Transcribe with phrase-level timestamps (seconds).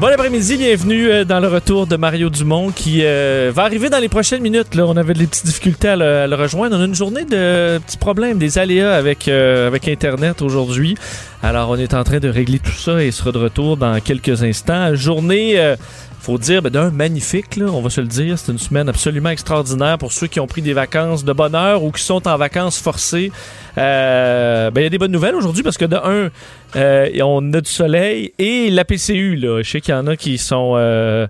[0.00, 3.98] Bon après-midi, bienvenue euh, dans le retour de Mario Dumont qui euh, va arriver dans
[3.98, 4.68] les prochaines minutes.
[4.78, 6.78] On avait des petites difficultés à le, rejoindre.
[6.78, 10.96] On a une journée de petits problèmes, des aléas avec, euh, avec Internet aujourd'hui.
[11.42, 14.42] Alors on est en train de régler tout ça et sera de retour dans quelques
[14.42, 14.94] instants.
[14.94, 15.58] Journée...
[15.58, 15.76] euh,
[16.20, 18.38] faut dire, ben, d'un magnifique, là, on va se le dire.
[18.38, 21.82] C'est une semaine absolument extraordinaire pour ceux qui ont pris des vacances de bonne heure
[21.82, 23.32] ou qui sont en vacances forcées.
[23.74, 26.30] Ben, il y a des bonnes nouvelles aujourd'hui parce que de un,
[26.76, 29.36] euh, on a du soleil et la PCU.
[29.36, 31.26] Là, je sais qu'il y en a qui sont, euh,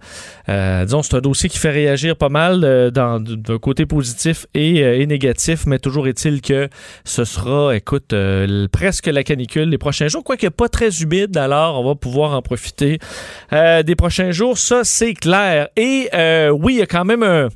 [0.49, 3.23] euh, disons, c'est un dossier qui fait réagir pas mal euh, d'un
[3.61, 6.69] côté positif et, euh, et négatif, mais toujours est-il que
[7.05, 11.37] ce sera, écoute, euh, presque la canicule les prochains jours, quoique pas très humide.
[11.37, 12.99] Alors, on va pouvoir en profiter
[13.51, 14.59] des prochains jours.
[14.59, 15.69] Ça, c'est clair.
[15.77, 16.09] Et
[16.51, 17.49] oui, il y a quand même un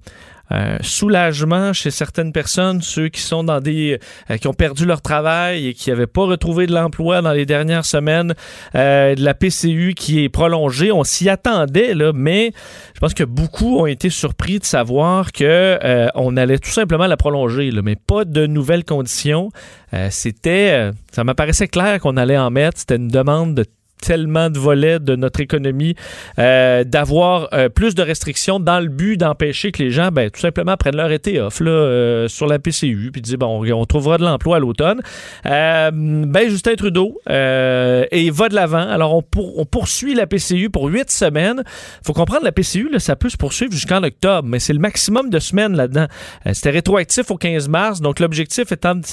[0.50, 3.98] un soulagement chez certaines personnes, ceux qui sont dans des
[4.30, 7.47] euh, qui ont perdu leur travail et qui n'avaient pas retrouvé de l'emploi dans les
[7.47, 8.34] dernières semaines,
[8.74, 10.92] euh, de la PCU qui est prolongée.
[10.92, 12.52] On s'y attendait là, mais
[12.94, 17.06] je pense que beaucoup ont été surpris de savoir que euh, on allait tout simplement
[17.06, 19.50] la prolonger, là, mais pas de nouvelles conditions.
[19.94, 22.78] Euh, C'était, euh, ça m'apparaissait clair qu'on allait en mettre.
[22.78, 23.64] C'était une demande de
[24.00, 25.94] tellement de volets de notre économie
[26.39, 30.41] euh, d'avoir euh, plus de restrictions dans le but d'empêcher que les gens ben, tout
[30.41, 34.19] simplement prennent leur été off là, euh, sur la PCU puis disent bon on trouvera
[34.19, 35.00] de l'emploi à l'automne.
[35.47, 38.89] Euh, ben Justin Trudeau euh, et va de l'avant.
[38.89, 41.62] Alors on, pour- on poursuit la PCU pour huit semaines.
[42.05, 45.30] Faut comprendre la PCU là, ça peut se poursuivre jusqu'en octobre mais c'est le maximum
[45.30, 46.06] de semaines là-dedans.
[46.47, 48.01] Euh, c'était rétroactif au 15 mars.
[48.01, 49.05] Donc l'objectif étant de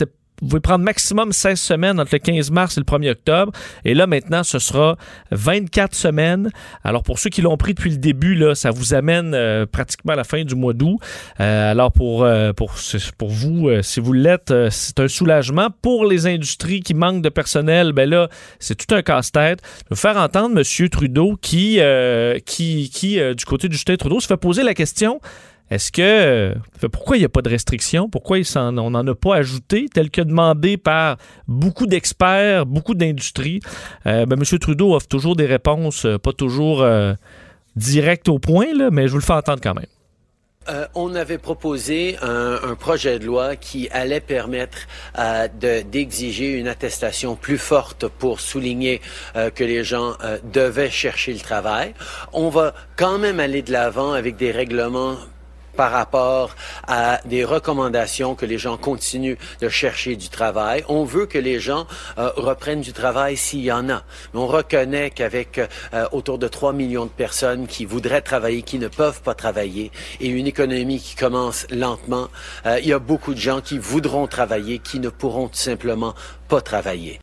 [0.43, 3.53] vous pouvez prendre maximum 16 semaines entre le 15 mars et le 1er octobre.
[3.85, 4.97] Et là, maintenant, ce sera
[5.31, 6.51] 24 semaines.
[6.83, 10.11] Alors, pour ceux qui l'ont pris depuis le début, là, ça vous amène euh, pratiquement
[10.13, 10.99] à la fin du mois d'août.
[11.39, 12.73] Euh, alors, pour, euh, pour,
[13.17, 15.69] pour vous, si vous l'êtes, c'est un soulagement.
[15.81, 18.27] Pour les industries qui manquent de personnel, ben là,
[18.59, 19.61] c'est tout un casse-tête.
[19.63, 20.89] Je vais vous faire entendre M.
[20.89, 21.79] Trudeau qui,
[22.45, 25.21] qui, qui du côté de Justin Trudeau, se fait poser la question
[25.69, 26.53] est-ce que euh,
[26.91, 28.09] pourquoi il n'y a pas de restrictions?
[28.09, 33.59] Pourquoi on n'en a pas ajouté tel que demandé par beaucoup d'experts, beaucoup d'industries?
[34.05, 34.59] Euh, ben, M.
[34.59, 36.85] Trudeau offre toujours des réponses, euh, pas toujours
[37.75, 39.87] directes au point, mais je vous le fais entendre quand même.
[40.95, 44.77] On avait proposé un, projet de loi qui allait permettre
[45.17, 49.01] de- d'exiger une attestation plus forte pour souligner
[49.33, 50.15] que les gens
[50.53, 51.93] devaient chercher le travail.
[52.31, 55.17] On va quand même aller de l'avant avec des règlements
[55.75, 56.55] par rapport
[56.87, 60.83] à des recommandations que les gens continuent de chercher du travail.
[60.87, 64.03] On veut que les gens euh, reprennent du travail s'il y en a.
[64.33, 65.59] Mais on reconnaît qu'avec
[65.93, 69.91] euh, autour de 3 millions de personnes qui voudraient travailler, qui ne peuvent pas travailler,
[70.19, 72.27] et une économie qui commence lentement,
[72.65, 76.13] euh, il y a beaucoup de gens qui voudront travailler, qui ne pourront tout simplement
[76.47, 77.19] pas travailler.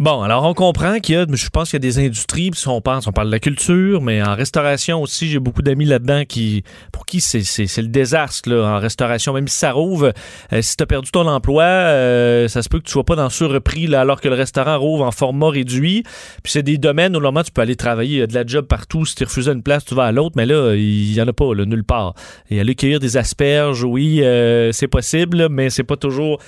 [0.00, 2.62] Bon, alors on comprend qu'il y a, je pense qu'il y a des industries, puis
[2.68, 6.22] on pense, on parle de la culture, mais en restauration aussi, j'ai beaucoup d'amis là-dedans
[6.26, 9.34] qui, pour qui c'est, c'est, le désastre là, en restauration.
[9.34, 10.14] Même si ça rouvre,
[10.54, 13.14] euh, si tu as perdu ton emploi, euh, ça se peut que tu sois pas
[13.14, 16.02] dans ce repris là, alors que le restaurant rouvre en format réduit.
[16.42, 18.46] Puis c'est des domaines où normalement tu peux aller travailler, il y a de la
[18.46, 19.04] job partout.
[19.04, 21.34] Si tu refuses une place, tu vas à l'autre, mais là, il y en a
[21.34, 22.14] pas, là, nulle part.
[22.48, 26.38] Et aller cueillir des asperges, oui, euh, c'est possible, mais c'est pas toujours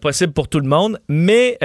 [0.00, 0.98] possible pour tout le monde.
[1.08, 1.56] Mais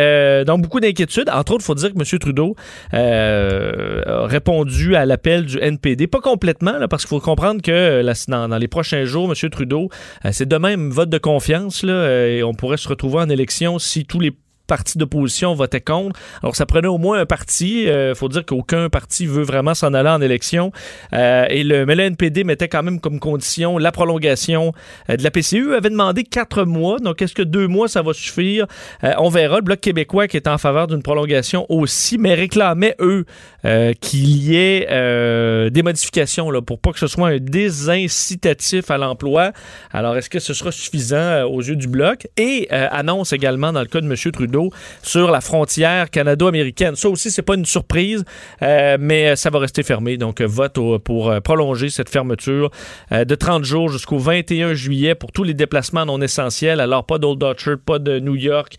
[0.45, 1.29] donc beaucoup d'inquiétudes.
[1.29, 2.19] Entre autres, il faut dire que M.
[2.19, 2.55] Trudeau
[2.93, 6.07] euh, a répondu à l'appel du NPD.
[6.07, 9.49] Pas complètement, là, parce qu'il faut comprendre que euh, dans, dans les prochains jours, M.
[9.49, 9.89] Trudeau,
[10.25, 13.79] euh, c'est de même vote de confiance, là, et on pourrait se retrouver en élection
[13.79, 14.33] si tous les
[14.67, 16.19] partis d'opposition votaient contre.
[16.43, 17.85] Alors, ça prenait au moins un parti.
[17.85, 20.71] Il faut dire qu'aucun parti veut vraiment s'en aller en élection.
[21.13, 24.73] Euh, et le, mais le NPD mettait quand même comme condition la prolongation
[25.09, 25.75] euh, de la PCU.
[25.75, 26.99] avait demandé quatre mois.
[26.99, 28.67] Donc, est-ce que deux mois, ça va suffire?
[29.03, 29.57] Euh, on verra.
[29.57, 33.25] Le Bloc québécois qui est en faveur d'une prolongation aussi, mais réclamait, eux,
[33.65, 38.91] euh, qu'il y ait euh, des modifications là, pour pas que ce soit un désincitatif
[38.91, 39.51] à l'emploi.
[39.91, 42.27] Alors, est-ce que ce sera suffisant euh, aux yeux du Bloc?
[42.37, 44.15] Et euh, annonce également, dans le cas de M.
[44.31, 44.56] Trudeau,
[45.01, 46.95] Sur la frontière canado-américaine.
[46.95, 48.23] Ça aussi, c'est pas une surprise,
[48.61, 50.17] euh, mais ça va rester fermé.
[50.17, 52.71] Donc, vote pour prolonger cette fermeture
[53.11, 56.79] de 30 jours jusqu'au 21 juillet pour tous les déplacements non essentiels.
[56.79, 58.75] Alors, pas d'Old Orchard, pas de New York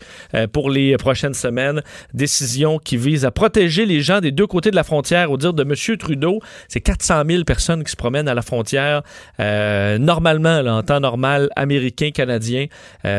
[0.51, 1.81] pour les prochaines semaines.
[2.13, 5.31] Décision qui vise à protéger les gens des deux côtés de la frontière.
[5.31, 5.97] Au dire de M.
[5.97, 9.01] Trudeau, c'est 400 000 personnes qui se promènent à la frontière
[9.39, 12.67] normalement, en temps normal, américain-canadien.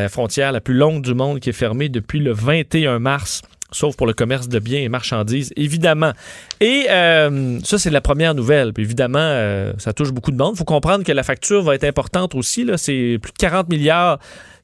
[0.09, 3.43] frontière la plus longue du monde qui est fermée depuis le 21 mars
[3.73, 6.13] sauf pour le commerce de biens et marchandises, évidemment.
[6.61, 8.73] Et euh, ça, c'est la première nouvelle.
[8.79, 10.55] Évidemment, euh, ça touche beaucoup de monde.
[10.55, 12.67] Il faut comprendre que la facture va être importante aussi.
[12.77, 14.19] C'est plus de 40 milliards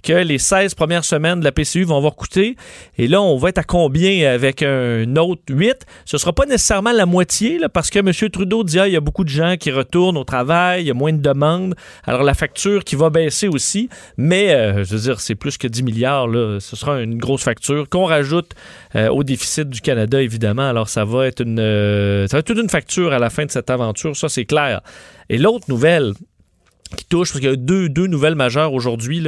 [0.06, 2.56] que les 16 premières semaines de la PCU vont avoir coûté.
[2.97, 5.85] Et là, on va être à combien avec un autre 8?
[6.05, 8.12] Ce sera pas nécessairement la moitié, parce que M.
[8.31, 10.91] Trudeau dit, ah, il y a beaucoup de gens qui retournent au travail, il y
[10.93, 11.75] a moins de demandes.
[12.05, 13.88] Alors, la facture qui va baisser aussi.
[14.17, 16.29] Mais, euh, je veux dire, c'est plus que 10 milliards.
[16.61, 18.53] Ce sera une grosse facture qu'on rajoute
[18.94, 20.69] euh, au déficit du Canada, évidemment.
[20.69, 23.44] Alors, ça va être une, euh, ça va être toute une facture à la fin
[23.44, 24.17] de cette aventure.
[24.17, 24.82] Ça, c'est clair.
[25.29, 26.12] Et l'autre nouvelle,
[26.88, 29.26] qui touche, parce qu'il y a deux, deux nouvelles majeures aujourd'hui.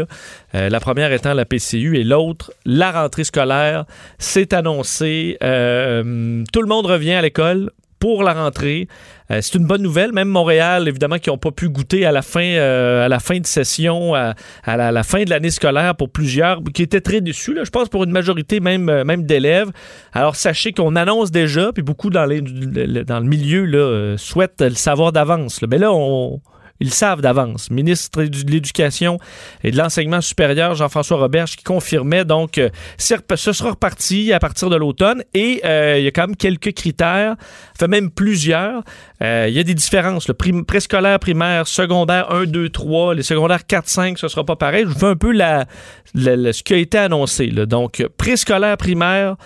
[0.55, 3.85] Euh, la première étant la PCU et l'autre, la rentrée scolaire.
[4.19, 5.37] C'est annoncé.
[5.43, 8.87] Euh, tout le monde revient à l'école pour la rentrée.
[9.31, 10.13] Euh, c'est une bonne nouvelle.
[10.13, 13.47] Même Montréal, évidemment, qui n'ont pas pu goûter à la fin, à la fin de
[13.47, 14.35] session, à,
[14.67, 17.55] la, fin de l'année scolaire pour plusieurs, qui étaient très déçus.
[17.55, 19.71] Là, je pense pour une majorité même, même d'élèves.
[20.13, 25.13] Alors sachez qu'on annonce déjà, puis beaucoup dans, dans le milieu là, souhaitent le savoir
[25.13, 25.61] d'avance.
[25.69, 26.41] Mais là, on
[26.81, 27.71] ils savent d'avance.
[27.71, 29.19] Ministre de l'Éducation
[29.65, 34.71] et de l'Enseignement supérieur, Jean-François Roberge, qui confirmait donc euh, ce sera reparti à partir
[34.71, 37.37] de l'automne et euh, il y a quand même quelques critères,
[37.79, 38.83] fait même plusieurs.
[39.23, 40.29] Euh, il y a des différences.
[40.29, 40.35] Le
[40.65, 44.85] préscolaire, primaire, secondaire 1, 2, 3, les secondaires 4, 5, ce sera pas pareil.
[44.85, 45.67] Je vous fais un peu la,
[46.15, 47.49] ce qui a été annoncé.
[47.49, 49.37] Donc, préscolaire, primaire,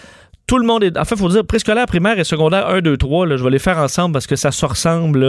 [0.52, 0.98] tout le monde est.
[0.98, 3.26] En fait, il faut dire préscolaire, primaire et secondaire 1, 2, 3.
[3.26, 5.26] Là, je vais les faire ensemble parce que ça se ressemble.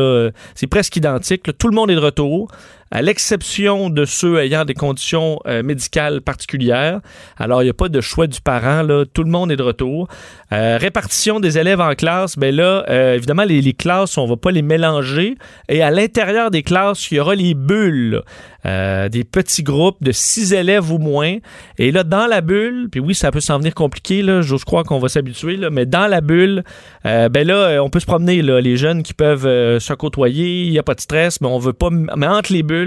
[0.53, 1.57] C'est presque identique.
[1.57, 2.51] Tout le monde est de retour
[2.93, 6.99] à l'exception de ceux ayant des conditions euh, médicales particulières.
[7.37, 9.03] Alors, il n'y a pas de choix du parent, là.
[9.11, 10.07] tout le monde est de retour.
[10.51, 14.37] Euh, répartition des élèves en classe, bien là, euh, évidemment, les, classes, on ne va
[14.37, 15.37] pas les mélanger.
[15.69, 18.21] Et à l'intérieur des classes, il y aura les bulles,
[18.63, 21.37] des petits groupes de six élèves ou moins.
[21.79, 24.85] Et là, dans la bulle, puis oui, ça peut s'en venir compliqué, là, j'ose croire
[24.85, 26.63] qu'on va s'habituer, mais dans la bulle,
[27.03, 30.79] ben là, on peut se promener, là, les jeunes qui peuvent se côtoyer, il n'y
[30.79, 32.82] a pas de stress, mais on veut pas, mais entre les bulles,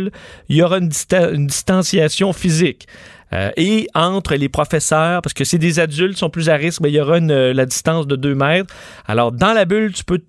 [0.48, 2.86] il y aura une, distanciation physique.
[3.32, 6.90] Euh, et entre les professeurs, parce que c'est des adultes sont plus à risque, mais
[6.90, 8.72] il y aura la distance de 2 mètres.
[9.06, 10.20] Alors, dans la bulle, tu peux,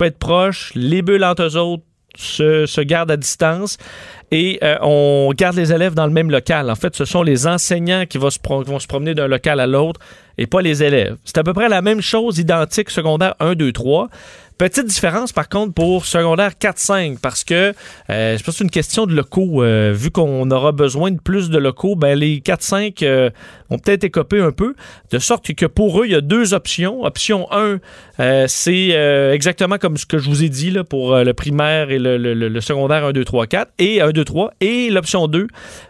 [0.00, 0.72] être proche.
[0.74, 1.84] Les bulles entre eux autres
[2.16, 3.78] se, gardent à distance.
[4.30, 6.70] Et euh, on garde les élèves dans le même local.
[6.70, 10.00] En fait, ce sont les enseignants qui vont se promener d'un local à l'autre
[10.36, 11.16] et pas les élèves.
[11.24, 14.08] C'est à peu près la même chose, identique, secondaire 1, 2, 3.
[14.58, 17.74] Petite différence, par contre, pour secondaire 4-5, parce que
[18.08, 19.62] euh, je pense c'est une question de locaux.
[19.62, 23.28] Euh, vu qu'on aura besoin de plus de locaux, ben, les 4-5 euh,
[23.68, 24.74] ont peut-être écopé un peu,
[25.10, 27.04] de sorte que pour eux, il y a deux options.
[27.04, 28.88] Option 1, c'est
[29.34, 32.60] exactement comme ce que je vous ai dit là, pour le primaire et le, le,
[32.62, 34.52] secondaire 1, 2, 3, 4, et 1, 2, 3.
[34.62, 35.48] Et l'option 2,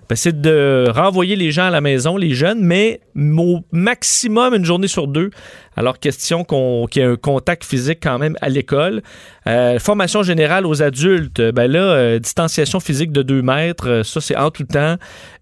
[0.08, 4.64] ben, c'est de renvoyer les gens à la maison, les jeunes, mais au maximum une
[4.64, 5.30] journée sur deux.
[5.76, 9.02] Alors, question qu'il y ait un contact physique quand même à l'école.
[9.46, 14.20] Euh, formation générale aux adultes, ben là, euh, distanciation physique de 2 mètres, euh, ça
[14.20, 14.96] c'est en tout temps.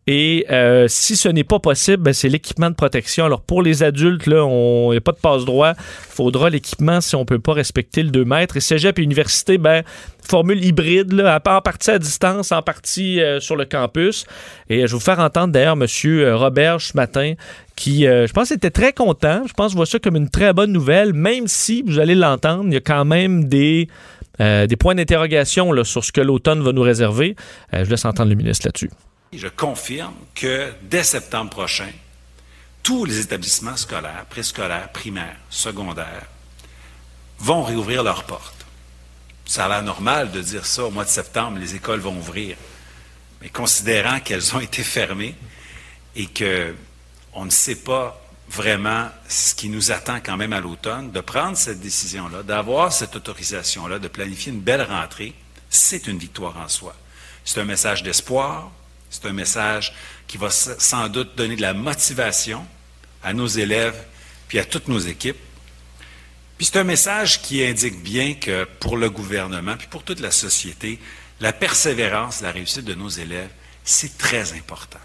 [0.07, 0.47] Et
[0.89, 3.25] si ce n'est pas possible, ben, c'est l'équipement de protection.
[3.25, 5.75] Alors pour les adultes, là, on n'y a pas de passe-droit.
[5.77, 8.57] faudra l'équipement si on ne peut pas respecter le 2 mètres.
[8.57, 9.83] Et cégep et université, ben,
[10.23, 14.27] formule hybride, là, en partie à distance, en partie sur le campus.
[14.69, 15.87] Et je vais vous faire entendre d'ailleurs M.
[16.35, 17.35] Robert ce matin,
[17.77, 19.43] qui, je pense, était très content.
[19.47, 22.65] Je pense je vois ça comme une très bonne nouvelle, même si, vous allez l'entendre,
[22.67, 23.89] il y a quand même des
[24.41, 27.37] euh, des points d'interrogation sur ce que l'automne va nous réserver.
[27.73, 28.91] Euh, je laisse entendre le ministre là-dessus.
[29.37, 31.91] Je confirme que dès septembre prochain,
[32.83, 36.27] tous les établissements scolaires, préscolaires, primaires, secondaires,
[37.39, 38.67] vont réouvrir leurs portes.
[39.47, 42.57] Ça a l'air normal de dire ça au mois de septembre, les écoles vont ouvrir.
[43.41, 45.35] Mais considérant qu'elles ont été fermées
[46.15, 51.21] et qu'on ne sait pas vraiment ce qui nous attend quand même à l'automne, de
[51.21, 55.35] prendre cette décision-là, d'avoir cette autorisation-là, de planifier une belle rentrée,
[55.71, 56.95] c'est une victoire en soi.
[57.45, 58.71] C'est un message d'espoir,
[59.15, 59.93] c'est un message
[60.27, 62.65] qui va sans doute donner de la motivation
[63.23, 63.97] à nos élèves
[64.49, 65.39] puis à toutes nos équipes.
[66.59, 70.31] Puis c'est un message qui indique bien que pour le gouvernement puis pour toute la
[70.31, 70.99] société,
[71.41, 73.51] la persévérance, la réussite de nos élèves,
[73.85, 74.99] c'est très important.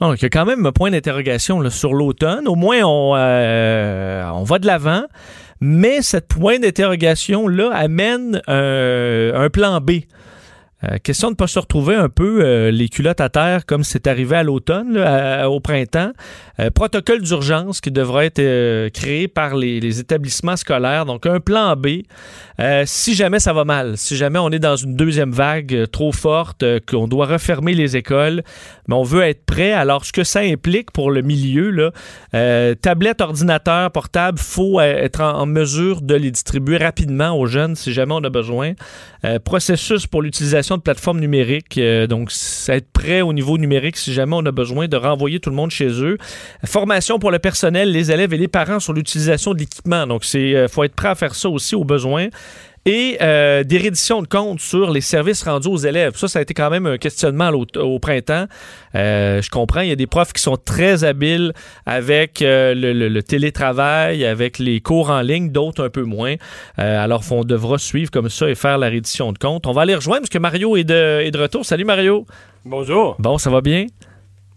[0.00, 2.48] Donc, il y a quand même un point d'interrogation sur l'automne.
[2.48, 5.04] Au moins, on, euh, on va de l'avant.
[5.60, 10.02] Mais cette point d'interrogation-là amène un plan B.
[10.84, 13.82] Euh, question de ne pas se retrouver un peu euh, les culottes à terre comme
[13.82, 14.98] c'est arrivé à l'automne,
[15.46, 16.12] au printemps.
[16.60, 21.06] Euh, protocole d'urgence qui devra être créé par les, établissements scolaires.
[21.06, 22.02] Donc, un plan B.
[22.84, 26.64] Si jamais ça va mal, si jamais on est dans une deuxième vague trop forte,
[26.86, 28.42] qu'on doit refermer les écoles,
[28.88, 29.72] mais on veut être prêt.
[29.72, 31.92] Alors, ce que ça implique pour le milieu,
[32.32, 37.92] tablette, ordinateur, portable, faut être en, en mesure de les distribuer rapidement aux jeunes si
[37.92, 38.72] jamais on a besoin.
[39.44, 42.32] Processus pour l'utilisation de plateformes numériques, euh, donc
[42.68, 45.70] être prêt au niveau numérique si jamais on a besoin de renvoyer tout le monde
[45.70, 46.18] chez eux.
[46.64, 50.06] Formation pour le personnel, les élèves et les parents sur l'utilisation de l'équipement.
[50.06, 52.28] Donc, c'est euh, faut être prêt à faire ça aussi au besoin.
[52.88, 56.14] Et euh, des redditions de comptes sur les services rendus aux élèves.
[56.16, 58.46] Ça, ça a été quand même un questionnement au printemps.
[58.94, 61.52] Euh, je comprends, il y a des profs qui sont très habiles
[61.84, 66.36] avec euh, le, le- le télétravail, avec les cours en ligne, d'autres un peu moins.
[66.76, 69.66] Alors, on devra suivre comme ça et faire la reddition de comptes.
[69.66, 71.64] On va aller rejoindre parce que Mario est de, est de retour.
[71.66, 72.24] Salut Mario.
[72.64, 73.16] Bonjour.
[73.18, 73.86] Bon, ça va bien?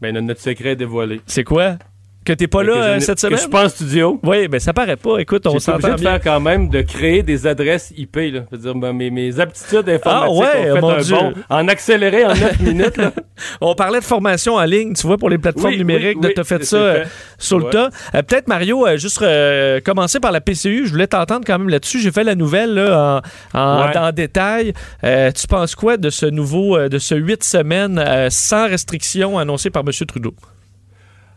[0.02, 1.20] Ben, notre secret est dévoilé.
[1.26, 1.78] C'est quoi?
[2.26, 3.38] Que t'es pas que là euh, cette que semaine?
[3.38, 4.20] Je suis pas en studio.
[4.24, 5.18] Oui, ben ça paraît pas.
[5.20, 6.12] Écoute, on s'entend de bien.
[6.12, 8.18] faire quand même de créer des adresses IP.
[8.18, 8.42] Là.
[8.52, 11.16] Je veux dire, ben, mes, mes aptitudes informatiques Ah ouais, ont fait mon un Dieu.
[11.50, 12.98] En accéléré en 9 minutes.
[12.98, 13.14] Là.
[13.62, 16.18] On parlait de formation en ligne, tu vois, pour les plateformes Oui, numériques.
[16.22, 17.06] oui, de oui, fait c'est ça euh,
[17.40, 17.90] sur le tas.
[18.14, 19.24] Euh, Peut-être, Mario, euh, juste
[19.84, 20.86] commencer par la PCU.
[20.86, 22.00] Je voulais t'entendre quand même là-dessus.
[22.00, 23.22] J'ai fait la nouvelle là,
[23.54, 23.98] en, en- Ouais.
[23.98, 24.74] en détail.
[25.02, 29.92] Tu penses quoi de ce nouveau, de ce huit semaines sans restriction annoncé par M.
[30.06, 30.34] Trudeau?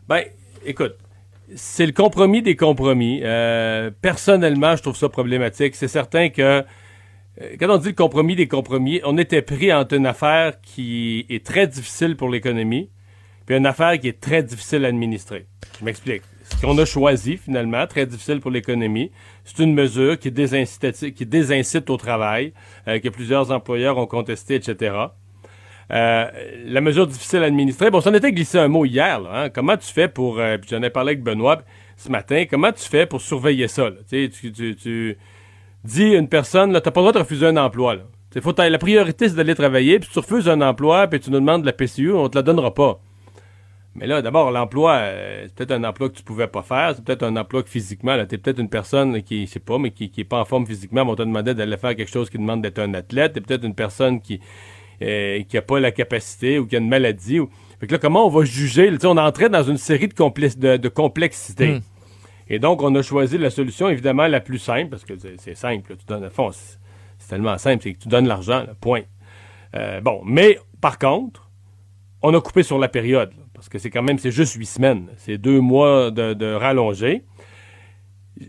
[0.09, 0.25] Ben,
[0.65, 0.97] écoute,
[1.55, 3.21] c'est le compromis des compromis.
[3.23, 5.75] Euh, personnellement, je trouve ça problématique.
[5.75, 6.65] C'est certain que
[7.41, 11.27] euh, quand on dit le compromis des compromis, on était pris entre une affaire qui
[11.29, 12.91] est très difficile pour l'économie,
[13.47, 15.47] puis une affaire qui est très difficile à administrer.
[15.79, 16.23] Je m'explique.
[16.45, 19.11] Ce qu'on a choisi, finalement, très difficile pour l'économie,
[19.45, 22.53] c'est une mesure qui, désincite, au travail,
[22.89, 24.95] euh, que plusieurs employeurs ont contesté, etc.
[25.93, 26.27] Euh,
[26.65, 27.91] la mesure difficile à administrer.
[27.91, 29.21] Bon, ça en était glissé un mot hier.
[29.21, 29.49] là, hein.
[29.51, 30.39] Comment tu fais pour.
[30.39, 31.63] euh, j'en ai parlé avec Benoît
[31.97, 32.45] ce matin.
[32.49, 33.91] Comment tu fais pour surveiller ça?
[34.09, 35.19] Tu, tu, tu, tu
[35.85, 37.97] dis à une personne, là, t'as pas le droit de refuser un emploi.
[38.31, 39.99] Tu Faut la priorité, c'est d'aller travailler.
[39.99, 42.43] Puis tu refuses un emploi, puis tu nous demandes de la PCU, on te la
[42.43, 42.99] donnera pas.
[43.95, 46.95] Mais là, d'abord, l'emploi, euh, c'est peut-être un emploi que tu pouvais pas faire.
[46.97, 49.79] C'est peut-être un emploi que physiquement, là, t'es peut-être une personne qui, je sais pas,
[49.79, 52.11] mais qui, qui est pas en forme physiquement, mais on te demandait d'aller faire quelque
[52.11, 53.35] chose qui demande d'être un athlète.
[53.35, 54.41] T'es peut-être une personne qui,
[55.01, 57.41] euh, qui a pas la capacité ou qui a une maladie.
[57.41, 57.49] Ou...
[57.81, 58.89] Fait que là, comment on va juger?
[58.91, 61.75] Tu sais, on entrait dans une série de, complexi- de, de complexité.
[61.75, 61.81] Hmm.
[62.49, 65.91] Et donc, on a choisi la solution, évidemment, la plus simple, parce que c'est simple.
[65.91, 65.97] là.
[65.97, 69.03] tu donnes, à fond, c'est tellement simple, c'est que tu donnes l'argent, point.
[69.75, 71.49] Euh, bon, mais par contre,
[72.21, 74.67] on a coupé sur la période, là, parce que c'est quand même, c'est juste huit
[74.67, 75.07] semaines.
[75.17, 77.23] C'est deux mois de, de rallongé.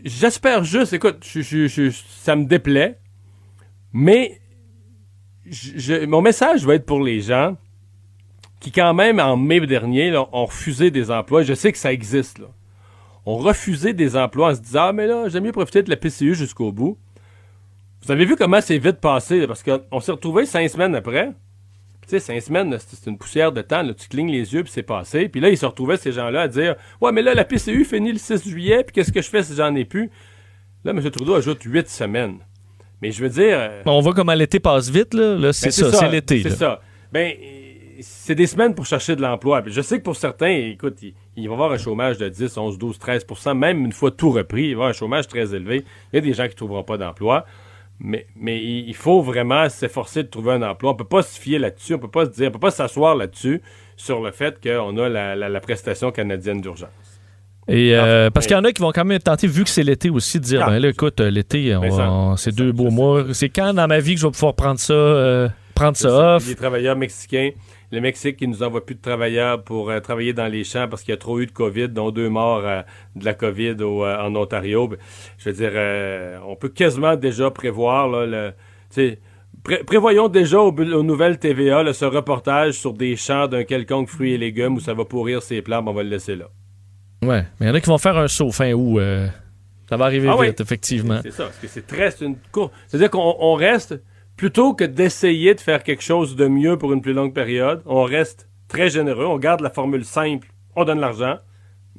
[0.04, 2.98] J'espère juste, écoute, je- je- je- ça me déplaît,
[3.92, 4.40] mais
[6.06, 7.56] mon message va être pour les gens
[8.60, 11.42] qui, quand même, en mai dernier, ont refusé des emplois.
[11.42, 12.46] Je sais que ça existe, là.
[13.26, 15.96] Ont refusé des emplois en se disant, ah, mais là, j'aime mieux profiter de la
[15.96, 16.98] PCU jusqu'au bout.
[18.02, 21.32] Vous avez vu comment c'est vite passé, parce qu'on s'est retrouvé cinq semaines après.
[22.02, 23.82] Tu sais, cinq semaines, c'est une poussière de temps.
[23.94, 25.28] Tu clignes les yeux, puis c'est passé.
[25.30, 28.12] Puis là, ils se retrouvaient, ces gens-là, à dire Ouais, mais là, la PCU finit
[28.12, 30.10] le 6 juillet, puis qu'est-ce que je fais si j'en ai plus?
[30.84, 31.10] Là, M.
[31.10, 32.40] Trudeau ajoute huit semaines.
[33.04, 33.58] Mais je veux dire.
[33.60, 35.36] euh, On voit comment l'été passe vite, là.
[35.36, 36.42] Là, c'est ben, ça, c'est l'été.
[36.42, 36.80] C'est ça.
[37.12, 37.34] Ben,
[38.00, 39.62] c'est des semaines pour chercher de l'emploi.
[39.66, 42.78] Je sais que pour certains, écoute, il, va y avoir un chômage de 10, 11,
[42.78, 44.62] 12, 13% même une fois tout repris.
[44.62, 45.84] Il va y avoir un chômage très élevé.
[46.12, 47.44] Il y a des gens qui ne trouveront pas d'emploi.
[48.00, 50.92] Mais, mais il il faut vraiment s'efforcer de trouver un emploi.
[50.92, 51.92] On peut pas se fier là-dessus.
[51.92, 53.60] On peut pas se dire, on peut pas s'asseoir là-dessus
[53.98, 56.88] sur le fait qu'on a la, la- la prestation canadienne d'urgence.
[57.68, 59.70] Et euh, Ah, parce qu'il y en a qui vont quand même tenter, vu que
[59.70, 60.70] c'est l'été aussi, de dire Ah.
[60.70, 63.24] ben là, écoute, euh, l'été, on- c'est deux beaux mois.
[63.32, 66.36] C'est quand dans ma vie que je vais pouvoir prendre ça, euh, prendre ça ça.
[66.36, 66.46] off?
[66.48, 67.50] Les travailleurs mexicains,
[67.90, 71.02] le Mexique qui nous envoie plus de travailleurs pour euh, travailler dans les champs parce
[71.02, 72.82] qu'il y a trop eu de COVID, dont deux morts euh,
[73.16, 74.88] de la COVID au, euh, en Ontario.
[74.88, 74.98] Ben,
[75.38, 78.54] Je veux dire, euh, on peut quasiment déjà prévoir là, le, tu
[79.10, 79.18] sais,
[79.62, 84.08] pré- prévoyons déjà aux, aux nouvelles TVA là, ce reportage sur des champs d'un quelconque
[84.08, 86.46] fruit et légumes où ça va pourrir ses plants, ben, on va le laisser là.
[87.26, 88.98] Ouais, mais il y en a qui vont faire un saut fin août.
[88.98, 89.26] euh,
[89.88, 90.62] ça va arriver Ah vite, oui.
[90.62, 91.20] effectivement.
[91.22, 94.00] C'est ça, parce que c'est très, c'est une cour- C'est-à-dire qu'on on reste,
[94.36, 98.02] plutôt que d'essayer de faire quelque chose de mieux pour une plus longue période, on
[98.04, 101.36] reste très généreux, on garde la formule simple, on donne l'argent,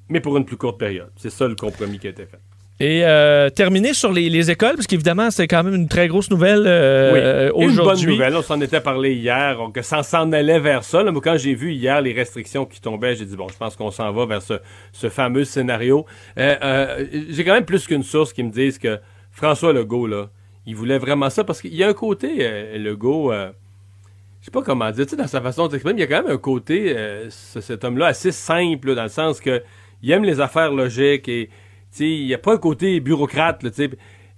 [0.10, 1.12] mais pour une plus courte période.
[1.16, 2.40] C'est ça le compromis qui a été fait.
[2.82, 6.30] Et euh, terminer sur les, les écoles, parce qu'évidemment, c'est quand même une très grosse
[6.30, 7.66] nouvelle euh, oui.
[7.70, 11.02] Une bonne nouvelle, on s'en était parlé hier, on- que ça s'en allait vers ça.
[11.02, 13.78] Là, moi, quand j'ai vu hier les restrictions qui tombaient, j'ai dit, bon, je pense
[13.78, 14.56] qu'on s'en va vers ce,
[14.92, 16.06] ce fameux scénario.
[16.38, 19.00] Euh, euh, j'ai quand même plus qu'une source qui me disent que
[19.32, 20.30] François Legault, là,
[20.66, 23.32] il voulait vraiment ça, parce qu'il y a un côté, Legault...
[23.32, 26.24] je sais pas comment dire, tu sais, dans sa façon d'exprimer, il y a quand
[26.28, 29.64] même un côté, euh, ce- cet homme-là, assez simple, là, dans le sens que
[30.04, 31.50] il aime les affaires logiques et,
[32.00, 33.70] il n'y a pas un côté bureaucrate, là.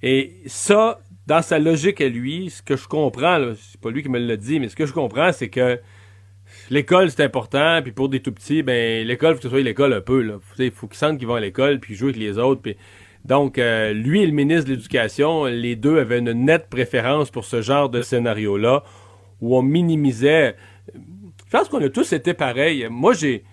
[0.04, 4.10] Et ça, dans sa logique à lui, ce que je comprends, c'est pas lui qui
[4.10, 5.80] me l'a dit, mais ce que je comprends, c'est que
[6.70, 9.94] l'école, c'est important, puis pour des tout petits, ben, l'école, faut que ce soit l'école
[9.94, 10.40] un peu.
[10.60, 12.62] Il faut qu'ils sentent qu'ils vont à l'école, puis jouer avec les autres.
[13.26, 17.44] Donc, euh, lui et le ministre de l'Éducation, les deux avaient une nette préférence pour
[17.44, 18.84] ce genre de scénario-là,
[19.42, 20.56] où on minimisait.
[20.94, 22.88] Je pense qu'on a tous été pareils.
[22.90, 23.44] Moi, j'ai.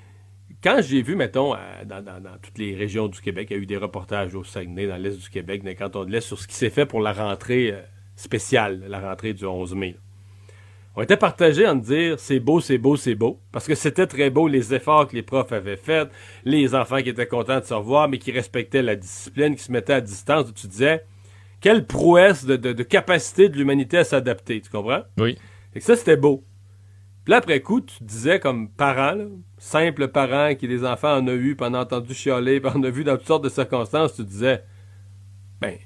[0.64, 3.60] Quand j'ai vu, mettons, à- dans, dans- dans toutes les régions du Québec, il y
[3.60, 6.22] a eu des reportages au Saguenay, dans l'Est du Québec, dans les cantons de l'Est,
[6.22, 7.82] sur ce qui s'est fait pour la rentrée euh,
[8.16, 9.96] spéciale, la rentrée du 11 mai.
[10.96, 13.40] On était partagés en dire c'est beau, c'est beau, c'est beau.
[13.52, 16.08] Parce que c'était très beau les efforts que les profs avaient faits,
[16.44, 19.72] les enfants qui étaient contents de se revoir, mais qui respectaient la discipline, qui se
[19.72, 20.48] mettaient à distance.
[20.48, 21.04] où Tu disais,
[21.60, 25.02] quelle prouesse de, de- de capacité de l'humanité à s'adapter, tu comprends?
[25.18, 25.36] Oui.
[25.74, 26.44] Et que ça, c'était beau.
[27.24, 29.24] Puis là, après coup, tu disais comme parent, là,
[29.64, 32.82] simple parent qui des enfants en a eu, puis en a entendu chialer, puis en
[32.82, 34.62] a vu dans toutes sortes de circonstances, tu disais,
[35.60, 35.78] ben,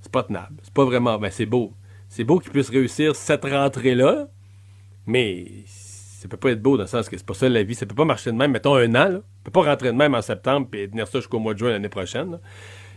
[0.00, 0.56] c'est pas tenable.
[0.62, 1.72] C'est pas vraiment, ben, c'est beau.
[2.08, 4.26] C'est beau qu'ils puissent réussir cette rentrée-là,
[5.06, 7.76] mais ça peut pas être beau dans le sens que c'est pas ça la vie.
[7.76, 9.18] Ça peut pas marcher de même, mettons un an, là.
[9.18, 11.70] Ça peut pas rentrer de même en septembre puis tenir ça jusqu'au mois de juin
[11.70, 12.40] l'année prochaine.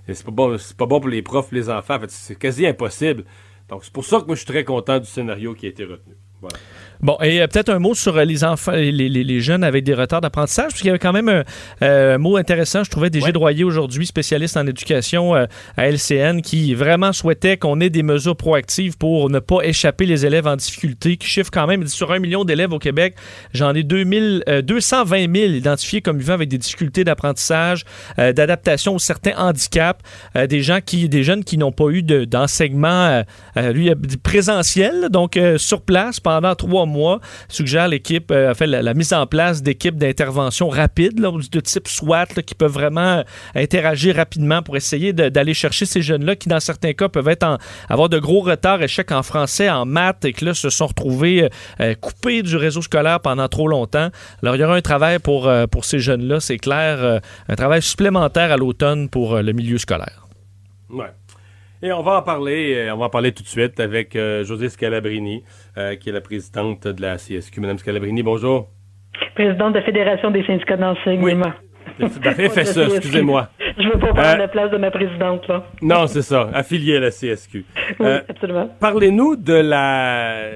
[0.07, 1.95] Et c'est pas bon, pas bon pour les profs, les enfants.
[1.95, 3.25] En fait, c'est quasi impossible.
[3.67, 5.83] Donc, c'est pour ça que moi, je suis très content du scénario qui a été
[5.83, 6.15] retenu.
[6.41, 6.57] Voilà.
[7.01, 9.85] Bon, et euh, peut-être un mot sur euh, les enfants, les, les- les jeunes avec
[9.85, 11.43] des retards d'apprentissage, parce qu'il y avait quand même un,
[11.81, 16.73] euh, un mot intéressant, je trouvais, des Droyer aujourd'hui, spécialiste en éducation à LCN, qui
[16.73, 21.15] vraiment souhaitait qu'on ait des mesures proactives pour ne pas échapper les élèves en difficulté,
[21.15, 23.15] qui chiffre quand même, sur un million d'élèves au Québec,
[23.53, 27.85] j'en ai 2000, euh, 220 000 identifiés comme vivant avec des difficultés d'apprentissage,
[28.17, 29.99] d'adaptation aux certains handicaps,
[30.49, 33.23] des gens qui, des jeunes qui n'ont pas eu de- d'enseignement,
[33.55, 33.91] lui,
[34.23, 36.88] présentiel, donc sur place pendant trois mois,
[37.47, 42.55] suggère l'équipe, euh, fait la, mise en place d'équipes d'intervention rapide, de type SWAT, qui
[42.55, 43.23] peuvent vraiment euh,
[43.55, 48.09] interagir rapidement pour essayer d'aller chercher ces jeunes-là qui, dans certains cas, peuvent être avoir
[48.09, 51.93] de gros retards, échecs en français, en maths, et que là, se sont retrouvés euh,
[51.95, 54.09] coupés du réseau scolaire pendant trop longtemps.
[54.41, 58.51] Alors, il y aura un travail pour, pour ces jeunes-là, c'est clair, un travail supplémentaire
[58.51, 60.27] à l'automne pour le milieu scolaire.
[60.89, 61.11] Ouais.
[61.81, 64.43] Et on va en parler, euh, on va en parler tout de suite avec euh,
[64.43, 65.43] José Scalabrini,
[65.77, 67.61] euh, qui est la présidente de la CSQ.
[67.61, 68.67] Madame Scalabrini, bonjour.
[69.35, 71.53] présidente de la Fédération des syndicats d'enseignement.
[71.99, 73.49] De la FSE, excusez-moi.
[73.77, 75.65] Je veux pas prendre Euh, la place de ma présidente, là.
[75.81, 77.65] Non, c'est ça, affilié à la CSQ.
[77.99, 78.69] Oui, absolument.
[78.79, 80.51] Parlez-nous de la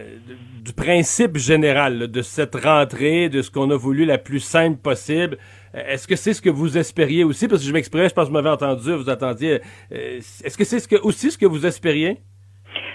[0.63, 5.37] du principe général de cette rentrée, de ce qu'on a voulu la plus simple possible.
[5.73, 7.47] Est-ce que c'est ce que vous espériez aussi?
[7.47, 9.59] Parce que je m'exprimais, je pense que vous m'avez entendu, vous attendiez.
[9.91, 12.17] euh, Est-ce que c'est ce que, aussi ce que vous espériez?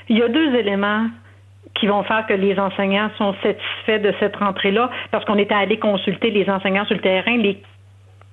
[0.09, 1.09] Il y a deux éléments
[1.75, 5.79] qui vont faire que les enseignants sont satisfaits de cette rentrée-là, parce qu'on était allé
[5.79, 7.37] consulter les enseignants sur le terrain,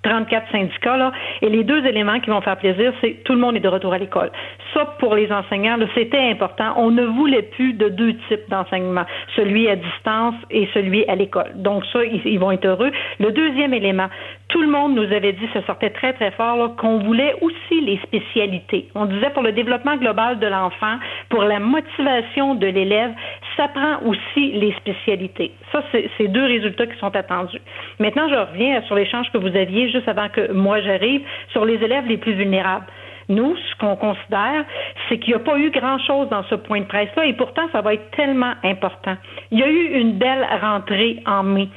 [0.05, 3.55] 34 syndicats, là, et les deux éléments qui vont faire plaisir, c'est tout le monde
[3.55, 4.31] est de retour à l'école.
[4.73, 6.73] Ça, pour les enseignants, c'était important.
[6.77, 11.51] On ne voulait plus de deux types d'enseignement, celui à distance et celui à l'école.
[11.55, 12.91] Donc ça, ils, ils vont être heureux.
[13.19, 14.07] Le deuxième élément,
[14.49, 17.97] tout le monde nous avait dit, ça sortait très, très fort, qu'on voulait aussi les
[18.03, 18.89] spécialités.
[18.93, 20.97] On disait pour le développement global de l'enfant,
[21.29, 23.11] pour la motivation de l'élève,
[23.57, 25.51] ça prend aussi les spécialités.
[25.71, 27.61] Ça, c'est deux résultats qui sont attendus.
[27.99, 31.75] Maintenant, je reviens sur l'échange que vous aviez juste avant que moi j'arrive sur les
[31.83, 32.85] élèves les plus vulnérables.
[33.27, 34.65] Nous, ce qu'on considère,
[35.09, 37.81] c'est qu'il n'y a pas eu grand-chose dans ce point de presse-là, et pourtant, ça
[37.81, 39.17] va être tellement important.
[39.49, 41.67] Il y a eu une belle rentrée en mai.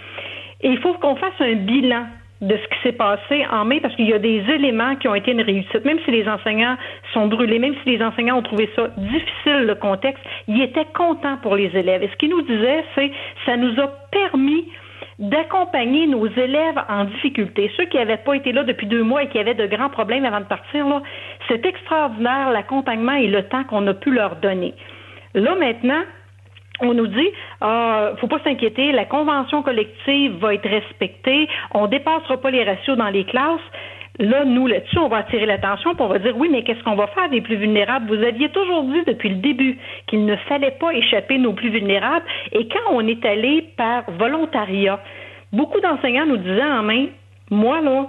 [0.60, 2.04] Et il faut qu'on fasse un bilan
[2.40, 5.14] de ce qui s'est passé en mai parce qu'il y a des éléments qui ont
[5.14, 5.84] été une réussite.
[5.84, 6.76] Même si les enseignants
[7.12, 11.36] sont brûlés, même si les enseignants ont trouvé ça difficile, le contexte, ils étaient contents
[11.42, 12.02] pour les élèves.
[12.02, 13.10] Et ce qu'ils nous disaient, c'est
[13.44, 14.64] ça nous a permis
[15.18, 17.70] d'accompagner nos élèves en difficulté.
[17.76, 20.24] Ceux qui n'avaient pas été là depuis deux mois et qui avaient de grands problèmes
[20.24, 20.86] avant de partir,
[21.48, 24.74] c'est extraordinaire l'accompagnement et le temps qu'on a pu leur donner.
[25.34, 26.02] Là, maintenant,
[26.80, 27.28] on nous dit,
[27.60, 32.96] ah, faut pas s'inquiéter, la convention collective va être respectée, on dépassera pas les ratios
[32.96, 33.60] dans les classes.
[34.20, 36.96] Là, nous, là-dessus, on va attirer l'attention, puis on va dire, oui, mais qu'est-ce qu'on
[36.96, 38.08] va faire des plus vulnérables?
[38.08, 42.24] Vous aviez toujours dit depuis le début qu'il ne fallait pas échapper nos plus vulnérables,
[42.52, 44.98] et quand on est allé par volontariat,
[45.52, 47.06] beaucoup d'enseignants nous disaient en main,
[47.50, 48.08] moi, là,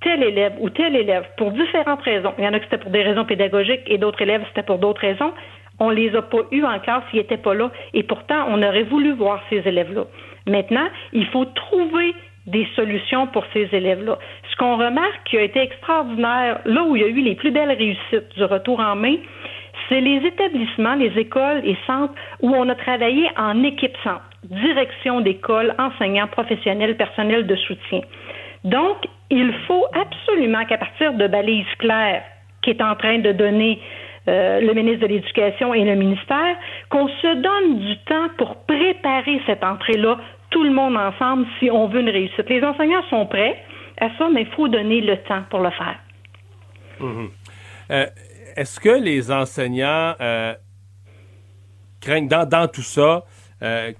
[0.00, 2.92] tel élève ou tel élève, pour différentes raisons, il y en a qui c'était pour
[2.92, 5.32] des raisons pédagogiques et d'autres élèves c'était pour d'autres raisons,
[5.78, 7.70] on les a pas eus en classe, ils n'étaient pas là.
[7.94, 10.04] Et pourtant, on aurait voulu voir ces élèves-là.
[10.46, 12.14] Maintenant, il faut trouver
[12.46, 14.18] des solutions pour ces élèves-là.
[14.50, 17.50] Ce qu'on remarque qui a été extraordinaire, là où il y a eu les plus
[17.50, 19.16] belles réussites du retour en main,
[19.88, 25.20] c'est les établissements, les écoles et centres où on a travaillé en équipe centre, direction
[25.20, 28.00] d'école, enseignants, professionnels, personnel de soutien.
[28.64, 28.96] Donc,
[29.30, 32.22] il faut absolument qu'à partir de balises claires
[32.62, 33.80] qui est en train de donner
[34.28, 36.56] euh, le ministre de l'Éducation et le ministère,
[36.90, 40.18] qu'on se donne du temps pour préparer cette entrée-là,
[40.50, 42.48] tout le monde ensemble, si on veut une réussite.
[42.48, 43.56] Les enseignants sont prêts
[44.00, 45.98] à ça, mais il faut donner le temps pour le faire.
[47.00, 47.30] Mhm.
[47.90, 48.06] Euh,
[48.56, 50.54] est-ce que les enseignants euh,
[52.00, 53.24] craignent, dans, tout ça,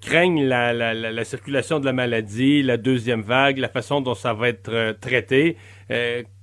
[0.01, 4.97] craignent la, circulation de la maladie, la deuxième vague, la façon dont ça va être
[5.01, 5.57] traité?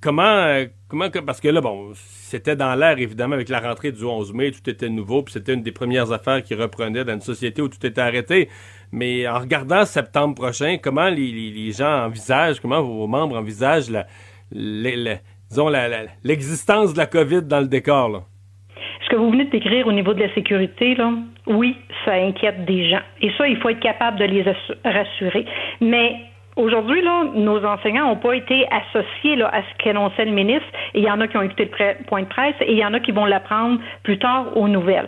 [0.02, 4.34] comment, comment, parce que là, bon, c'était dans l'air, évidemment, avec la rentrée du 11
[4.34, 7.62] mai, tout était nouveau, puis c'était une des premières affaires qui reprenait dans une société
[7.62, 8.50] où tout était arrêté.
[8.92, 14.06] Mais en regardant septembre prochain, comment les, gens envisagent, comment vos membres envisagent la,
[16.24, 18.20] l'existence de la COVID dans le décor, là?
[19.04, 21.12] Ce que vous venez de décrire au niveau de la sécurité, là,
[21.48, 21.76] oui,
[22.06, 23.02] ça inquiète des gens.
[23.22, 24.46] Et ça, il faut être capable de les
[24.86, 25.46] rassurer.
[25.82, 26.16] Mais
[26.56, 30.68] Aujourd'hui, là, nos enseignants n'ont pas été associés à ce qu'annonçait le ministre.
[30.94, 32.94] Il y en a qui ont écouté le point de presse et il y en
[32.94, 35.08] a qui vont l'apprendre plus tard aux nouvelles.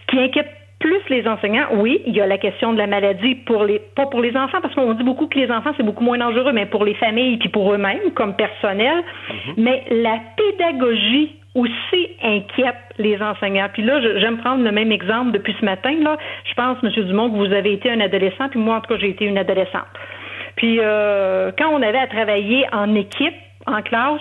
[0.00, 3.36] Ce qui inquiète plus les enseignants, oui, il y a la question de la maladie
[3.36, 6.04] pour les pas pour les enfants parce qu'on dit beaucoup que les enfants c'est beaucoup
[6.04, 8.98] moins dangereux, mais pour les familles puis pour eux-mêmes comme personnel.
[8.98, 9.54] Mm-hmm.
[9.56, 13.68] Mais la pédagogie aussi inquiète les enseignants.
[13.72, 15.94] Puis là, j'aime prendre le même exemple depuis ce matin.
[16.02, 16.90] Là, je pense, M.
[17.06, 19.38] Dumont, que vous avez été un adolescent, puis moi, en tout cas, j'ai été une
[19.38, 19.88] adolescente.
[20.56, 23.34] Puis euh, quand on avait à travailler en équipe,
[23.66, 24.20] en classe,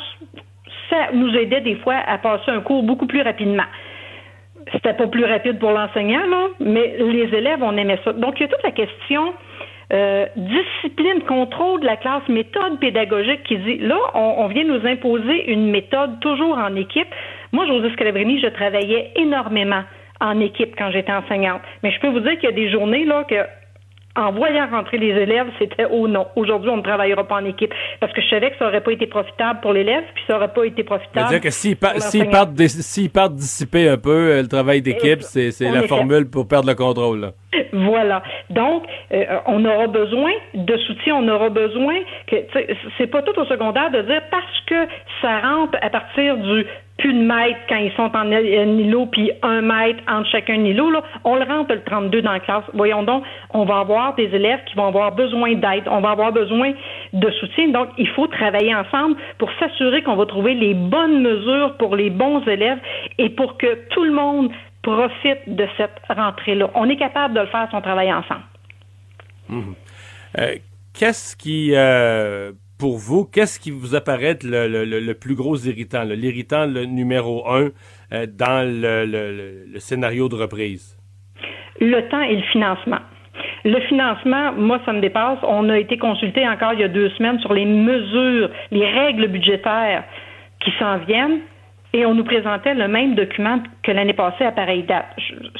[0.89, 3.65] ça nous aidait des fois à passer un cours beaucoup plus rapidement.
[4.71, 8.13] C'était pas plus rapide pour l'enseignant, là, mais les élèves, on aimait ça.
[8.13, 9.33] Donc, il y a toute la question
[9.93, 15.51] euh, discipline, contrôle de la classe, méthode pédagogique qui dit là, on, vient nous imposer
[15.51, 17.07] une méthode toujours en équipe.
[17.51, 19.83] Moi, José Scalabrini, je travaillais énormément
[20.19, 21.61] en équipe quand j'étais enseignante.
[21.83, 23.35] Mais je peux vous dire qu'il y a des journées là que
[24.15, 27.73] en voyant rentrer les élèves, c'était oh non, aujourd'hui on ne travaillera pas en équipe
[27.99, 30.53] parce que je savais que ça aurait pas été profitable pour l'élève, puis ça aurait
[30.53, 31.27] pas été profitable.
[31.27, 36.47] C'est-à-dire que s'ils partent, dissiper un peu euh, le travail d'équipe, c'est la formule pour
[36.47, 37.31] perdre le contrôle.
[37.71, 38.21] Voilà.
[38.49, 41.95] Donc, euh, on aura besoin de soutien, on aura besoin
[42.27, 42.35] que
[42.97, 44.87] c'est pas tout au secondaire de dire parce que
[45.21, 46.65] ça rentre à partir du
[47.03, 51.03] plus de mètres quand ils sont en îlot, puis un mètre entre chacun îlot, là,
[51.25, 52.63] on le rentre le 32 dans la classe.
[52.73, 56.31] Voyons donc, on va avoir des élèves qui vont avoir besoin d'aide, on va avoir
[56.31, 56.71] besoin
[57.11, 57.67] de soutien.
[57.67, 62.09] Donc, il faut travailler ensemble pour s'assurer qu'on va trouver les bonnes mesures pour les
[62.09, 62.79] bons élèves
[63.17, 64.49] et pour que tout le monde
[64.81, 66.69] profite de cette rentrée-là.
[66.73, 68.43] On est capable de le faire si on travaille ensemble.
[69.49, 69.61] Mmh.
[70.39, 70.55] Euh,
[70.93, 77.49] qu'est-ce qui euh, pour vous, qu'est-ce qui vous apparaît le, plus gros irritant, l'irritant numéro
[77.49, 77.69] un
[78.11, 80.97] euh, dans le, scénario de reprise?
[81.79, 82.99] Le temps et le financement.
[83.65, 85.39] Le financement, moi, ça me dépasse.
[85.43, 89.27] On a été consulté encore il y a deux semaines sur les mesures, les règles
[89.27, 90.03] budgétaires
[90.59, 91.39] qui s'en viennent
[91.93, 95.05] et on nous présentait le même document que l'année passée à pareille date.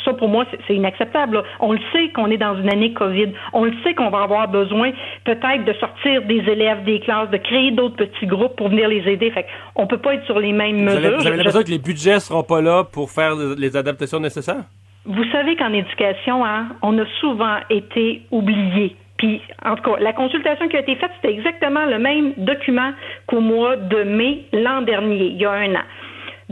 [0.04, 1.44] Ça, pour moi, c'est inacceptable.
[1.60, 3.30] On le sait qu'on est dans une année COVID.
[3.54, 4.92] On le sait qu'on va avoir besoin
[5.26, 9.08] peut-être de sortir des élèves des classes, de créer d'autres petits groupes pour venir les
[9.08, 9.30] aider.
[9.30, 11.18] Fait on peut pas être sur les mêmes mesures.
[11.20, 14.64] vous avez l'impression que les budgets seront pas là pour faire les adaptations nécessaires?
[15.06, 18.96] Vous savez qu'en éducation, hein, on a souvent été oubliés.
[19.18, 22.92] Puis, en tout cas, la consultation qui a été faite, c'était exactement le même document
[23.28, 25.84] qu'au mois de mai l'an dernier, il y a un an.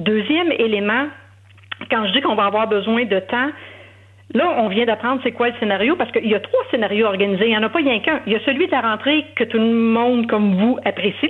[0.01, 1.07] Deuxième élément,
[1.89, 3.51] quand je dis qu'on va avoir besoin de temps,
[4.33, 7.47] Là, on vient d'apprendre c'est quoi le scénario parce qu'il y a trois scénarios organisés.
[7.47, 8.21] Il n'y en a pas rien qu'un.
[8.25, 11.29] Il y a celui de la rentrée que tout le monde, comme vous, apprécie,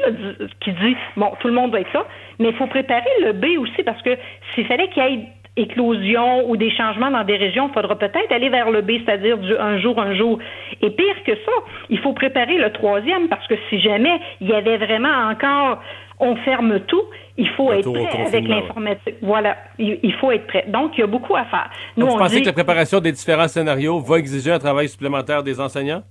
[0.60, 2.06] qui dit bon, tout le monde va être là.
[2.38, 4.16] Mais il faut préparer le B aussi parce que
[4.54, 5.20] s'il fallait qu'il y ait
[5.58, 9.38] éclosion ou des changements dans des régions, il faudra peut-être aller vers le B, c'est-à-dire
[9.38, 10.38] du un jour, un jour.
[10.82, 11.52] Et pire que ça,
[11.90, 15.82] il faut préparer le troisième parce que si jamais il y avait vraiment encore
[16.22, 17.04] on ferme tout,
[17.38, 19.16] il faut être prêt avec l'informatique.
[19.22, 20.66] Voilà, il, faut être prêt.
[20.68, 21.70] Donc, il y a beaucoup à faire.
[21.98, 25.44] Nous, Donc, vous pensez que la préparation des différents scénarios va exiger un travail supplémentaire
[25.44, 26.04] des enseignants?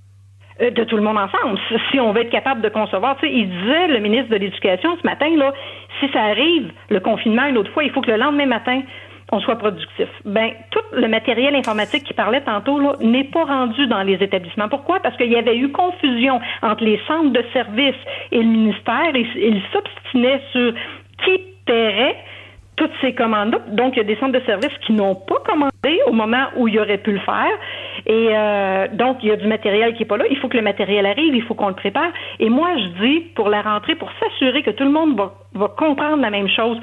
[0.61, 1.59] Euh, de tout le monde ensemble.
[1.90, 4.90] Si on veut être capable de concevoir, tu sais, il disait, le ministre de l'Éducation
[5.01, 5.55] ce matin, là,
[6.01, 8.83] si ça arrive, le confinement une autre fois, il faut que le lendemain matin,
[9.33, 10.09] on soit productif.
[10.25, 14.69] Ben, tout le matériel informatique qui parlait tantôt n'est pas rendu dans les établissements.
[14.69, 15.01] Pourquoi?
[15.01, 17.95] Parce qu'il y avait eu confusion entre les centres de services
[18.33, 20.73] et le ministère ils s'obstinaient sur
[21.25, 22.16] qui paierait
[22.81, 23.59] toutes ces commandes-là.
[23.69, 26.66] Donc, il y a des centres de services qui n'ont pas commandé au moment où
[26.66, 27.53] il aurait pu le faire.
[28.07, 30.25] Et euh, donc, il y a du matériel qui n'est pas là.
[30.31, 32.11] Il faut que le matériel arrive, il faut qu'on le prépare.
[32.38, 35.69] Et moi, je dis, pour la rentrée, pour s'assurer que tout le monde va, va
[35.69, 36.79] comprendre la même chose,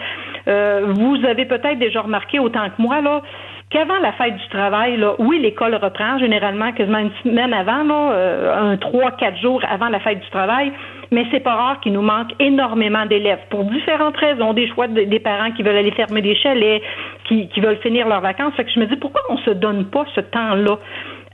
[0.47, 3.21] euh, vous avez peut-être déjà remarqué autant que moi, là,
[3.69, 8.11] qu'avant la fête du travail, là, oui, l'école reprend généralement quasiment une semaine avant, là,
[8.13, 10.71] euh, un trois, quatre jours avant la fête du travail,
[11.11, 15.19] mais c'est pas rare qu'il nous manque énormément d'élèves pour différentes raisons, des choix des
[15.19, 16.81] parents qui veulent aller fermer des chalets,
[17.25, 18.53] qui, qui veulent finir leurs vacances.
[18.55, 20.77] Fait que je me dis pourquoi on se donne pas ce temps-là?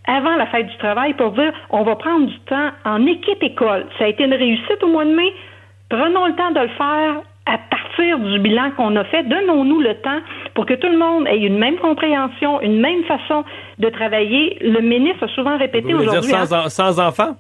[0.06, 3.86] Avant la fête du travail pour dire on va prendre du temps en équipe école.
[3.97, 5.34] Ça a été une réussite au mois de mai.
[5.89, 9.95] Prenons le temps de le faire à partir du bilan qu'on a fait, donnons-nous le
[9.95, 10.19] temps
[10.53, 13.43] pour que tout le monde ait une même compréhension, une même façon
[13.79, 14.58] de travailler.
[14.62, 16.32] Le ministre a souvent répété aujourd'hui.
[16.32, 17.36] Sans, hein, sans enfants?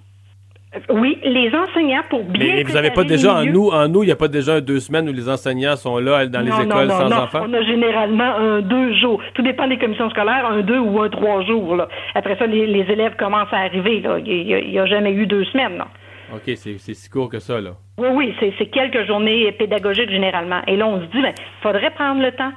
[0.89, 2.55] Oui, les enseignants pour bien.
[2.55, 4.79] Mais vous n'avez pas déjà en nous, en nous, il n'y a pas déjà deux
[4.79, 7.17] semaines où les enseignants sont là dans les non, écoles non, sans non.
[7.17, 7.45] enfants?
[7.47, 9.21] On a généralement un deux jours.
[9.35, 11.75] Tout dépend des commissions scolaires, un deux ou un trois jours.
[11.75, 11.87] Là.
[12.15, 14.01] Après ça, les, les élèves commencent à arriver.
[14.01, 14.17] Là.
[14.25, 15.77] Il n'y a, a, jamais eu deux semaines.
[15.77, 15.85] Non.
[16.33, 17.71] OK, c'est si court que ça, là.
[17.97, 20.61] Oui, oui, c'est quelques journées pédagogiques généralement.
[20.67, 22.51] Et là, on se dit, ben, faudrait prendre le temps.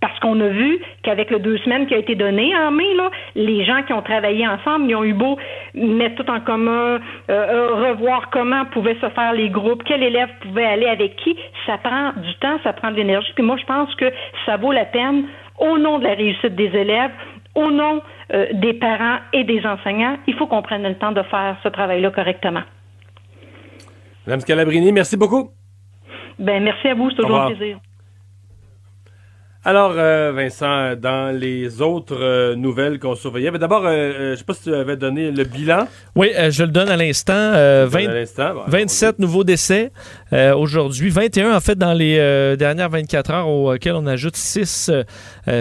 [0.00, 3.10] Parce qu'on a vu qu'avec le deux semaines qui a été donné en mai, là,
[3.34, 5.38] les gens qui ont travaillé ensemble, ils ont eu beau
[5.72, 10.66] mettre tout en commun, euh, revoir comment pouvaient se faire les groupes, quel élève pouvait
[10.66, 11.34] aller avec qui.
[11.64, 13.32] Ça prend du temps, ça prend de l'énergie.
[13.34, 14.12] Puis moi, je pense que
[14.44, 15.24] ça vaut la peine,
[15.58, 17.12] au nom de la réussite des élèves,
[17.54, 18.02] au nom
[18.34, 21.68] euh, des parents et des enseignants, il faut qu'on prenne le temps de faire ce
[21.68, 22.62] travail-là correctement.
[24.26, 25.50] Madame Scalabrini, merci beaucoup.
[26.38, 27.78] Ben, merci à vous, c'est toujours un plaisir.
[29.66, 34.44] Alors, euh, Vincent, dans les autres euh, nouvelles qu'on surveillait, mais d'abord, euh, je sais
[34.44, 35.88] pas si tu avais donné le bilan.
[36.14, 37.52] Oui, je le donne à l'instant.
[38.66, 39.90] 27 nouveaux décès
[40.56, 42.16] aujourd'hui, 21 en fait dans les
[42.56, 44.90] dernières 24 heures auxquels on ajoute 6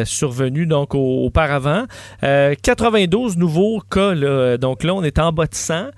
[0.06, 1.86] survenus donc au, auparavant.
[2.22, 5.92] 92 nouveaux cas, là, donc là on est en bas de 100.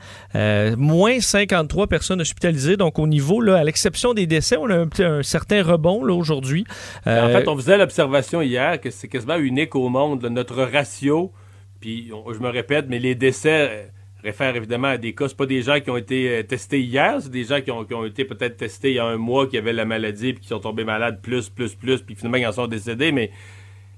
[0.77, 4.89] moins 53 personnes hospitalisées, donc au niveau, là, à l'exception des décès, on a un,
[4.99, 6.65] un certain rebond là aujourd'hui.
[7.05, 10.23] en fait, on faisait observation hier que c'est quasiment unique au monde.
[10.23, 11.31] Là, notre ratio,
[11.79, 13.91] puis on, je me répète, mais les décès
[14.25, 15.27] réfèrent évidemment à des cas.
[15.27, 17.93] C'est pas des gens qui ont été testés hier, c'est des gens qui ont, qui
[17.93, 20.47] ont été peut-être testés il y a un mois, qui avaient la maladie, puis qui
[20.49, 23.11] sont tombés malades plus, plus, plus, puis finalement ils en sont décédés.
[23.11, 23.31] Mais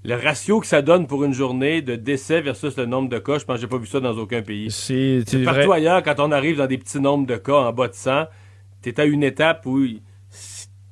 [0.03, 3.39] le ratio que ça donne pour une journée de décès versus le nombre de cas,
[3.39, 4.69] je pense que j'ai pas vu ça dans aucun pays.
[4.71, 7.93] C'est partout ailleurs, quand on arrive dans des petits nombres de cas en bas de
[7.93, 8.25] 100,
[8.81, 9.85] t'es à une étape où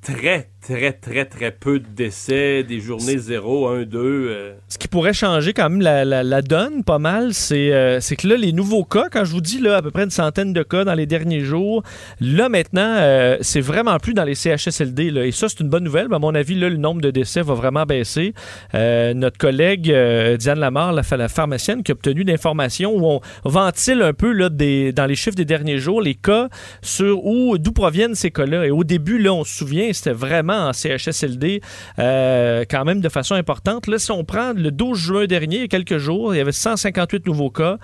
[0.02, 4.56] très, très, très, très peu de décès, des journées 0, 1, 2.
[4.67, 8.28] Ce qui pourrait changer quand même la, la, la donne pas mal, c'est euh, que
[8.28, 10.63] là, les nouveaux cas, quand je vous dis là, à peu près une centaine de
[10.63, 11.84] cas dans les derniers jours,
[12.19, 15.12] là maintenant, euh, c'est vraiment plus dans les CHSLD.
[15.12, 16.08] Là, et ça, c'est une bonne nouvelle.
[16.12, 18.34] à mon avis, là, le nombre de décès va vraiment baisser.
[18.73, 19.93] Euh, notre collègue
[20.39, 24.49] Diane Lamar, la, la, pharmacienne, qui a obtenu d'informations où on ventile un peu là,
[24.49, 26.49] des, dans les chiffres des derniers jours les cas
[26.82, 28.65] sur où d'où proviennent ces cas-là.
[28.65, 31.62] Et au début, là, on se souvient, c'était vraiment en CHSLD
[32.00, 33.88] euh, quand même de façon importante.
[33.88, 36.41] Là, si on prend le 12 juin dernier, il y a quelques jours, il y
[36.41, 37.78] avait 158 nouveaux cas.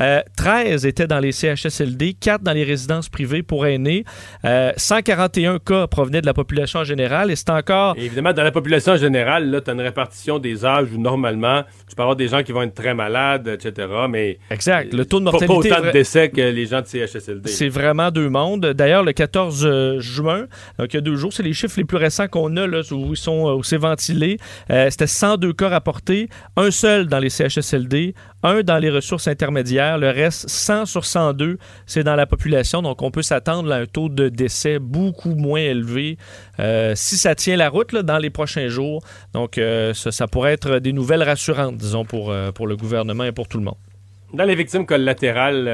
[0.00, 4.04] Euh, 13 étaient dans les CHSLD, 4 dans les résidences privées pour aînés.
[4.44, 7.94] Euh, 141 cas provenaient de la population en général et c'est encore...
[7.96, 11.62] Et évidemment, dans la population générale, là, tu as une répartition des âges où normalement,
[11.88, 14.38] tu peux avoir des gens qui vont être très malades, etc., mais...
[14.50, 14.92] Exact.
[14.92, 15.68] Le taux de mortalité...
[15.68, 17.48] pas autant de décès que les gens de CHSLD.
[17.48, 18.66] C'est vraiment deux mondes.
[18.66, 20.46] D'ailleurs, le 14 juin,
[20.78, 22.80] donc il y a deux jours, c'est les chiffres les plus récents qu'on a, là,
[22.90, 24.38] où où c'est ventilé.
[24.70, 29.98] Euh, c'était 102 cas rapportés, un seul dans les CHSLD, un dans les ressources intermédiaires,
[29.98, 32.82] le reste 100 sur 102, c'est dans la population.
[32.82, 36.16] Donc, on peut s'attendre à un taux de décès beaucoup moins élevé
[36.60, 39.02] euh, si ça tient la route dans les prochains jours.
[39.32, 43.32] Donc, euh, ça, pourrait être des nouvelles rassurantes, disons, pour, euh, pour le gouvernement et
[43.32, 43.76] pour tout le monde.
[44.32, 45.64] Dans les victimes collatérales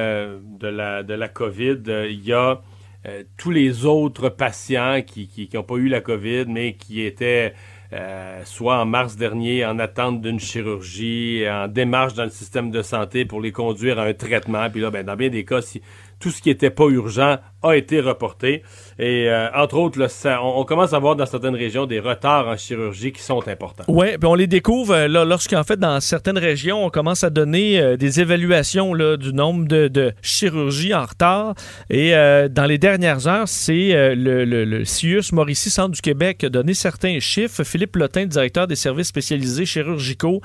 [0.61, 2.61] de, la, de la COVID, il y a
[3.07, 7.55] euh, tous les autres patients qui n'ont pas eu la COVID, mais qui étaient
[7.93, 12.81] euh, soit en mars dernier en attente d'une chirurgie, en démarche dans le système de
[12.81, 14.71] santé pour les conduire à un traitement.
[14.71, 15.83] Puis là, ben, dans bien des cas, si
[16.19, 18.63] tout ce qui n'était pas urgent a été reporté.
[18.99, 19.99] Et euh, entre autres,
[20.43, 23.85] on, commence à voir dans certaines régions des retards en chirurgie qui sont importants.
[23.89, 27.81] Oui, puis on les découvre euh, lorsqu'en fait, dans certaines régions, on commence à donner
[27.81, 31.55] euh, des évaluations là, du nombre de, chirurgies en retard.
[31.91, 36.49] Et euh, dans les dernières heures, c'est le, CIUS Mauricie Centre du Québec qui a
[36.49, 37.65] donné certains chiffres.
[37.65, 40.41] Philippe Lotin, directeur des services spécialisés chirurgicaux,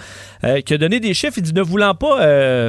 [0.65, 1.37] qui a donné des chiffres.
[1.37, 2.17] Il dit ne voulant pas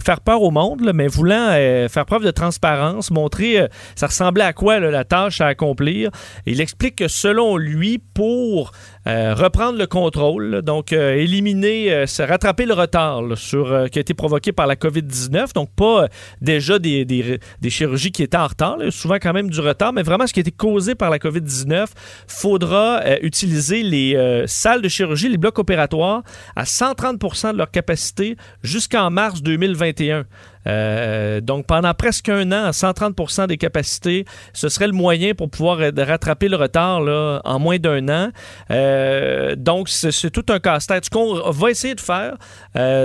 [0.01, 1.51] faire peur au monde, mais voulant
[1.89, 4.09] faire preuve de transparence, montrer ça
[4.45, 6.11] à quoi la tâche à accomplir.
[6.47, 8.73] Il explique que selon lui, pour
[9.07, 14.03] euh, reprendre le contrôle, donc euh, éliminer, euh, rattraper le retard sur, euh, qui a
[14.03, 15.55] été provoqué par la COVID-19.
[15.55, 16.09] Donc, pas
[16.43, 20.27] déjà des, des, chirurgies qui étaient en retard, souvent quand même du retard, mais vraiment
[20.27, 21.87] ce qui a été causé par la COVID-19.
[22.27, 26.23] Faudra utiliser les salles de chirurgie, les blocs opératoires
[26.57, 30.25] à 130% de leur capacité jusqu'en mars 2021.
[30.69, 35.49] Euh, donc, pendant presque un an, à 130% des capacités, ce serait le moyen pour
[35.51, 37.01] pouvoir euh, rattraper le retard
[37.45, 38.29] en moins d'un an.
[38.71, 41.07] Euh, donc, c'est tout un casse-tête.
[41.07, 42.37] Ce qu'on va essayer de faire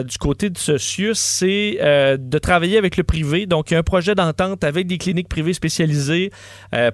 [0.03, 1.77] du côté de ce CIUS, c'est
[2.19, 3.45] de travailler avec le privé.
[3.45, 6.31] Donc, il y a un projet d'entente avec des cliniques privées spécialisées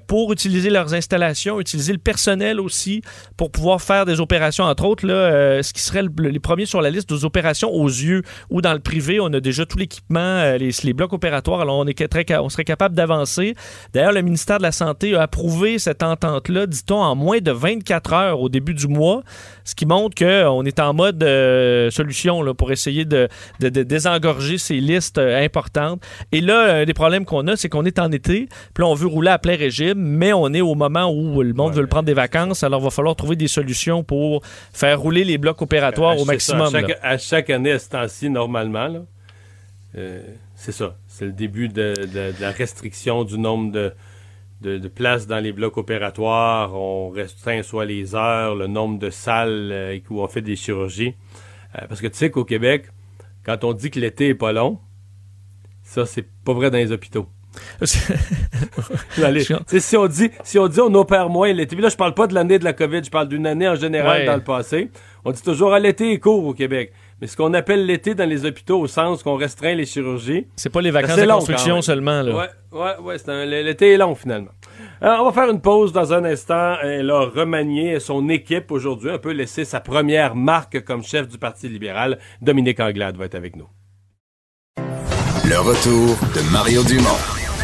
[0.07, 3.01] pour utiliser leurs installations, utiliser le personnel aussi
[3.37, 6.89] pour pouvoir faire des opérations, entre autres, ce qui serait le- les premiers sur la
[6.89, 9.19] liste des opérations aux yeux ou dans le privé.
[9.19, 12.63] On a déjà tout l'équipement, les, les blocs opératoires, alors on, est très, on serait
[12.65, 13.55] capable d'avancer.
[13.93, 18.13] D'ailleurs, le ministère de la Santé a approuvé cette entente-là, dit-on, en moins de 24
[18.13, 19.23] heures au début du mois,
[19.63, 23.27] ce qui montre qu'on est en mode euh, solution là, pour essayer de,
[23.59, 26.01] de- de désengorger ces listes euh, importantes.
[26.31, 28.93] Et là, un des problèmes qu'on a, c'est qu'on est en été, puis là, on
[28.93, 31.81] veut rouler à plein régime, mais on est au moment où le monde Ouais, veut
[31.81, 34.41] le prendre des vacances, alors il va falloir trouver des solutions pour
[34.73, 36.67] faire rouler les blocs opératoires au ça, maximum.
[36.67, 36.95] à, chaque, là.
[37.03, 38.99] à chaque année, à ce temps-ci, normalement, là,
[39.97, 40.21] euh,
[40.59, 40.97] c'est ça.
[41.07, 42.05] C'est le début de, de-
[42.37, 43.71] de la restriction du nombre
[44.61, 46.75] de, places dans les blocs opératoires.
[46.75, 51.15] On restreint soit les heures, le nombre de salles euh, où on fait des chirurgies.
[51.77, 52.87] Euh, parce que tu sais qu'au Québec,
[53.45, 54.79] quand on dit que l'été est pas long,
[55.81, 57.27] ça, c'est pas vrai dans les hôpitaux.
[59.67, 62.27] Sais, si on dit si on dit on opère moins l'été, là je parle pas
[62.27, 64.25] de l'année de la COVID, je parle d'une année en général Ouais.
[64.25, 64.91] dans le passé.
[65.25, 66.91] On dit toujours ah, l'été est court au Québec.
[67.21, 70.47] Mais ce qu'on appelle l'été dans les hôpitaux au sens qu'on restreint les chirurgies.
[70.55, 72.21] C'est pas les vacances de construction seulement.
[72.21, 72.33] Là.
[72.35, 74.51] Ouais, ouais, ouais, c'est un- l'été est long finalement.
[75.01, 76.75] Alors, on va faire une pause dans un instant.
[76.81, 81.37] Elle a remanié son équipe aujourd'hui, un peu laissé sa première marque comme chef du
[81.37, 82.19] Parti libéral.
[82.41, 83.67] Dominique Anglade va être avec nous.
[84.77, 87.17] Le retour de Mario Dumont,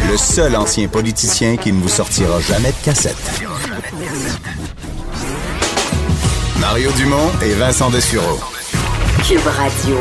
[0.09, 3.41] le seul ancien politicien qui ne vous sortira jamais de cassette.
[6.59, 8.39] Mario Dumont et Vincent Dessureau.
[9.27, 9.97] Cube Radio.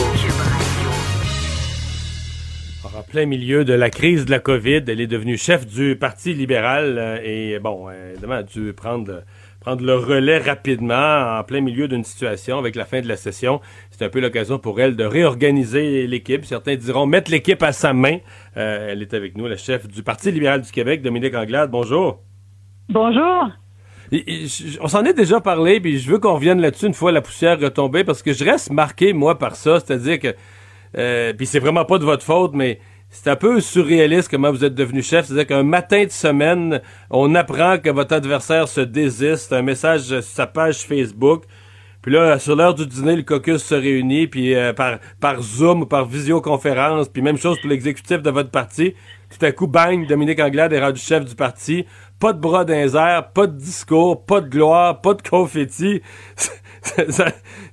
[2.85, 5.97] Alors, en plein milieu de la crise de la COVID, elle est devenue chef du
[5.97, 9.23] Parti libéral euh, et, bon, euh, évidemment, a dû prendre,
[9.61, 13.63] prendre le relais rapidement en plein milieu d'une situation avec la fin de la session.
[13.91, 16.45] C'est un peu l'occasion pour elle de réorganiser l'équipe.
[16.45, 18.19] Certains diront mettre l'équipe à sa main.
[18.59, 21.71] Euh, elle est avec nous, la chef du Parti libéral du Québec, Dominique Anglade.
[21.71, 22.21] Bonjour.
[22.91, 23.49] Bonjour.
[24.81, 27.59] On s'en est déjà parlé, puis je veux qu'on revienne là-dessus une fois la poussière
[27.59, 29.81] retombée, parce que je reste marqué, moi, par ça.
[29.81, 30.35] C'est-à-dire que,
[30.97, 34.65] euh, puis c'est vraiment pas de votre faute, mais c'est un peu surréaliste comment vous
[34.65, 35.27] êtes devenu chef.
[35.27, 40.23] C'est-à-dire qu'un matin de semaine, on apprend que votre adversaire se désiste, un message sur
[40.23, 41.45] sa page Facebook.
[42.03, 45.83] Puis là, sur l'heure du dîner, le caucus se réunit, puis euh, par, par Zoom
[45.83, 48.95] ou par visioconférence, puis même chose pour l'exécutif de votre parti.
[49.31, 51.87] Tout à coup, bang, Dominique Anglade est rendu chef du parti.
[52.21, 52.65] Pas de bras
[52.97, 56.01] airs, pas de discours, pas de gloire, pas de confetti.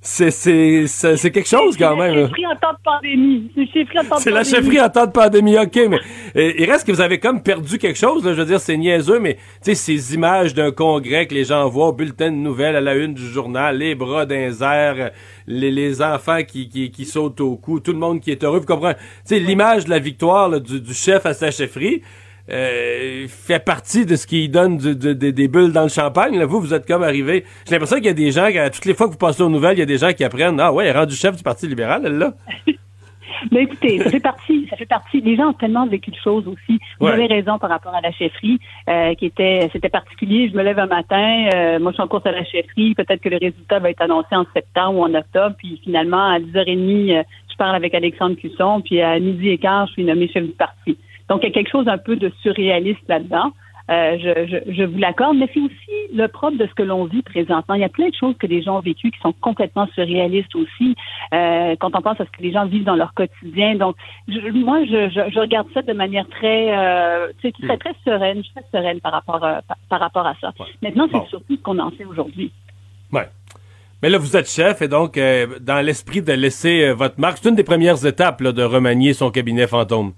[0.00, 2.12] C'est- quelque chose quand même.
[2.14, 2.26] C'est là.
[2.28, 3.50] chefferie en temps de pandémie.
[4.18, 5.98] C'est la chefferie en temps de pandémie, ok, mais
[6.36, 8.76] euh, il reste que vous avez comme perdu quelque chose, là, je veux dire, c'est
[8.76, 12.76] niaiseux, mais tu sais, ces images d'un congrès que les gens voient bulletin de nouvelles
[12.76, 14.62] à la une du journal, les bras dans les
[15.46, 18.60] les, les enfants qui, qui, qui sautent au cou, tout le monde qui est heureux,
[18.60, 18.94] vous comprenez?
[18.94, 22.02] Tu sais, l'image de la victoire là, du, du chef à sa chefferie,
[22.50, 26.38] euh, fait partie de ce qui donne du- du- des- des bulles dans le champagne.
[26.38, 26.46] Là.
[26.46, 27.44] Vous, vous êtes comme arrivé.
[27.66, 29.48] J'ai l'impression qu'il y a des gens, que, toutes les fois que vous passez aux
[29.48, 31.42] nouvelles, il y a des gens qui apprennent Ah ouais, elle est rendue chef du
[31.42, 32.32] Parti libéral, elle là.
[33.50, 35.20] Mais écoutez, ça fait partie, ça fait partie.
[35.20, 36.78] Les gens ont tellement vécu de choses aussi.
[37.00, 37.12] Vous Ouais.
[37.12, 40.48] avez raison par rapport à la chefferie, euh, qui était, c'était particulier.
[40.48, 42.94] Je me lève un matin, euh, moi je suis en course à la chefferie.
[42.94, 45.56] Peut-être que le résultat va être annoncé en septembre ou en octobre.
[45.58, 48.80] Puis finalement, à 10h30, euh, je parle avec Alexandre Cusson.
[48.84, 50.96] Puis à midi et quart, je suis nommé chef du parti.
[51.28, 53.52] Donc il y a quelque chose un peu de surréaliste là-dedans.
[53.90, 57.04] Euh, je, je, je, vous l'accorde, mais c'est aussi le propre de ce que l'on
[57.04, 57.74] vit présentement.
[57.74, 60.54] Il y a plein de choses que les gens ont vécues qui sont complètement surréalistes
[60.54, 60.94] aussi,
[61.34, 63.74] euh, quand on pense à ce que les gens vivent dans leur quotidien.
[63.74, 63.96] Donc,
[64.28, 69.12] moi, je, regarde ça de manière très, euh, très, très, très sereine, très sereine par
[69.12, 70.52] rapport, à, par, rapport à ça.
[70.80, 72.52] Maintenant, c'est surtout ce qu'on en fait aujourd'hui.
[73.12, 73.28] Ouais.
[74.00, 75.18] Mais là, vous êtes chef et donc,
[75.60, 79.30] dans l'esprit de laisser votre marque, c'est une des premières étapes là, de remanier son
[79.30, 80.12] cabinet fantôme.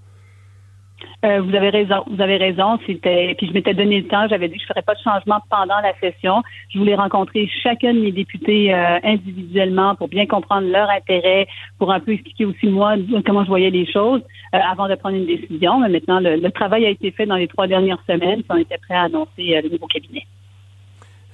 [1.24, 2.78] Euh, vous avez raison, vous avez raison.
[2.86, 4.28] C'était, puis je m'étais donné le temps.
[4.28, 6.42] J'avais dit que je ferais pas de changement pendant la session.
[6.68, 11.46] Je voulais rencontrer chacun de mes députés euh, individuellement pour bien comprendre leur intérêt,
[11.78, 14.20] pour un peu expliquer aussi moi comment je voyais les choses
[14.54, 15.80] euh, avant de prendre une décision.
[15.80, 18.42] Mais maintenant, le, travail a été fait dans les trois dernières semaines.
[18.50, 20.26] on était prêt à annoncer le nouveau cabinet.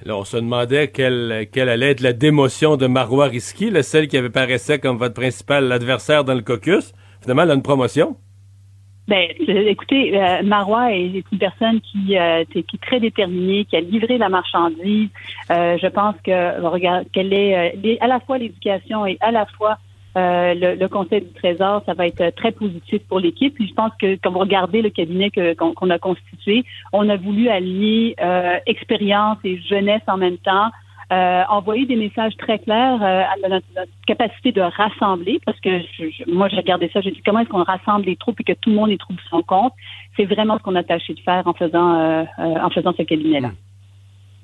[0.07, 4.31] On se demandait quelle, quelle allait être la démotion de Marois Risky, celle qui avait
[4.31, 6.93] paraissait comme votre principal adversaire dans le caucus.
[7.21, 8.15] Finalement, elle a une promotion.
[9.07, 13.81] Ben, écoutez, euh, Marois est, une personne qui, euh, qui est très déterminée, qui a
[13.81, 15.09] livré la marchandise.
[15.49, 19.45] Euh, je pense que regarde qu'elle est euh, à la fois l'éducation et à la
[19.45, 19.77] fois
[20.15, 23.55] le, le, Conseil du Trésor, ça va être très positif pour l'équipe.
[23.55, 27.47] Puis je pense que quand vous regardez le cabinet qu'on a constitué, on a voulu
[27.47, 28.15] allier
[28.65, 30.69] expérience et jeunesse en même temps
[31.11, 33.65] euh, envoyer des messages très clairs euh, à notre,
[34.07, 35.81] capacité de rassembler, parce que
[36.31, 38.69] moi, j'ai regardé ça, j'ai dit comment est-ce qu'on rassemble les troupes et que tout
[38.69, 39.73] le monde y trouve son compte?
[40.15, 43.51] C'est vraiment ce qu'on a tâché de faire en faisant, euh, en faisant ce cabinet-là.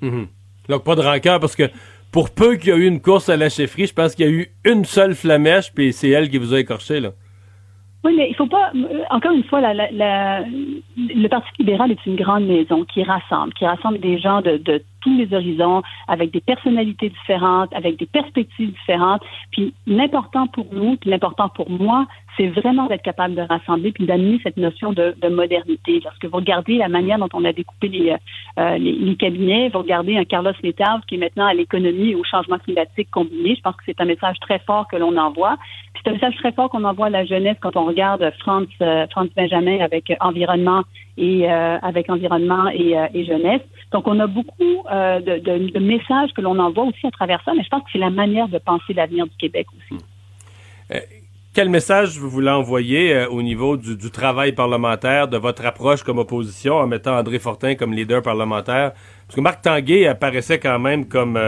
[0.01, 0.07] Mmh.
[0.07, 0.27] Mmh.
[0.67, 1.71] Donc, pas de rancœur, parce que
[2.11, 4.29] pour peu qu'il y a eu une course à la chefferie, je pense qu'il y
[4.29, 7.11] a eu une seule flamèche, puis c'est elle qui vous a écorché, là.
[8.03, 8.71] Oui, mais il faut pas.
[9.09, 13.65] Encore une fois, la, la, le Parti libéral est une grande maison qui rassemble, qui
[13.65, 18.71] rassemble des gens de, de tous les horizons, avec des personnalités différentes, avec des perspectives
[18.71, 19.21] différentes.
[19.51, 22.05] Puis l'important pour nous, puis l'important pour moi,
[22.37, 25.99] c'est vraiment d'être capable de rassembler puis d'amener cette notion de, de, modernité.
[26.03, 28.15] Lorsque vous regardez la manière dont on a découpé les,
[28.59, 32.23] euh, les, cabinets, vous regardez un Carlos Métard qui est maintenant à l'économie et au
[32.23, 35.57] changement climatique combiné, je pense que c'est un message très fort que l'on envoie.
[35.95, 39.07] C'est un message très fort qu'on envoie à la jeunesse quand on regarde France, euh,
[39.07, 40.83] France Benjamin avec environnement
[41.17, 43.61] et euh, avec environnement euh, et, jeunesse.
[43.91, 47.63] Donc, on a beaucoup euh, de, messages que l'on envoie aussi à travers ça, mais
[47.63, 50.03] je pense que c'est la manière de penser l'avenir du Québec aussi.
[51.53, 56.17] quel message vous voulez envoyer au niveau du, du, travail parlementaire, de votre approche comme
[56.19, 58.91] opposition, en mettant André Fortin comme leader parlementaire?
[59.25, 61.39] Parce que Marc Tanguay apparaissait quand même comme,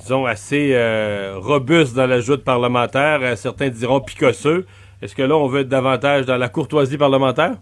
[0.00, 0.76] disons, assez
[1.36, 3.38] robuste dans la joute parlementaire.
[3.38, 4.66] certains diront picosseux.
[5.02, 7.56] Est-ce que là, on veut être davantage dans la courtoisie parlementaire?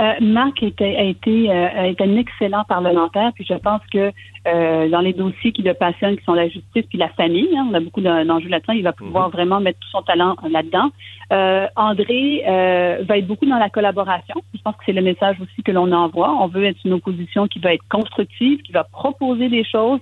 [0.00, 4.12] Euh, Marc était, a été euh, est un excellent parlementaire, puis je pense que
[4.46, 7.66] euh, dans les dossiers qui le passionnent, qui sont la justice puis la famille, hein,
[7.70, 9.32] on a beaucoup d'enjeux là-dedans, il va pouvoir mhm.
[9.32, 10.90] vraiment mettre tout son talent là-dedans.
[11.32, 14.34] Euh, André va être beaucoup dans la collaboration.
[14.54, 16.30] Je pense que c'est le message aussi que l'on envoie.
[16.40, 20.00] On veut être une opposition qui va être constructive, qui va proposer des choses,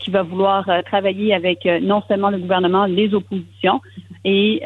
[0.00, 3.80] qui va vouloir travailler avec non seulement le gouvernement, les oppositions,
[4.24, 4.62] et,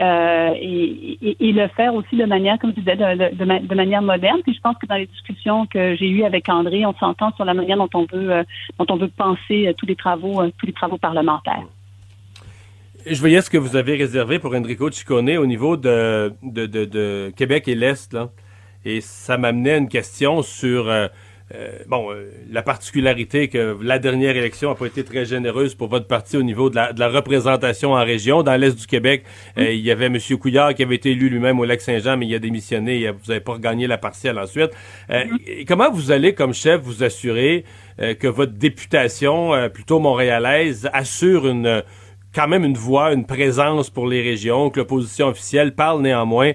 [1.41, 4.77] et, le faire aussi de manière, comme tu disais, de, manière moderne puis je pense
[4.77, 7.89] que dans les discussions que j'ai eues avec André, on s'entend sur la manière dont
[7.95, 8.45] on veut, euh,
[8.79, 11.67] dont on veut penser euh, tous les travaux, euh, tous les travaux parlementaires.
[13.07, 17.67] Je voyais ce que vous avez réservé pour Enrico Ciccone au niveau de, de, Québec
[17.67, 18.17] et l'Est.
[18.85, 20.91] Et ça m'amenait à une question sur
[21.55, 25.89] euh, bon, euh, la particularité que la dernière élection n'a pas été très généreuse pour
[25.89, 28.43] votre parti au niveau de la, de la représentation en région.
[28.43, 29.25] Dans l'Est du Québec,
[29.57, 30.19] euh, il y avait M.
[30.39, 33.01] Couillard qui avait été élu lui-même au Lac-Saint-Jean, mais il a démissionné.
[33.01, 34.71] Et vous n'avez pas regagné la partielle ensuite.
[35.67, 37.65] Comment vous allez, comme chef, vous assurer
[37.99, 41.83] que votre députation, plutôt montréalaise, assure une
[42.35, 46.53] quand même une voix, une présence pour les régions, que l'opposition officielle parle néanmoins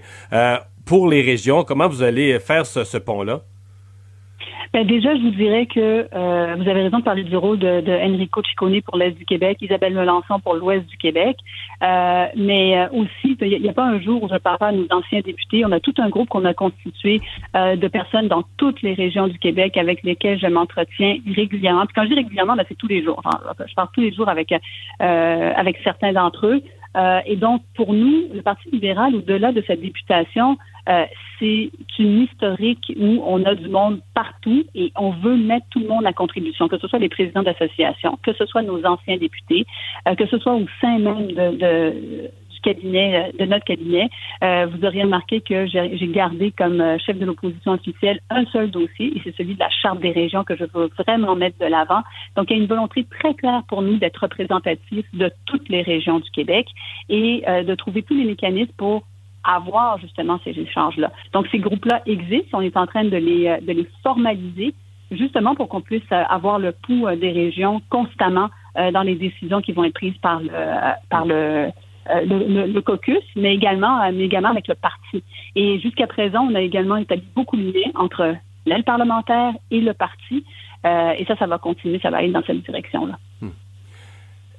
[0.86, 1.64] pour les régions?
[1.64, 3.44] Comment vous allez faire ce, ce pont-là?
[4.72, 7.82] Ben déjà, je vous dirais que euh, vous avez raison de parler du rôle de,
[7.82, 11.38] de Enrico Ciccone pour l'Est du Québec, Isabelle Melançon pour l'Ouest du Québec.
[11.84, 14.72] Euh, mais euh, aussi, il n'y a, pas un jour où je parle pas à
[14.72, 15.66] nos anciens députés.
[15.66, 17.22] On a tout un groupe qu'on a constitué
[17.56, 21.86] euh, de personnes dans toutes les régions du Québec avec lesquelles je m'entretiens régulièrement.
[21.86, 23.22] Puis quand je dis régulièrement, ben, c'est tous les jours.
[23.68, 24.54] je parle tous les jours avec,
[25.00, 26.62] avec certains d'entre eux.
[26.96, 30.58] Euh, et donc, pour nous, le Parti libéral, au-delà de cette députation,
[30.90, 31.06] euh,
[31.40, 35.88] c'est une historique où on a du monde partout et on veut mettre tout le
[35.88, 39.66] monde à contribution, que ce soit les présidents d'associations, que ce soit nos anciens députés,
[40.08, 42.30] euh, que ce soit au sein même de, de
[42.64, 44.10] cabinet, euh, de notre cabinet,
[44.44, 48.72] euh, vous auriez remarqué que j'ai gardé comme euh, chef de l'opposition officielle un seul
[48.72, 51.66] dossier, et c'est celui de la Charte des régions que je veux vraiment mettre de
[51.66, 52.02] l'avant.
[52.36, 55.82] Donc, il y a une volonté très claire pour nous d'être représentatifs de toutes les
[55.82, 56.68] régions du Québec
[57.10, 59.04] et de trouver tous les mécanismes pour
[59.44, 61.12] avoir justement ces échanges-là.
[61.34, 62.58] Donc, ces groupes-là existent.
[62.58, 64.74] On est en train de les, de les formaliser
[65.12, 69.84] justement pour qu'on puisse avoir le pouls des régions constamment dans les décisions qui vont
[69.84, 70.50] être prises par le,
[71.10, 71.70] par le,
[72.10, 75.24] le, le, caucus, mais également, mais également avec le parti.
[75.56, 78.36] Et jusqu'à présent, on a également établi beaucoup de liens entre
[78.66, 80.44] l'aile parlementaire et le parti.
[80.86, 83.18] et ça, ça va continuer, ça va aller dans cette direction-là.
[83.42, 83.50] Hmm.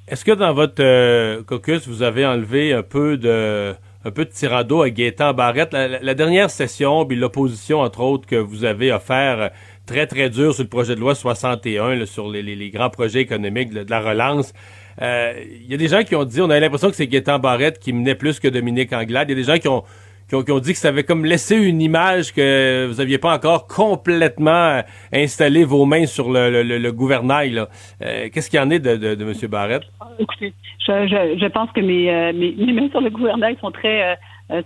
[0.09, 3.74] Est-ce que dans votre caucus, vous avez enlevé un peu de
[4.05, 5.72] un peu de à Gaétan Barrette?
[5.72, 9.49] La, dernière session, puis l'opposition, entre autres, que vous avez offert euh,
[9.86, 13.84] très, très dur sur le projet de loi 61, sur les, grands projets économiques de,
[13.88, 14.53] la relance.
[14.99, 15.32] Il euh,
[15.68, 17.92] y a des gens qui ont dit, on a l'impression que c'est Gaétan Barrette qui
[17.92, 19.28] menait plus que Dominique Anglade.
[19.28, 19.84] Il y a des gens qui ont
[20.28, 23.66] qui ont, dit que ça avait comme laissé une image que vous aviez pas encore
[23.66, 24.82] complètement
[25.12, 27.59] installé vos mains sur le, le, gouvernail.
[28.03, 29.34] Euh, qu'est-ce qu'il y en est de, de, de M.
[29.49, 29.82] Barrette?
[30.18, 30.55] Écoutez,
[30.86, 34.03] je, je, je pense que mes, euh, mes, mes, mains sur le gouvernail sont très
[34.03, 34.16] euh, euh,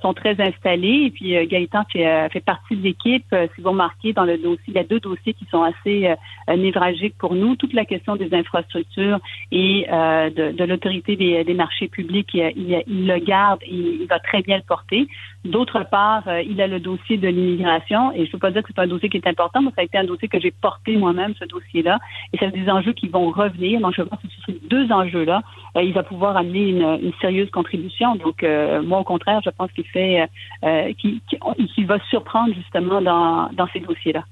[0.02, 1.04] sont très installés.
[1.06, 3.34] Et puis Gaëtan fait, fait partie de l'équipe.
[3.54, 6.14] si vous remarquez, dans le dossier, il y a deux dossiers qui sont assez
[6.48, 7.56] névralgiques pour nous.
[7.56, 9.18] Toute la question des infrastructures
[9.52, 14.06] et de, de l'autorité des, des, marchés publics, il, il, il, le garde et il
[14.06, 15.06] va très bien le porter.
[15.44, 18.12] D'autre part, il a le dossier de l'immigration.
[18.12, 19.82] Et je ne peux pas dire que c'est un dossier qui est important, mais ça
[19.82, 21.98] a été un dossier que j'ai porté moi-même, ce dossier-là.
[22.32, 23.80] Et c'est des enjeux qui vont revenir.
[23.80, 25.42] Donc, je pense que ce sont deux enjeux-là.
[25.76, 28.16] il va pouvoir amener une, sérieuse contribution.
[28.16, 28.44] Donc,
[28.84, 30.28] moi, au contraire, je pense qu'il fait,
[30.64, 34.24] euh, qui, va surprendre justement dans, ces dossiers-là.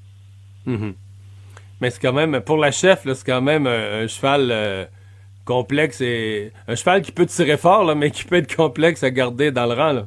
[0.67, 0.95] Mhm.
[1.81, 4.85] Mais c'est quand même, pour la chef, c'est quand même un, cheval euh,
[5.45, 9.53] complexe et un cheval qui peut tirer fort, mais qui peut être complexe à garder
[9.53, 10.07] dans le rang.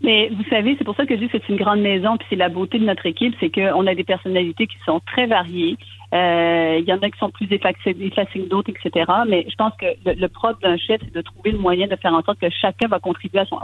[0.00, 2.26] Mais vous savez, c'est pour ça que je dis que c'est une grande maison, puis
[2.30, 5.76] c'est la beauté de notre équipe, c'est qu'on a des personnalités qui sont très variées.
[6.14, 9.10] Euh, il y en a qui sont plus effacés que d'autres, etc.
[9.26, 12.14] Mais je pense que le, propre d'un chef, c'est de trouver le moyen de faire
[12.14, 13.58] en sorte que chacun va contribuer à son,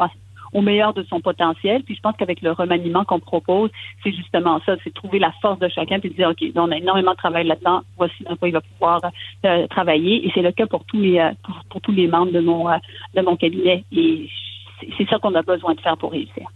[0.53, 1.83] au meilleur de son potentiel.
[1.85, 3.71] Puis je pense qu'avec le remaniement qu'on propose,
[4.03, 6.77] c'est justement ça, c'est trouver la force de chacun puis de dire, OK, on a
[6.77, 9.01] énormément de travail là-dedans, voici dans quoi il va pouvoir
[9.47, 10.27] euh, travailler.
[10.27, 11.31] Et c'est le cas pour tous les euh,
[11.71, 12.67] pour, tous les membres de mon
[13.15, 13.85] de mon cabinet.
[13.93, 14.29] Et
[14.81, 16.49] c'est ça qu'on a besoin de faire pour réussir.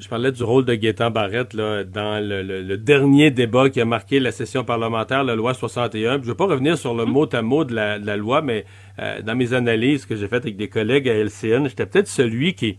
[0.00, 4.18] Je parlais du rôle de Gaétan Barrette là, dans le, dernier débat qui a marqué
[4.18, 6.14] la session parlementaire, la loi 61.
[6.14, 8.64] je ne vais pas revenir sur le mot à mot de la, loi, mais
[8.98, 12.76] dans mes analyses que j'ai faites avec des collègues à LCN, j'étais peut-être celui qui,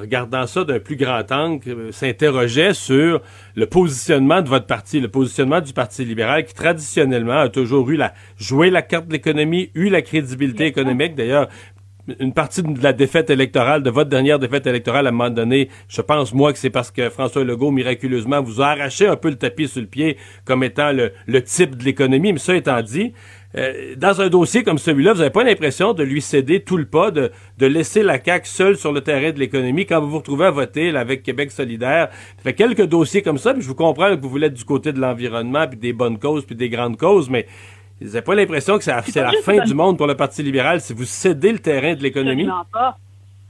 [0.00, 3.20] regardant ça d'un plus grand angle, euh, s'interrogeait sur
[3.54, 7.96] le positionnement de votre parti, le positionnement du Parti libéral, qui traditionnellement a toujours eu
[7.96, 11.14] la joué la carte de l'économie, eu la crédibilité économique.
[11.14, 11.48] D'ailleurs,
[12.18, 15.68] une partie de la défaite électorale, de votre dernière défaite électorale à un moment donné,
[15.88, 19.28] je pense moi que c'est parce que François Legault miraculeusement vous a arraché un peu
[19.28, 22.32] le tapis sur le pied comme étant le, type de l'économie.
[22.32, 23.12] Mais ça étant dit,
[23.56, 26.86] euh, dans un dossier comme celui-là, vous n'avez pas l'impression de lui céder tout le
[26.86, 29.86] pas, de, de laisser la CAQ seule sur le terrain de l'économie?
[29.86, 32.08] Quand vous vous retrouvez à voter avec Québec solidaire.
[32.36, 34.64] Ça fait quelques dossiers comme ça, puis je vous comprends que vous voulez être du
[34.64, 37.46] côté de l'environnement, puis des bonnes causes, puis des grandes causes, mais
[38.00, 40.92] vous n'avez pas l'impression que c'est la fin du monde pour le Parti libéral si
[40.92, 42.48] vous cédez le terrain de l'économie?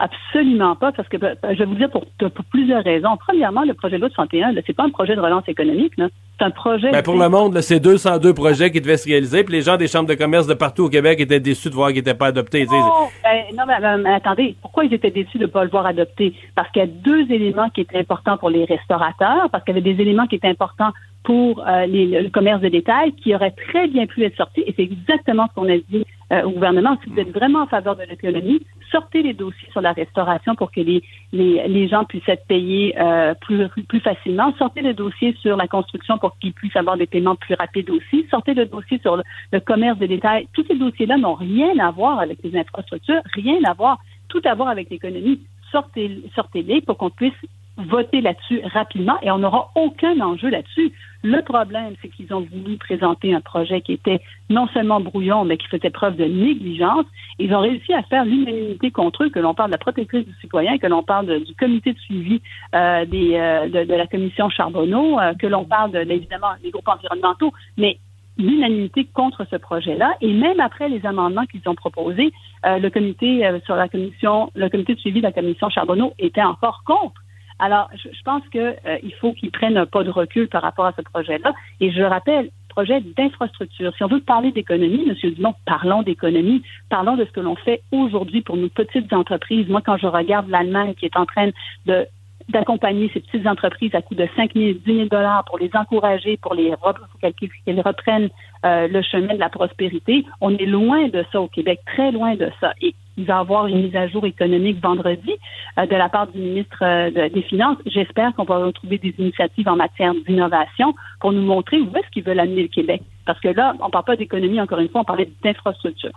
[0.02, 3.18] Absolument pas, parce que ben, je vais vous dire pour, pour plusieurs raisons.
[3.18, 6.50] Premièrement, le projet de loi 61, c'est pas un projet de relance économique, c'est un
[6.50, 6.90] projet.
[6.90, 9.88] Ben pour le monde, c'est 202 projets qui devaient se réaliser, puis les gens des
[9.88, 12.66] chambres de commerce de partout au Québec étaient déçus de voir qu'ils n'étaient pas adoptés.
[12.72, 16.32] Oh, ben, non, mais, attendez, pourquoi ils étaient déçus de ne pas le voir adopté?
[16.54, 19.78] Parce qu'il y a deux éléments qui étaient importants pour les restaurateurs, parce qu'il y
[19.78, 20.92] avait des éléments qui étaient importants
[21.22, 24.82] pour euh, le commerce de détail qui auraient très bien pu être sortis, et c'est
[24.82, 26.96] exactement ce qu'on a dit euh, au gouvernement.
[27.02, 30.70] Si vous êtes vraiment en faveur de l'économie, sortez les dossiers sur la restauration pour
[30.70, 31.02] que les,
[31.32, 34.54] les, les gens puissent être payés euh, plus, plus facilement.
[34.58, 38.26] Sortez le dossier sur la construction pour qu'ils puissent avoir des paiements plus rapides aussi.
[38.30, 40.48] Sortez le dossier sur le, commerce de détail.
[40.52, 43.98] Tous ces dossiers-là n'ont rien à voir avec les infrastructures, rien à voir,
[44.28, 45.40] tout à voir avec l'économie.
[45.70, 47.34] Sortez, sortez-les pour qu'on puisse
[47.76, 50.92] voter là-dessus rapidement et on n'aura aucun enjeu là-dessus.
[51.22, 55.58] Le problème, c'est qu'ils ont voulu présenter un projet qui était non seulement brouillon, mais
[55.58, 57.04] qui faisait preuve de négligence.
[57.38, 60.34] Ils ont réussi à faire l'unanimité contre eux, que l'on parle de la protectrice du
[60.40, 62.40] citoyen, que l'on parle du comité de suivi
[62.74, 67.52] euh, euh, de, la commission Charbonneau, euh, que l'on parle de, évidemment des groupes environnementaux,
[67.76, 67.98] mais
[68.38, 70.14] l'unanimité contre ce projet-là.
[70.22, 72.32] Et même après les amendements qu'ils ont proposés,
[72.64, 76.82] le comité sur la commission, le comité de suivi de la commission Charbonneau était encore
[76.86, 77.19] contre.
[77.60, 80.94] Alors, je, pense qu'il euh, faut qu'ils prennent un pas de recul par rapport à
[80.96, 81.52] ce projet-là.
[81.80, 83.94] Et je rappelle, projet d'infrastructure.
[83.96, 85.32] Si on veut parler d'économie, M.
[85.32, 89.68] Dumont, parlons d'économie, parlons de ce que l'on fait aujourd'hui pour nos petites entreprises.
[89.68, 91.50] Moi, quand je regarde l'Allemagne qui est en train
[91.86, 92.06] de
[92.48, 96.36] d'accompagner ces petites entreprises à coût de 5 000, 10 000 dollars pour les encourager,
[96.36, 96.72] pour les
[97.20, 98.30] qu'elles reprennent
[98.64, 100.24] euh, le chemin de la prospérité.
[100.40, 102.72] On est loin de ça au Québec, très loin de ça.
[102.80, 105.32] Et il va y avoir une mise à jour économique vendredi
[105.78, 107.78] euh, de la part du ministre euh, des Finances.
[107.86, 112.24] J'espère qu'on va retrouver des initiatives en matière d'innovation pour nous montrer où est-ce qu'ils
[112.24, 113.02] veulent amener le Québec.
[113.26, 116.12] Parce que là, on ne parle pas d'économie, encore une fois, on parlait d'infrastructure.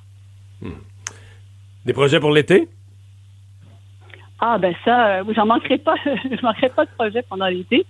[0.62, 0.72] Hmm.
[1.86, 2.70] Des projets pour l'été?
[4.40, 7.86] Ah ben ça, euh, j'en manquerai pas, je manquerai pas de projet pendant l'été.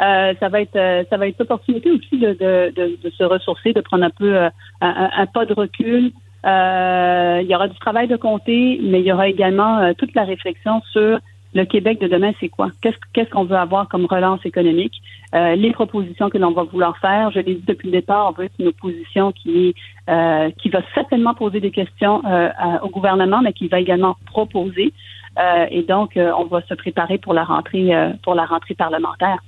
[0.00, 3.72] Euh, ça va être, euh, ça va être l'opportunité aussi de, de, de, se ressourcer,
[3.72, 6.12] de prendre un peu un, un, pas de recul.
[6.44, 10.80] il y aura du travail de compter, mais il y aura également toute la réflexion
[10.92, 11.18] sur
[11.54, 12.68] le Québec de demain, c'est quoi?
[12.82, 15.02] Qu'est-ce qu'on veut avoir comme relance économique?
[15.32, 17.30] Les propositions que l'on va vouloir faire.
[17.32, 19.74] Je l'ai dit depuis le départ, on veut être une opposition qui
[20.06, 22.22] qui va certainement poser des questions
[22.82, 24.92] au gouvernement, mais qui va également proposer.
[25.38, 28.74] Euh, et donc, euh, on va se préparer pour la rentrée, euh, pour la rentrée
[28.74, 29.38] parlementaire.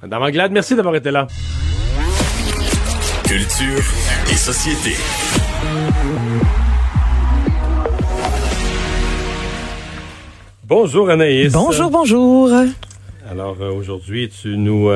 [0.00, 1.26] Madame Anglade, merci d'avoir été là.
[3.24, 3.84] Culture
[4.30, 4.96] et société.
[10.64, 11.52] Bonjour Anaïs.
[11.52, 12.50] Bonjour, bonjour.
[13.30, 14.88] Alors aujourd'hui, tu nous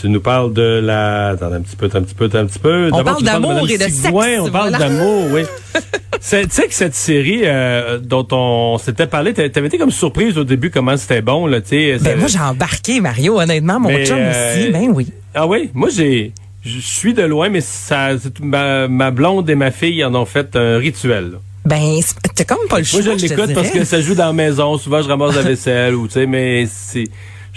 [0.00, 1.30] tu nous parles de la.
[1.30, 2.90] Attends un petit peu, un petit peu, un petit peu.
[2.92, 4.12] On parle d'amour et de sexe.
[4.40, 5.42] On parle d'amour, oui.
[6.12, 10.44] tu sais que cette série euh, dont on s'était parlé, t'avais été comme surprise au
[10.44, 11.98] début comment c'était bon, là, tu sais.
[12.00, 15.08] Ben moi, j'ai embarqué, Mario, honnêtement, mon chum euh, aussi, ben oui.
[15.34, 15.70] Ah oui?
[15.74, 16.32] Moi, j'ai.
[16.64, 20.54] Je suis de loin, mais ça, ma, ma blonde et ma fille en ont fait
[20.56, 21.38] un rituel.
[21.64, 22.00] Ben,
[22.34, 23.02] t'as comme pas le choix.
[23.02, 24.76] Moi, je l'écoute parce que ça joue dans la maison.
[24.78, 27.04] Souvent, je ramasse la vaisselle ou, tu sais, mais c'est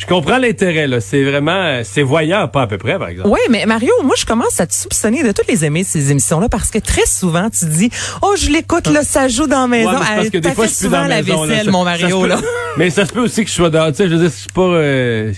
[0.02, 1.00] je comprends l'intérêt, là.
[1.00, 3.30] C'est vraiment, c'est voyant, pas à peu près, par exemple.
[3.30, 6.50] Oui, mais Mario, moi, je commence à te soupçonner de toutes les aimer, ces émissions-là,
[6.50, 7.92] parce que très souvent, tu dis,
[8.24, 9.92] oh, je l'écoute, là, ça joue dans la maison.
[9.92, 12.40] parce que des fois, je suis dans la maison, vaisselle, là, mon Mario, là.
[12.78, 14.42] mais ça se peut aussi que je sois dans, tu sais, je veux dire, je
[14.42, 15.34] suis pas, euh,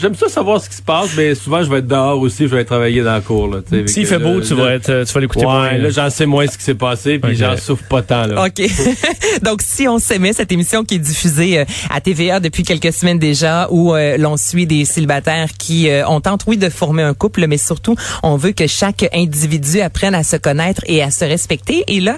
[0.00, 2.54] J'aime ça savoir ce qui se passe, mais souvent je vais être dehors aussi, je
[2.54, 3.56] vais travailler dans la cour.
[3.86, 6.56] S'il fait beau, tu, vas être, tu vas l'écouter ouais, Là, j'en sais moins ce
[6.56, 8.26] qui s'est passé, puis j'en souffre pas tant.
[8.26, 8.46] Là.
[8.46, 8.62] OK.
[9.42, 13.18] Donc, si on s'aimait, cette émission qui est diffusée euh, à TVA depuis quelques semaines
[13.18, 17.14] déjà, où euh, l'on suit des célibataires qui euh, ont tenté, oui, de former un
[17.14, 21.24] couple, mais surtout, on veut que chaque individu apprenne à se connaître et à se
[21.24, 21.84] respecter.
[21.88, 22.16] Et là,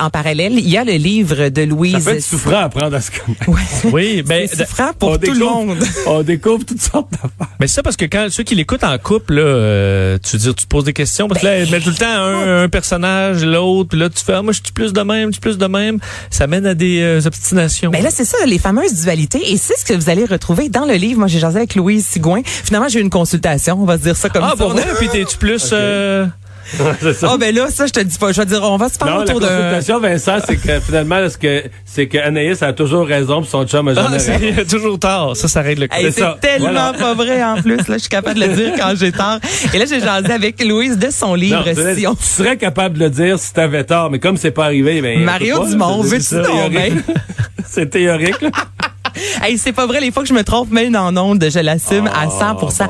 [0.00, 1.92] en parallèle, il y a le livre de Louise...
[1.92, 3.86] Ça peut être souffrant apprendre à se connaître.
[3.92, 5.78] oui, ben, c'est souffrant pour tout le monde.
[6.06, 7.54] On découvre toutes sortes d'affaires.
[7.60, 10.42] Mais c'est ça parce que quand ceux qui l'écoutent en couple, là, euh, tu veux
[10.42, 12.68] dire, tu te poses des questions parce que là, elle met tout le temps un,
[12.68, 15.40] personnage, l'autre, puis là, tu fais, ah, moi, je suis plus de même, je suis
[15.40, 15.98] plus de même.
[16.30, 17.90] Ça mène à des euh, obstinations.
[17.90, 19.52] Mais ben là, c'est ça, les fameuses dualités.
[19.52, 21.20] Et c'est ce que vous allez retrouver dans le livre.
[21.20, 22.42] Moi, j'ai jasé avec Louise Sigouin.
[22.44, 24.50] Finalement, j'ai eu une consultation, on va se dire ça comme ça.
[24.52, 25.70] Ah, bon, puis t'es-tu plus...
[25.72, 26.26] Euh,
[27.22, 28.32] Ah oh, ben là, ça je te dis pas.
[28.32, 29.46] Je vais dire, on va se parler autour de.
[29.46, 33.66] La consultation, Vincent, c'est que finalement, que c'est que Anaïs a toujours raison, puis son
[33.66, 34.64] chum a jamais ah, raison?
[34.68, 35.36] toujours tort.
[35.36, 37.76] Ça, ça règle le hey, C'est tellement pas vrai en plus.
[37.76, 39.38] Là, je suis capable de le dire quand j'ai tort.
[39.72, 41.64] Et là, j'ai jasé avec Louise de son livre.
[41.66, 42.14] Non, si on...
[42.14, 45.22] Tu serais capable de le dire si t'avais tort, mais comme c'est pas arrivé, ben.
[45.22, 46.70] Mario Dumont, veux-tu non,
[47.68, 48.44] C'est théorique.
[49.42, 52.08] hey, c'est pas vrai, les fois que je me trompe même en ondes, je l'assume
[52.08, 52.36] à 100
[52.80, 52.88] ah,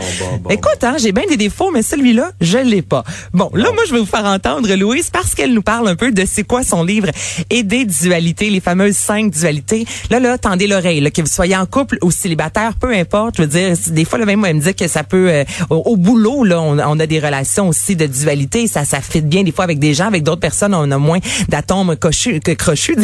[0.51, 3.05] Écoute, hein, j'ai bien des défauts, mais celui-là, je l'ai pas.
[3.33, 6.13] Bon, là, moi, je vais vous faire entendre Louise parce qu'elle nous parle un peu
[6.13, 7.09] de c'est quoi son livre
[7.51, 9.87] et des dualités, les fameuses cinq dualités.
[10.11, 13.37] Là, là, tendez l'oreille, que vous soyez en couple ou célibataire, peu importe.
[13.39, 15.97] Je veux dire, des fois, là, même, elle me dit que ça peut, euh, au,
[15.97, 18.67] boulot, là, on, a des relations aussi de dualité.
[18.67, 21.19] Ça, ça fit bien des fois avec des gens, avec d'autres personnes, on a moins
[21.49, 22.97] d'atomes crochus, que crochus.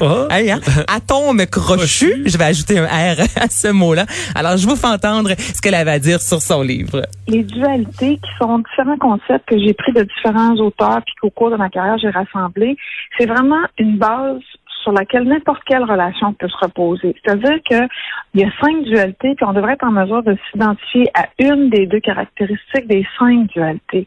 [0.00, 0.26] Oh.
[0.30, 0.60] hein?
[0.88, 2.22] Atomes crochus.
[2.26, 4.06] Je vais ajouter un R à ce mot-là.
[4.34, 7.02] Alors, je vous fais entendre ce qu'elle avait à dire sur son livre.
[7.28, 11.50] Les dualités, qui sont différents concepts que j'ai pris de différents auteurs, puis qu'au cours
[11.50, 12.76] de ma carrière, j'ai rassemblés,
[13.18, 14.40] c'est vraiment une base
[14.82, 17.14] sur laquelle n'importe quelle relation peut se reposer.
[17.24, 17.88] C'est-à-dire qu'il
[18.34, 21.86] y a cinq dualités, puis on devrait être en mesure de s'identifier à une des
[21.86, 24.06] deux caractéristiques des cinq dualités.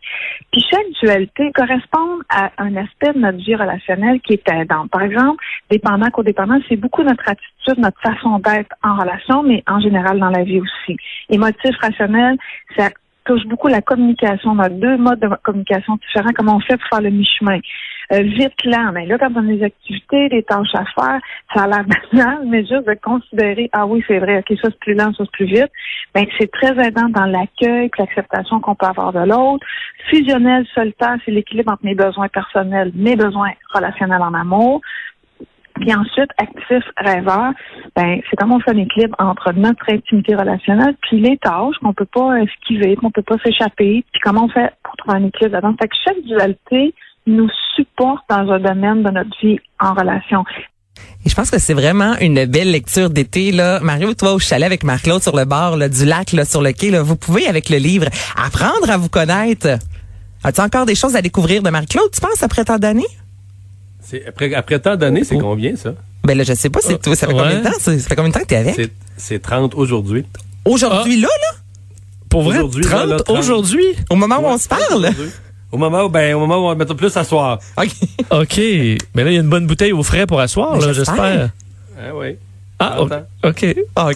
[0.51, 4.88] Puis chaque dualité correspond à un aspect de notre vie relationnelle qui est aidant.
[4.88, 9.80] Par exemple, dépendant codépendant, c'est beaucoup notre attitude, notre façon d'être en relation, mais en
[9.80, 10.97] général dans la vie aussi.
[11.30, 12.38] Émotif, rationnel,
[12.78, 12.89] ça
[13.26, 14.51] touche beaucoup la communication.
[14.51, 16.32] On a deux modes de communication différents.
[16.36, 17.59] Comment on fait pour faire le mi-chemin?
[18.14, 18.91] Euh, vite lent.
[18.93, 21.20] Mais là, quand on a des activités, des tâches à faire,
[21.53, 24.80] ça a l'air banal, mais juste de considérer, ah oui, c'est vrai, ok, ça c'est
[24.80, 25.72] plus lent, ça c'est plus vite,
[26.14, 29.66] ben c'est très aidant dans l'accueil l'acceptation qu'on peut avoir de l'autre.
[30.10, 34.82] Fusionnel, solitaire, c'est l'équilibre entre mes besoins personnels, mes besoins relationnels en amour.
[35.76, 37.51] Puis ensuite, actif, rêveur,
[37.95, 41.93] ben, c'est comment on fait un équilibre entre notre intimité relationnelle puis les tâches qu'on
[41.93, 45.56] peut pas esquiver, qu'on peut pas s'échapper, puis comment on fait pour trouver un équilibre
[45.56, 45.76] là-dedans.
[45.82, 46.93] Fait que chaque dualité
[47.28, 50.43] nous supporte dans un domaine de notre vie en relation.
[51.26, 53.51] Et je pense que c'est vraiment une belle lecture d'été.
[53.51, 53.80] Là.
[53.82, 56.71] Mario, toi, au chalet avec Marc-Claude sur le bord là, du lac, là, sur le
[56.71, 58.05] quai, là, vous pouvez, avec le livre,
[58.38, 59.80] apprendre à vous connaître.
[60.43, 63.03] As-tu encore des choses à découvrir de Marc-Claude, tu penses, après tant d'années?
[64.01, 65.95] C'est- Après, après tant d'années, c'est combien, ça?
[66.23, 67.15] Ben là, je sais pas, c'est tout.
[67.15, 67.39] Ça fait Ouais.
[67.41, 67.80] combien de temps?
[67.80, 68.76] Ça, ça fait combien de temps que t'es avec?
[68.76, 70.26] C'est- C'est 30 aujourd'hui.
[70.65, 71.57] Aujourd'hui, là, là?
[72.30, 73.38] Pour vrai, Aujourd'hui, 30, là, là, 30.
[73.39, 73.86] aujourd'hui?
[74.09, 75.09] Au moment où on se parle?
[75.76, 77.59] Au moment où, ben, au moment où on va mettre plus à soir.
[77.78, 77.89] OK.
[78.32, 78.57] OK.
[79.13, 81.49] Mais là, il y a une bonne bouteille au frais pour asseoir, Ben, là, j'espère.
[81.97, 82.38] Ah oui.
[82.80, 82.97] Ah.
[83.01, 83.15] OK.
[83.43, 83.65] OK.
[83.95, 84.09] Ah,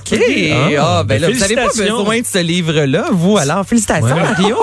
[0.80, 1.97] Ah, ben là, vous n'avez pas félicitations.
[1.97, 3.38] besoin de ce livre-là, vous.
[3.38, 4.22] Alors, félicitations, Ouais.
[4.22, 4.57] Mario.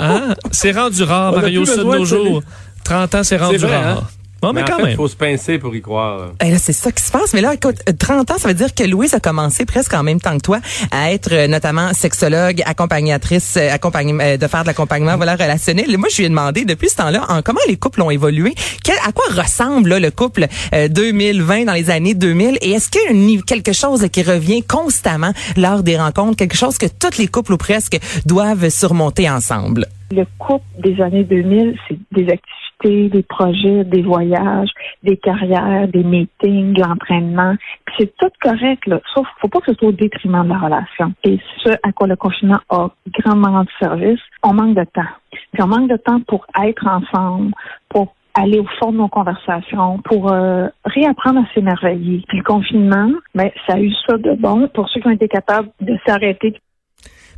[0.00, 0.34] Hein?
[0.50, 2.24] C'est rendu rare, Mario, ça de nos jours.
[2.24, 2.42] livre.
[2.84, 3.98] 30 ans, c'est rendu vrai, rare.
[3.98, 4.08] hein?
[4.42, 4.90] Bon, mais, en quand fait, même.
[4.92, 6.18] il faut se pincer pour y croire.
[6.18, 6.24] là.
[6.44, 7.32] Eh là, c'est ça qui se passe.
[7.32, 10.02] Mais là, écoute, euh, 30 ans, ça veut dire que Louise a commencé presque en
[10.02, 10.58] même temps que toi
[10.90, 15.90] à être euh, notamment sexologue, accompagnatrice, euh, accompagne- euh, de faire de l'accompagnement voilà, relationnel.
[15.92, 18.54] Et moi, je lui ai demandé depuis ce temps-là en comment les couples ont évolué,
[18.84, 22.90] quel- à quoi ressemble là, le couple euh, 2020 dans les années 2000 et est-ce
[22.90, 27.18] qu'il y a quelque chose qui revient constamment lors des rencontres, quelque chose que tous
[27.18, 29.86] les couples ou presque doivent surmonter ensemble?
[30.10, 32.40] Le couple des années 2000, c'est des activités,
[32.88, 34.70] des projets, des voyages,
[35.02, 37.54] des carrières, des meetings, l'entraînement.
[37.98, 39.00] C'est tout correct, là.
[39.14, 41.12] Sauf qu'il faut pas que ce soit au détriment de la relation.
[41.24, 45.10] Et ce à quoi le confinement a grandement rendu service, on manque de temps.
[45.52, 47.52] Puis on manque de temps pour être ensemble,
[47.88, 52.24] pour aller au fond de nos conversations, pour euh, réapprendre à s'émerveiller.
[52.28, 55.28] Puis le confinement, ben, ça a eu ça de bon pour ceux qui ont été
[55.28, 56.54] capables de s'arrêter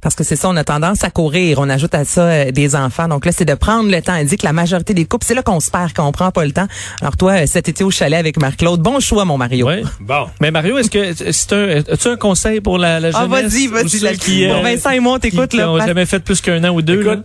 [0.04, 1.58] Parce que c'est ça, on a tendance à courir.
[1.58, 3.08] On ajoute à ça euh, des enfants.
[3.08, 4.14] Donc là, c'est de prendre le temps.
[4.14, 6.30] Elle dit que la majorité des couples, c'est là qu'on se perd quand on prend
[6.30, 6.66] pas le temps.
[7.00, 9.66] Alors toi, euh, cet été au chalet avec Marc-Claude, bon choix, mon Mario.
[9.66, 9.82] Ouais.
[10.00, 10.26] Bon.
[10.42, 13.50] Mais Mario, est-ce que c'est un, as-tu un conseil pour la, la Ah, jeunesse?
[13.52, 13.88] vas-y, ou vas-y.
[13.88, 15.72] ceux la- qui, Bon, euh, Vincent et moi, on t'écoute, qui là.
[15.76, 17.00] Passe- jamais fait plus qu'un an ou deux.
[17.00, 17.24] Écoute,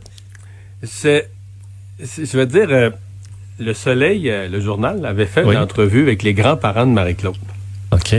[0.83, 1.29] c'est,
[2.03, 2.89] c'est- je te dire, euh,
[3.59, 5.53] le Soleil, euh, le journal, avait fait Oui.
[5.55, 7.35] une entrevue avec les grands-parents de Marie-Claude
[7.91, 8.15] OK.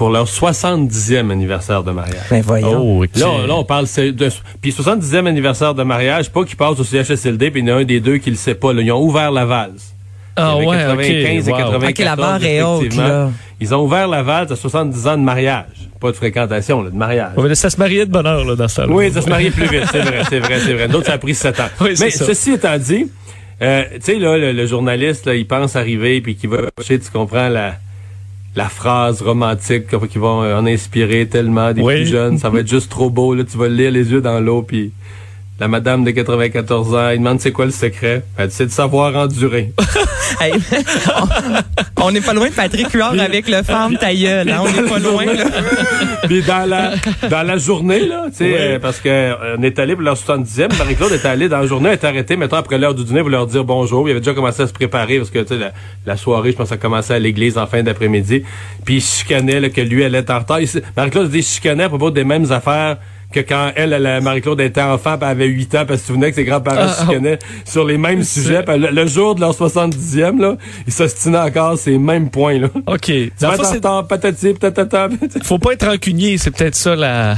[0.00, 2.22] Pour leur 70e anniversaire de mariage.
[2.30, 3.00] Ben voyons.
[3.00, 3.10] Oh, OK.
[3.16, 4.28] Là, là, on parle de
[4.62, 7.80] puis 70e anniversaire de mariage, pas qu'ils passent au CHSLD, puis il y en a
[7.80, 8.72] un des deux qui le sait pas.
[8.72, 8.80] là.
[8.80, 9.92] Ils ont ouvert la valse.
[10.36, 11.48] ah, ouais, avait 95 OK.
[11.48, 11.58] et wow.
[11.58, 13.30] 94, Ok, la barre est haute, là.
[13.60, 15.66] Ils ont ouvert la valse à 70 ans de mariage.
[16.00, 17.32] Pas de fréquentation, là, de mariage.
[17.36, 18.88] Ouais, mais ça se mariait de bonheur, là, dans ça.
[18.88, 20.88] Oui, ça se mariait plus vite, c'est vrai, c'est vrai, c'est vrai.
[20.88, 21.64] D'autres, ça a pris 7 ans.
[21.82, 22.24] Oui, Mais ça.
[22.24, 23.06] ceci étant dit,
[23.60, 27.00] euh, tu sais, là, le, le journaliste, là, il pense arriver, puis qu'il va chercher,
[27.00, 27.74] tu comprends, la,
[28.56, 31.94] la phrase romantique qui va en inspirer tellement des Oui.
[31.96, 32.38] plus jeunes.
[32.38, 34.90] Ça va être juste trop beau, là, tu vas lire les yeux dans l'eau, puis
[35.60, 38.22] la madame de 94 ans, il demande c'est quoi le secret?
[38.38, 39.72] Elle dit, c'est de savoir endurer.
[40.40, 40.52] Hey,
[42.00, 44.62] on- n'est pas loin de Patrick Huard avec le femme ta gueule, hein?
[44.62, 45.44] On n'est pas loin, là.
[46.28, 46.92] Puis dans la
[47.28, 50.76] dans la journée là, tu sais euh, parce que euh, est allé pour leur 70e,
[50.78, 53.28] Marie-Claude est allée dans la journée, elle est arrêtée mettons après l'heure du dîner pour
[53.30, 55.72] leur dire bonjour, il avait déjà commencé à se préparer parce que tu sais la,
[56.06, 58.44] la soirée, je pense ça commençait à l'église en fin d'après-midi,
[58.84, 60.58] puis il chicanait là, que lui elle était en retard.
[60.96, 62.98] Marie-Claude dit chicanait à propos des mêmes affaires
[63.32, 66.12] que quand elle, elle, Marie-Claude était enfant, puis elle avait 8 ans, parce que tu
[66.12, 68.62] souvenais que ses grands-parents Ah, chicanaient sur les mêmes sujets.
[68.62, 70.56] Puis le, le jour de leur 70e, là,
[70.86, 72.68] ils s'ostinaient encore ces mêmes points, là.
[72.86, 73.00] OK.
[73.04, 75.08] Tu vas patati, patata.
[75.44, 77.36] faut pas être rancunier, c'est peut-être ça la.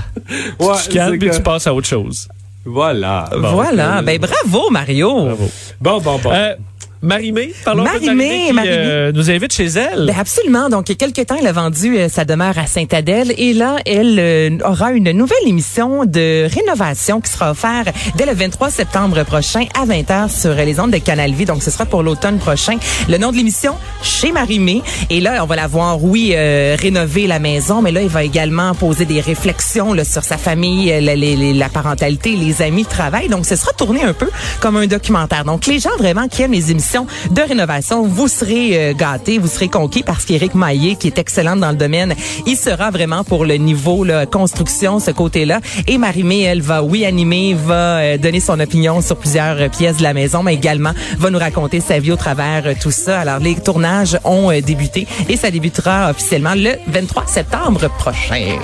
[0.58, 2.28] Ouais, tu puis que- tu passes à autre chose.
[2.64, 3.28] Voilà.
[3.36, 4.02] Voilà.
[4.02, 5.24] Ben bravo, Mario.
[5.24, 5.50] Bravo.
[5.80, 6.30] Bon, bon, bon.
[6.32, 6.54] Euh,
[7.02, 10.06] Marie-Mé, parlons peu de Marie-Mé, qui euh, nous invite chez elle.
[10.06, 10.68] Ben absolument.
[10.68, 13.54] Donc, il y a quelques temps, elle a vendu euh, sa demeure à Sainte-Adèle et
[13.54, 18.70] là, elle euh, aura une nouvelle émission de rénovation qui sera offerte dès le 23
[18.70, 21.44] septembre prochain à 20h sur les ondes de Canal Vie.
[21.44, 22.76] Donc, ce sera pour l'automne prochain.
[23.08, 24.82] Le nom de l'émission, Chez Marie-Mé.
[25.10, 28.22] Et là, on va la voir, oui, euh, rénover la maison, mais là, il va
[28.22, 32.88] également poser des réflexions là, sur sa famille, euh, la, la parentalité, les amis, le
[32.88, 33.28] travail.
[33.28, 34.30] Donc, ce sera tourné un peu
[34.60, 35.44] comme un documentaire.
[35.44, 39.48] Donc, les gens vraiment qui aiment les émissions de rénovation, vous serez euh, gâtés, vous
[39.48, 42.14] serez conquis parce qu'Éric Maillé, qui est excellente dans le domaine,
[42.46, 45.60] il sera vraiment pour le niveau là, construction, ce côté-là.
[45.86, 49.98] Et Marie-Mé, elle va, oui, animer, va euh, donner son opinion sur plusieurs euh, pièces
[49.98, 53.20] de la maison, mais également va nous raconter sa vie au travers tout ça.
[53.20, 58.58] Alors, les tournages ont débuté et ça débutera officiellement le 23 septembre prochain.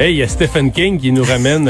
[0.00, 1.68] Hey, il y a Stephen King qui nous ramène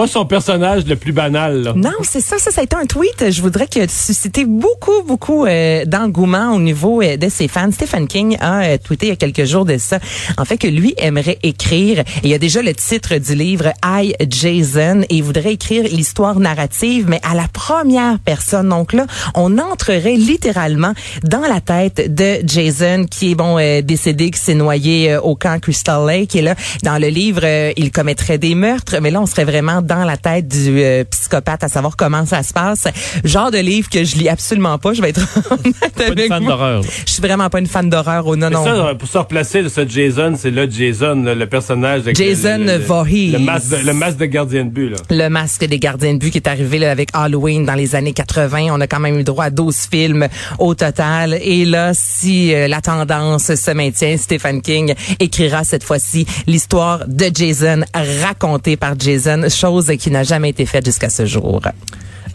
[0.00, 1.74] pas son personnage le plus banal.
[1.76, 3.30] Non, c'est ça, ça, ça a été un tweet.
[3.30, 7.70] Je voudrais que suscité beaucoup, beaucoup euh, d'engouement au niveau euh, de ses fans.
[7.70, 9.98] Stephen King a euh, tweeté il y a quelques jours de ça,
[10.38, 12.02] en fait que lui aimerait écrire.
[12.22, 16.40] Il y a déjà le titre du livre I Jason et il voudrait écrire l'histoire
[16.40, 18.70] narrative, mais à la première personne.
[18.70, 20.94] Donc là, on entrerait littéralement
[21.24, 25.60] dans la tête de Jason qui est bon euh, décédé, qui s'est noyé au camp
[25.60, 26.34] Crystal Lake.
[26.36, 27.44] Et là, dans le livre,
[27.76, 31.64] il commettrait des meurtres, mais là, on serait vraiment dans la tête du euh, psychopathe,
[31.64, 32.84] à savoir comment ça se passe.
[33.24, 35.20] Genre de livre que je lis absolument pas, je vais être
[35.50, 36.48] honnête Pas une avec fan vous.
[36.48, 36.80] d'horreur.
[36.82, 36.88] là.
[37.06, 38.24] Je suis vraiment pas une fan d'horreur.
[38.26, 38.64] Oh, non, Mais non.
[38.64, 42.00] ça, pour se replacer, ce Jason, c'est le Jason, le personnage.
[42.02, 43.32] avec Jason le, le, le- Voorhees.
[43.32, 44.96] Le masque de, le masque de gardien de but, là.
[45.10, 48.12] Le masque des gardiens de but qui est arrivé là, avec Halloween dans les années
[48.12, 48.68] 80.
[48.70, 50.28] On a quand même eu droit à 12 films
[50.58, 51.34] au total.
[51.42, 57.26] Et là, si euh, la tendance se maintient, Stephen King écrira cette fois-ci l'histoire de
[57.34, 57.80] Jason
[58.22, 61.60] racontée par Jason, chose qui n'a jamais été faite jusqu'à ce jour.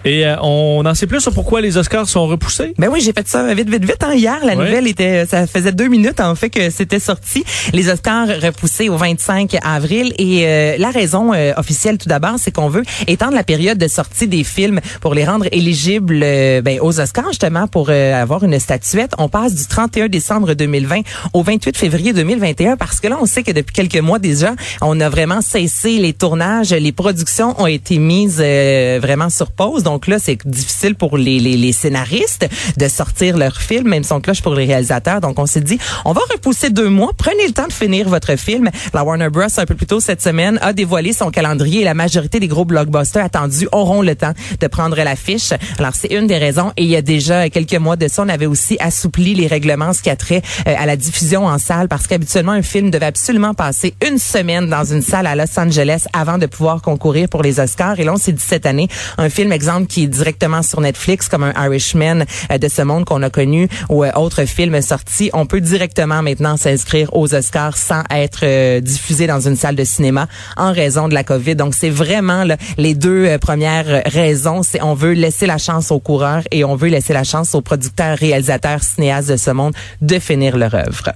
[0.05, 2.73] Et euh, on en sait plus sur pourquoi les Oscars sont repoussés?
[2.77, 4.03] Ben oui, j'ai fait ça vite, vite, vite.
[4.03, 4.13] Hein.
[4.13, 7.43] Hier, la nouvelle était, ça faisait deux minutes en fait que c'était sorti.
[7.73, 10.13] Les Oscars repoussés au 25 avril.
[10.17, 13.87] Et euh, la raison euh, officielle, tout d'abord, c'est qu'on veut étendre la période de
[13.87, 18.43] sortie des films pour les rendre éligibles euh, ben, aux Oscars, justement, pour euh, avoir
[18.43, 19.11] une statuette.
[19.17, 21.01] On passe du 31 décembre 2020
[21.33, 24.99] au 28 février 2021 parce que là, on sait que depuis quelques mois déjà, on
[24.99, 29.83] a vraiment cessé les tournages, les productions ont été mises euh, vraiment sur pause.
[29.83, 34.21] Donc là, c'est difficile pour les, les, les scénaristes de sortir leur film, même son
[34.21, 35.21] cloche pour les réalisateurs.
[35.21, 37.11] Donc on s'est dit, on va repousser deux mois.
[37.17, 38.69] Prenez le temps de finir votre film.
[38.93, 39.43] La Warner Bros.
[39.57, 42.65] un peu plus tôt cette semaine a dévoilé son calendrier et la majorité des gros
[42.65, 45.51] blockbusters attendus auront le temps de prendre l'affiche.
[45.79, 46.71] Alors c'est une des raisons.
[46.77, 49.93] Et il y a déjà quelques mois de ça, on avait aussi assoupli les règlements
[49.93, 53.05] ce qui a trait euh, à la diffusion en salle parce qu'habituellement un film devait
[53.05, 57.43] absolument passer une semaine dans une salle à Los Angeles avant de pouvoir concourir pour
[57.43, 57.99] les Oscars.
[57.99, 58.87] Et là, on s'est dit cette année,
[59.17, 63.03] un film exemple qui est directement sur Netflix comme un Irishman euh, de ce monde
[63.03, 67.77] qu'on a connu ou euh, autre film sorti, on peut directement maintenant s'inscrire aux Oscars
[67.77, 71.55] sans être euh, diffusé dans une salle de cinéma en raison de la COVID.
[71.55, 75.91] Donc c'est vraiment là, les deux euh, premières raisons, c'est on veut laisser la chance
[75.91, 79.73] aux coureurs et on veut laisser la chance aux producteurs, réalisateurs, cinéastes de ce monde
[80.01, 81.11] de finir leur œuvre.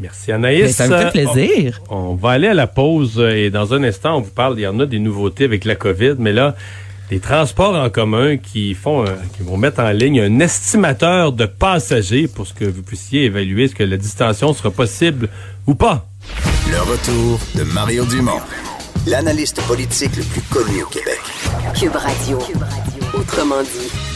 [0.00, 0.62] Merci Anaïs.
[0.62, 1.82] Mais ça me fait plaisir.
[1.90, 4.62] On, on va aller à la pause et dans un instant, on vous parle, il
[4.62, 6.56] y en a des nouveautés avec la COVID, mais là,
[7.10, 11.44] des transports en commun qui font, euh, qui vont mettre en ligne un estimateur de
[11.44, 15.28] passagers pour ce que vous puissiez évaluer ce que la distension sera possible
[15.66, 16.06] ou pas.
[16.70, 18.40] Le retour de Mario Dumont,
[19.06, 21.20] l'analyste politique le plus connu au Québec.
[21.74, 22.38] Cube Radio.
[23.12, 24.09] Autrement dit.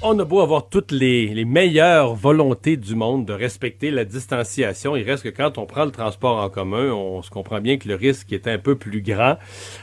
[0.00, 5.02] On a beau avoir toutes les, meilleures volontés du monde de respecter la distanciation, il
[5.02, 7.96] reste que quand on prend le transport en commun, on se comprend bien que le
[7.96, 9.38] risque est un peu plus grand.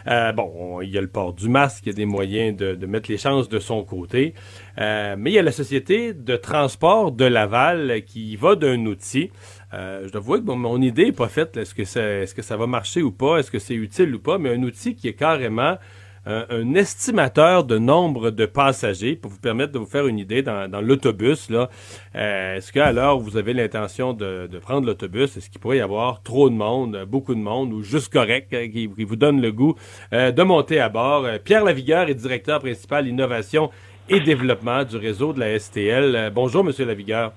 [0.07, 2.55] Euh, bon, on- il y a le port du masque, il y a des moyens
[2.55, 4.33] de, mettre les chances de son côté,
[4.77, 9.31] Euh, mais il y a la société de transport de Laval qui va d'un outil.
[9.73, 11.55] Euh, je dois avouer que mon idée n'est pas faite.
[11.55, 13.37] Est-ce que, ça, est-ce que ça va marcher ou pas?
[13.37, 14.37] Est-ce que c'est utile ou pas?
[14.37, 15.77] Mais un outil qui est carrément
[16.25, 20.41] un, un estimateur de nombre de passagers pour vous permettre de vous faire une idée
[20.41, 21.49] dans, l'autobus.
[21.51, 25.81] Euh, est-ce qu'à l'heure vous avez l'intention de, de prendre l'autobus, est-ce qu'il pourrait y
[25.81, 29.41] avoir trop de monde, euh, beaucoup de monde ou juste correct euh, qui, vous donne
[29.41, 29.75] le goût
[30.13, 31.25] euh, de monter à bord?
[31.25, 33.69] Euh, Pierre Lavigueur est directeur principal innovation
[34.09, 36.15] et développement du réseau de la STL.
[36.15, 37.33] Euh, bonjour, Monsieur Lavigueur.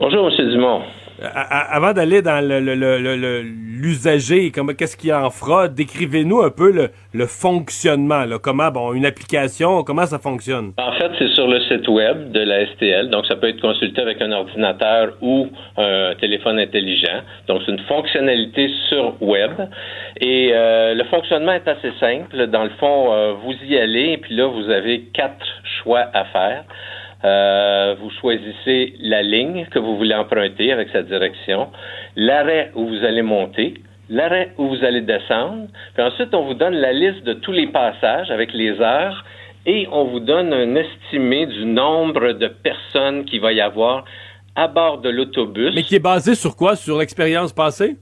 [0.00, 0.50] Bonjour, M.
[0.50, 0.82] Dumont.
[1.20, 6.40] Avant d'aller dans le- le- le- le- le- l'usager, comment qu'est-ce qu'il en fera, décrivez-nous
[6.42, 10.74] un peu le, le fonctionnement, là, comment bon une application, comment ça fonctionne?
[10.78, 14.00] En fait, c'est sur le site web de la STL, donc ça peut être consulté
[14.00, 17.22] avec un ordinateur ou un téléphone intelligent.
[17.48, 19.50] Donc c'est une fonctionnalité sur web
[20.20, 22.46] et euh, le fonctionnement est assez simple.
[22.46, 25.44] Dans le fond, euh, vous y allez et puis là vous avez quatre
[25.82, 26.62] choix à faire.
[27.24, 31.68] Euh, vous choisissez la ligne que vous voulez emprunter avec sa direction,
[32.14, 33.74] l'arrêt où vous allez monter,
[34.08, 37.66] l'arrêt où vous allez descendre, puis ensuite on vous donne la liste de tous les
[37.66, 39.24] passages avec les heures
[39.66, 44.04] et on vous donne un estimé du nombre de personnes qu'il va y avoir
[44.54, 45.74] à bord de l'autobus.
[45.74, 46.76] Mais qui est basé sur quoi?
[46.76, 47.96] Sur l'expérience passée?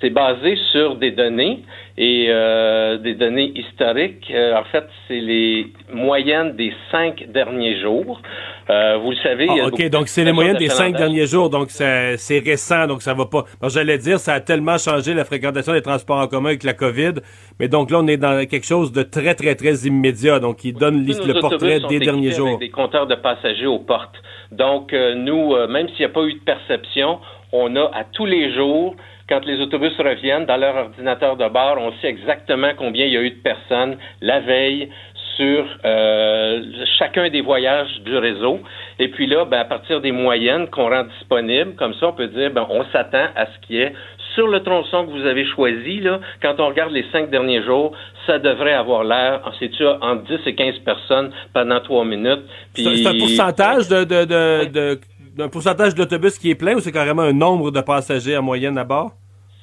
[0.00, 1.60] C'est basé sur des données
[1.98, 4.30] et euh, des données historiques.
[4.30, 8.22] Euh, en fait, c'est les moyennes des cinq derniers jours.
[8.70, 9.46] Euh, vous le savez.
[9.46, 12.38] il y a Ah, ok, donc c'est les moyennes des cinq derniers jours, donc c'est
[12.38, 13.44] récent, donc ça va pas.
[13.68, 17.14] J'allais dire, ça a tellement changé la fréquentation des transports en commun avec la COVID,
[17.58, 20.74] mais donc là on est dans quelque chose de très très très immédiat, donc il
[20.74, 22.48] donne le portrait des derniers jours.
[22.48, 24.16] Avec des compteurs de passagers aux portes.
[24.52, 27.20] Donc, euh, nous, euh, même s'il n'y a pas eu de perception,
[27.52, 28.96] on a à tous les jours,
[29.30, 33.16] quand les autobus reviennent dans leur ordinateur de bord, on sait exactement combien il y
[33.16, 34.90] a eu de personnes la veille
[35.36, 36.62] sur euh,
[36.98, 38.58] chacun des voyages du réseau.
[38.98, 42.26] Et puis là, ben, à partir des moyennes qu'on rend disponibles, comme ça, on peut
[42.26, 43.94] dire, ben, on s'attend à ce qui est
[44.34, 47.92] sur le tronçon que vous avez choisi, là, quand on regarde les cinq derniers jours,
[48.26, 52.42] ça devrait avoir l'air, c'est-tu, entre 10 et 15 personnes pendant trois minutes.
[52.74, 55.00] C'est Puis- c'est un pourcentage de, de, de, de-
[55.36, 58.76] d'un pourcentage d'autobus qui est plein ou c'est carrément un nombre de passagers en moyenne
[58.78, 59.12] à bord?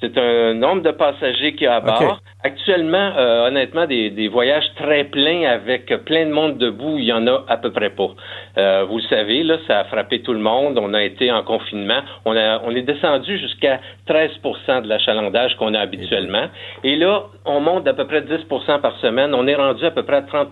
[0.00, 2.20] C'est un nombre de passagers qu'il y a à bord.
[2.44, 7.12] Actuellement, euh, honnêtement, des, des voyages très pleins avec plein de monde debout, il y
[7.12, 8.10] en a à peu près pas.
[8.58, 10.78] Euh, vous le savez, là, ça a frappé tout le monde.
[10.80, 12.00] On a été en confinement.
[12.24, 16.46] On, a, on est descendu jusqu'à 13% de l'achalandage qu'on a habituellement.
[16.84, 19.34] Et là, on monte d'à peu près 10% par semaine.
[19.34, 20.50] On est rendu à peu près à 30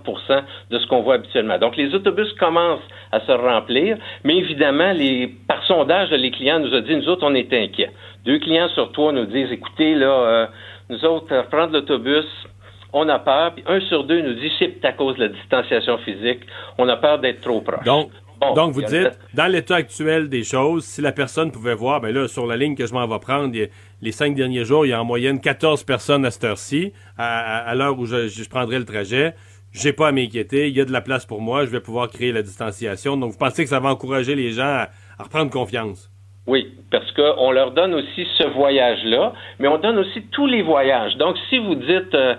[0.70, 1.58] de ce qu'on voit habituellement.
[1.58, 2.80] Donc, les autobus commencent
[3.12, 7.24] à se remplir, mais évidemment, les, par sondage, les clients nous ont dit, nous autres,
[7.24, 7.90] on est inquiets.
[8.26, 10.46] Deux clients sur trois nous disent, écoutez, là, euh,
[10.90, 12.24] nous autres, euh, prendre l'autobus,
[12.92, 13.54] on a peur.
[13.54, 16.40] Puis un sur deux nous dit, c'est à cause de la distanciation physique.
[16.78, 17.84] On a peur d'être trop proche.
[17.84, 22.02] Donc, Bon, donc vous dites, dans l'état actuel des choses, si la personne pouvait voir,
[22.02, 23.56] ben là, sur la ligne que je m'en vais prendre,
[24.02, 27.38] les cinq derniers jours, il y a en moyenne 14 personnes à cette heure-ci, à,
[27.38, 29.32] à- à l'heure où je, je prendrai le trajet.
[29.72, 32.10] J'ai pas à m'inquiéter, il y a de la place pour moi, je vais pouvoir
[32.10, 33.16] créer la distanciation.
[33.16, 36.10] Donc, vous pensez que ça va encourager les gens à, à reprendre confiance?
[36.46, 41.16] Oui, parce qu'on leur donne aussi ce voyage-là, mais on donne aussi tous les voyages.
[41.16, 42.34] Donc, si vous dites, euh,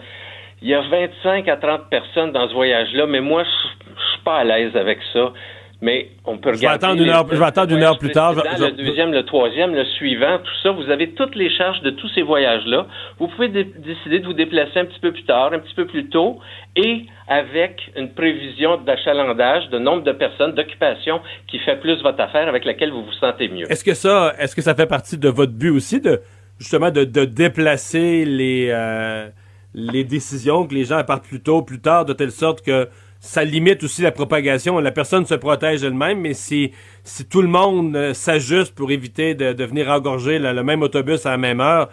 [0.62, 4.22] il y a 25 à 30 personnes dans ce voyage-là, mais moi, je je suis
[4.24, 5.34] pas à l'aise avec ça.
[5.80, 6.86] Mais on peut Je vais regarder.
[6.86, 8.34] attendre une les- heure- je vais attendre une heure plus tard.
[8.34, 11.92] Je- Le deuxième, le troisième, le suivant, tout ça, vous avez toutes les charges de
[11.92, 12.88] tous ces voyages-là.
[13.20, 15.86] Vous pouvez dé- décider de vous déplacer un petit peu plus tard, un petit peu
[15.86, 16.40] plus tôt,
[16.76, 22.48] et avec une prévision d'achalandage, de nombre de personnes, d'occupation qui fait plus votre affaire,
[22.48, 23.72] avec laquelle vous vous sentez mieux.
[23.72, 26.22] Est-ce que ça, est-ce que ça fait partie de votre but aussi de
[26.60, 29.28] justement de, de déplacer les euh,
[29.76, 32.88] les décisions, que les gens partent plus tôt, plus tard, de telle sorte que
[33.20, 34.80] ça limite aussi la propagation.
[34.80, 36.72] La personne se protège elle-même, mais si
[37.04, 40.82] si tout le monde euh, s'ajuste pour éviter de, de venir engorger le, le même
[40.82, 41.90] autobus à la même heure,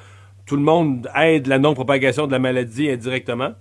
[0.46, 3.52] tout le monde aide la non-propagation de la maladie indirectement?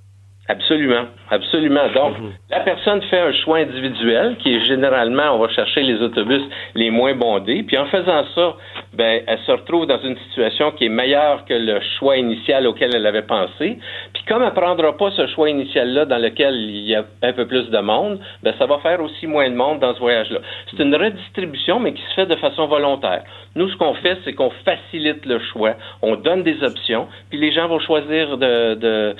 [0.50, 1.90] Absolument, absolument.
[1.94, 2.16] Donc,
[2.50, 6.42] la personne fait un choix individuel qui est généralement, on va chercher les autobus
[6.76, 8.56] les moins bondés, puis en faisant ça,
[8.94, 12.96] ben, elle se retrouve dans une situation qui est meilleure que le choix initial auquel
[12.96, 13.80] elle avait pensé.
[14.14, 17.48] Puis comme elle prendra pas ce choix initial-là dans lequel il y a un peu
[17.48, 20.40] plus de monde, ben, ça va faire aussi moins de monde dans ce voyage-là.
[20.70, 23.24] C'est une redistribution, mais qui se fait de façon volontaire.
[23.56, 27.52] Nous, ce qu'on fait, c'est qu'on facilite le choix, on donne des options, puis les
[27.52, 29.16] gens vont choisir le,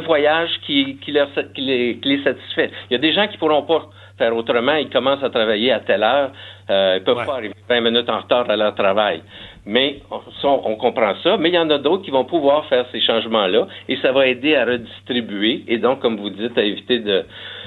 [0.00, 2.70] voyage qui, les, qui les satisfait.
[2.90, 3.88] Il y a des gens qui pourront pas
[4.18, 6.32] faire autrement, ils commencent à travailler à telle heure,
[6.68, 9.22] euh, ils peuvent pas arriver 20 minutes en retard à leur travail.
[9.64, 10.00] Mais
[10.42, 13.66] on, comprend ça, mais il y en a d'autres qui vont pouvoir faire ces changements-là
[13.88, 17.24] et ça va aider à redistribuer et donc, comme vous dites, à éviter de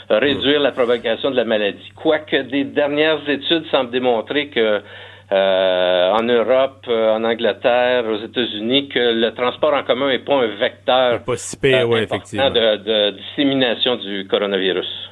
[0.09, 1.91] réduire la propagation de la maladie.
[1.95, 4.81] Quoique des dernières études semblent démontrer que
[5.31, 10.35] euh, en Europe, euh, en Angleterre, aux États-Unis, que le transport en commun n'est pas
[10.35, 12.49] un vecteur Pas si pire, euh, ouais, important effectivement.
[12.49, 15.11] de, de dissémination du coronavirus.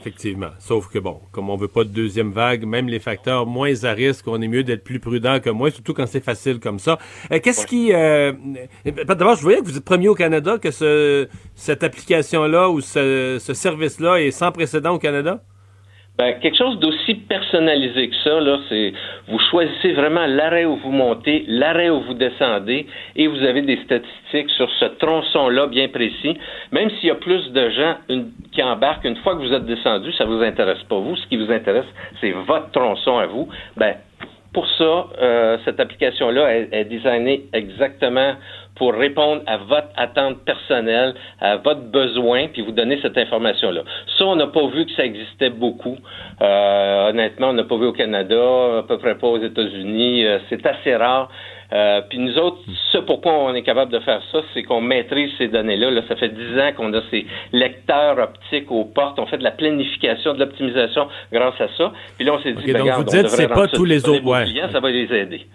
[0.00, 0.50] Effectivement.
[0.58, 3.92] Sauf que bon, comme on veut pas de deuxième vague, même les facteurs moins à
[3.92, 6.98] risque, on est mieux d'être plus prudent que moi, surtout quand c'est facile comme ça.
[7.30, 7.92] Euh, Qu'est-ce qui...
[7.92, 8.32] Euh,
[8.86, 12.80] euh, D'abord, je voyais que vous êtes premier au Canada, que ce, cette application-là ou
[12.80, 15.42] ce, ce service-là est sans précédent au Canada?
[16.20, 18.92] Ben, quelque chose d'aussi personnalisé que ça, là, c'est
[19.26, 23.78] vous choisissez vraiment l'arrêt où vous montez, l'arrêt où vous descendez, et vous avez des
[23.84, 26.36] statistiques sur ce tronçon-là bien précis.
[26.72, 27.94] Même s'il y a plus de gens
[28.52, 31.16] qui embarquent une fois que vous êtes descendu, ça vous intéresse pas vous.
[31.16, 31.86] Ce qui vous intéresse,
[32.20, 33.48] c'est votre tronçon à vous.
[33.78, 33.94] Ben,
[34.52, 38.34] pour ça, euh, cette application-là est, est designée exactement
[38.74, 43.82] pour répondre à votre attente personnelle, à votre besoin, puis vous donner cette information-là.
[44.18, 45.96] Ça, on n'a pas vu que ça existait beaucoup.
[46.40, 50.24] Euh, honnêtement, on n'a pas vu au Canada, à peu près pas aux États-Unis.
[50.24, 51.30] Euh, c'est assez rare.
[51.72, 52.58] Euh, puis nous autres,
[52.92, 55.90] ce pourquoi on est capable de faire ça, c'est qu'on maîtrise ces données-là.
[55.90, 59.18] Là, ça fait dix ans qu'on a ces lecteurs optiques aux portes.
[59.18, 61.92] On fait de la planification, de l'optimisation grâce à ça.
[62.16, 64.24] Puis là, on s'est dit, ben, donc regarde, vous dites, c'est pas tous les autres-
[64.24, 64.44] ouais.
[64.44, 65.46] clients, ça va les aider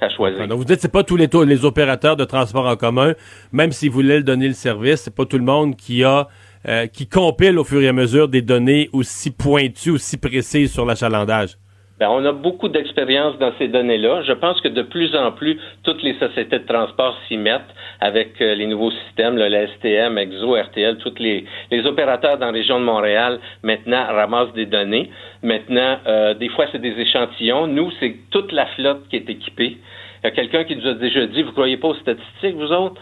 [0.00, 0.46] à choisir.
[0.46, 3.14] Donc vous dites c'est pas tous les, les opérateurs de transport en commun,
[3.52, 6.28] même s'ils voulaient le donner le service, c'est pas tout le monde qui a
[6.66, 10.86] euh, qui compile au fur et à mesure des données aussi pointues, aussi précises sur
[10.86, 11.56] l'achalandage.
[12.00, 14.22] Ben, on a beaucoup d'expérience dans ces données-là.
[14.22, 17.62] Je pense que de plus en plus, toutes les sociétés de transport s'y mettent
[18.00, 22.46] avec euh, les nouveaux systèmes, là, la STM, EXO, RTL, tous les, les opérateurs dans
[22.46, 25.10] la région de Montréal maintenant ramassent des données.
[25.44, 27.68] Maintenant, euh, des fois, c'est des échantillons.
[27.68, 29.76] Nous, c'est toute la flotte qui est équipée.
[30.24, 32.72] Il y a quelqu'un qui nous a déjà dit, vous croyez pas aux statistiques, vous
[32.72, 33.00] autres?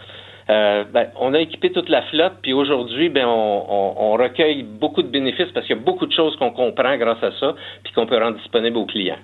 [0.49, 5.07] Euh, ben, on a équipé toute la flotte, puis aujourd'hui, ben, on, recueille beaucoup de
[5.07, 8.05] bénéfices parce qu'il y a beaucoup de choses qu'on comprend grâce à ça, puis qu'on
[8.05, 9.17] peut rendre disponibles aux clients.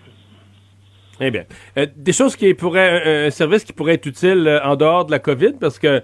[1.21, 1.43] Eh bien,
[1.77, 5.05] Euh, des choses qui pourraient un, un service qui pourrait être utile euh, en dehors
[5.05, 6.01] de la COVID, parce que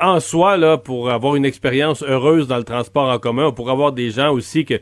[0.00, 3.72] en soi là, pour avoir une expérience heureuse dans le transport en commun, on pourrait
[3.72, 4.78] avoir des gens aussi que euh,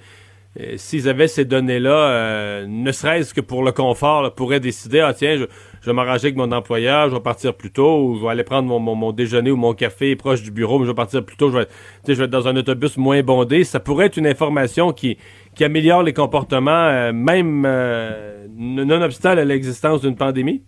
[0.76, 5.14] s'ils avaient ces données-là, euh, ne serait-ce que pour le confort, là, pourraient décider, ah
[5.14, 5.44] tiens, je,
[5.80, 8.68] je vais avec mon employeur, je vais partir plus tôt, ou je vais aller prendre
[8.68, 11.50] mon, mon, déjeuner ou mon café proche du bureau, mais je vais partir plus tôt,
[11.50, 11.68] je vais,
[12.08, 13.62] je vais être dans un autobus moins bondé.
[13.62, 15.18] Ça pourrait être une information qui,
[15.54, 20.64] qui améliore les comportements, euh, même euh, nonobstant à l'existence d'une pandémie?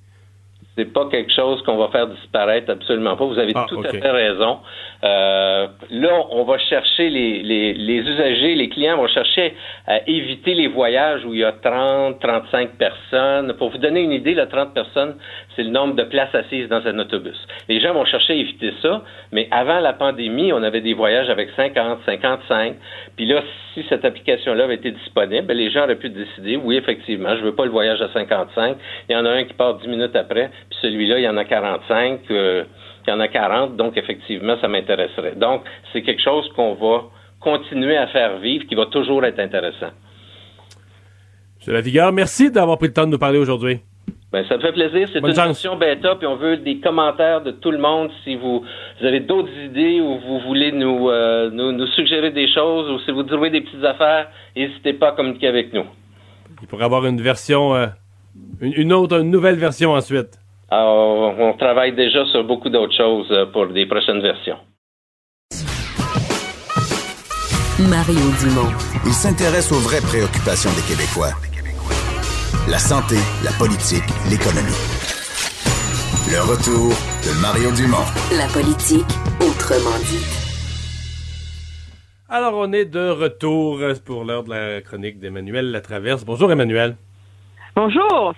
[0.76, 3.24] C'est pas quelque chose qu'on va faire disparaître, absolument pas.
[3.26, 4.60] Vous avez Ah, tout à fait raison.
[5.04, 9.54] Euh, là, on va chercher les, les, les usagers, les clients vont chercher
[9.86, 13.52] à éviter les voyages où il y a 30, 35 personnes.
[13.54, 15.16] Pour vous donner une idée, là, 30 personnes,
[15.54, 17.36] c'est le nombre de places assises dans un autobus.
[17.68, 19.02] Les gens vont chercher à éviter ça,
[19.32, 22.76] mais avant la pandémie, on avait des voyages avec 50, 55.
[23.16, 23.42] Puis là,
[23.74, 27.42] si cette application-là avait été disponible, ben, les gens auraient pu décider, oui, effectivement, je
[27.42, 28.76] veux pas le voyage à 55.
[29.08, 31.36] Il y en a un qui part 10 minutes après, puis celui-là, il y en
[31.36, 32.20] a 45.
[32.30, 32.64] euh,
[33.06, 35.34] il y en a 40, donc effectivement, ça m'intéresserait.
[35.34, 37.04] Donc, c'est quelque chose qu'on va
[37.40, 39.90] continuer à faire vivre, qui va toujours être intéressant.
[41.66, 41.74] M.
[41.74, 43.80] Lavigueur, merci d'avoir pris le temps de nous parler aujourd'hui.
[44.32, 45.08] Ben, ça me fait plaisir.
[45.12, 48.10] C'est une version bêta, puis on veut des commentaires de tout le monde.
[48.24, 48.64] Si vous,
[49.00, 52.98] vous avez d'autres idées ou vous voulez nous, euh, nous, nous suggérer des choses ou
[53.00, 55.84] si vous trouvez des petites affaires, n'hésitez pas à communiquer avec nous.
[56.62, 57.88] Il pourrait avoir une version, euh,
[58.60, 60.38] une, une autre, une nouvelle version ensuite.
[60.72, 64.56] Alors, on travaille déjà sur beaucoup d'autres choses euh, pour des prochaines versions.
[67.78, 68.72] Mario Dumont.
[69.04, 71.34] Il s'intéresse aux vraies préoccupations des Québécois.
[72.70, 74.80] La santé, la politique, l'économie.
[76.32, 76.88] Le retour
[77.26, 78.08] de Mario Dumont.
[78.34, 79.12] La politique,
[79.44, 80.24] autrement dit.
[82.30, 86.24] Alors, on est de retour pour l'heure de la chronique d'Emmanuel Latraverse.
[86.24, 86.96] Bonjour, Emmanuel.
[87.76, 88.32] Bonjour.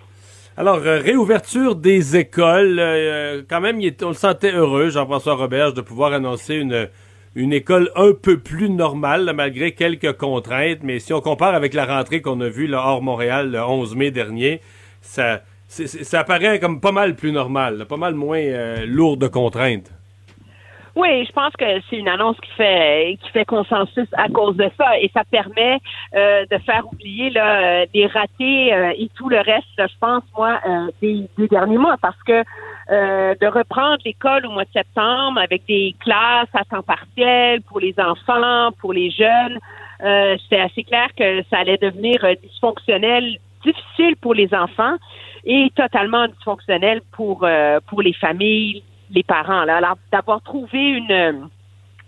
[0.57, 2.79] Alors, euh, réouverture des écoles.
[2.79, 8.13] euh, quand même, on le sentait heureux, Jean-François Roberge, de pouvoir annoncer une, école un
[8.13, 10.79] peu plus normale, malgré quelques contraintes.
[10.85, 13.97] Mais si on compare avec la rentrée qu'on a vue là, hors Montréal le 11
[13.97, 14.61] mai dernier,
[15.01, 19.91] ça, ça apparaît comme pas mal plus normal, pas mal moins euh, lourd de contraintes.
[20.97, 24.71] Oui, je pense que c'est une annonce qui fait qui fait consensus à cause de
[24.79, 24.97] ça.
[25.01, 25.79] Et ça permet
[26.15, 29.95] euh, de faire oublier là, euh, des ratés euh, et tout le reste, là, je
[30.01, 31.97] pense moi, euh, des, des derniers mois.
[32.01, 32.45] Parce que
[32.93, 37.81] euh, de reprendre l'école au mois de septembre avec des classes à temps partiel pour
[37.81, 39.59] les enfants, pour les jeunes,
[40.05, 44.95] euh, c'était assez clair que ça allait devenir dysfonctionnel, difficile pour les enfants
[45.45, 47.47] et totalement dysfonctionnel pour
[47.87, 49.65] pour les familles, les parents.
[49.65, 49.77] Là.
[49.77, 51.33] Alors, d'avoir trouvé une, euh,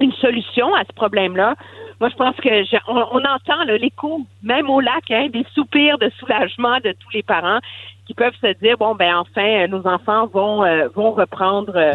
[0.01, 1.55] une solution à ce problème-là,
[2.01, 5.99] moi, je pense que je- on, on entend l'écho, même au lac, hein, des soupirs
[5.99, 7.59] de soulagement de tous les parents
[8.07, 11.95] qui peuvent se dire, bon, ben enfin, euh, nos enfants vont, euh, vont reprendre euh,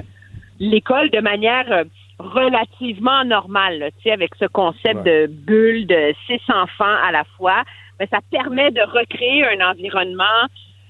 [0.59, 1.83] l'école de manière euh,
[2.19, 7.23] relativement normale, là, tu sais, avec ce concept de bulle de six enfants à la
[7.37, 7.63] fois.
[7.99, 10.23] Ben, ça permet de recréer un environnement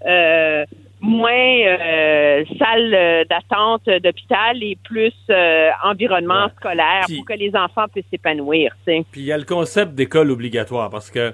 [0.07, 0.65] euh,
[1.01, 7.87] moins euh, salle euh, d'attente d'hôpital et plus euh, environnement scolaire pour que les enfants
[7.91, 8.75] puissent s'épanouir.
[8.85, 11.33] Puis il y a le concept d'école obligatoire parce que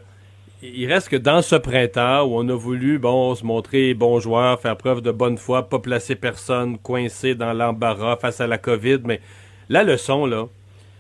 [0.63, 4.59] il reste que dans ce printemps où on a voulu bon se montrer bon joueur,
[4.59, 8.99] faire preuve de bonne foi, pas placer personne coincé dans l'embarras face à la Covid,
[9.03, 9.19] mais
[9.69, 10.45] la leçon là,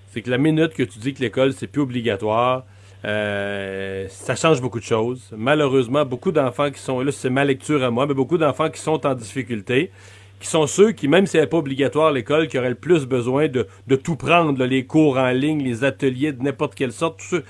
[0.09, 2.65] c'est que la minute que tu dis que l'école c'est plus obligatoire,
[3.05, 5.29] euh, ça change beaucoup de choses.
[5.35, 8.81] Malheureusement, beaucoup d'enfants qui sont là, c'est ma lecture à moi, mais beaucoup d'enfants qui
[8.81, 9.91] sont en difficulté,
[10.39, 13.05] qui sont ceux qui, même si elle n'est pas obligatoire l'école, qui auraient le plus
[13.05, 17.25] besoin de, tout prendre, les cours en ligne, les ateliers de n'importe quelle sorte, tous
[17.25, 17.43] ceux.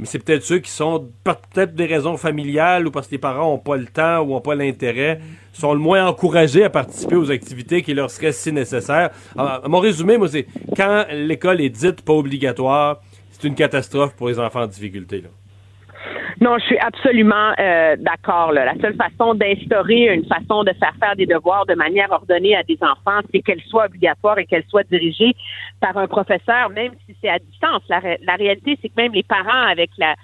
[0.00, 3.50] Mais c'est peut-être ceux qui sont, peut-être des raisons familiales ou parce que les parents
[3.50, 5.20] n'ont pas le temps ou n'ont pas l'intérêt,
[5.52, 9.10] sont le moins encouragés à participer aux activités qui leur seraient si nécessaires.
[9.36, 10.46] Alors, mon résumé, moi, c'est
[10.76, 13.00] quand l'école est dite pas obligatoire,
[13.38, 15.22] c'est une catastrophe pour les enfants en difficulté.
[16.40, 18.52] Non, je suis absolument euh, d'accord.
[18.52, 22.62] La seule façon d'instaurer une façon de faire faire des devoirs de manière ordonnée à
[22.62, 25.34] des enfants, c'est qu'elle soit obligatoire et qu'elle soit dirigée
[25.80, 27.82] par un professeur, même si c'est à distance.
[27.88, 30.14] La, ré- la réalité, c'est que même les parents, avec la,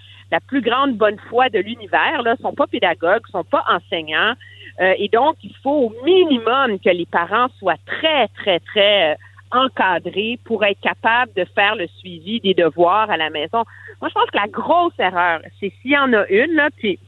[0.48, 4.34] plus grande bonne foi de l'univers, là, sont pas pédagogues, sont pas enseignants,
[4.80, 9.14] Euh, et donc il faut au minimum que les parents soient très, très, très euh,
[9.54, 13.64] encadrés pour être capables de faire le suivi des devoirs à la maison.
[14.00, 16.98] Moi, je pense que la grosse erreur, c'est s'il y en a une, là, puis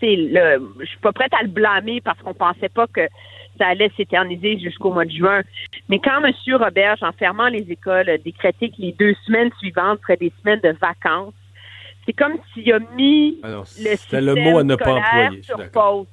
[0.00, 3.06] c'est le, je suis pas prête à le blâmer parce qu'on pensait pas que
[3.58, 5.42] ça allait s'éterniser jusqu'au mois de juin.
[5.88, 6.32] Mais quand M.
[6.54, 10.60] Roberge, en fermant les écoles, a décrété que les deux semaines suivantes seraient des semaines
[10.60, 11.34] de vacances,
[12.06, 15.42] c'est comme s'il a mis Alors, le le mot à ne pas employer.
[15.42, 16.06] sur pause.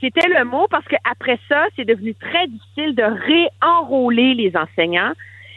[0.00, 5.12] C'était le mot parce qu'après ça, c'est devenu très difficile de réenrôler les enseignants.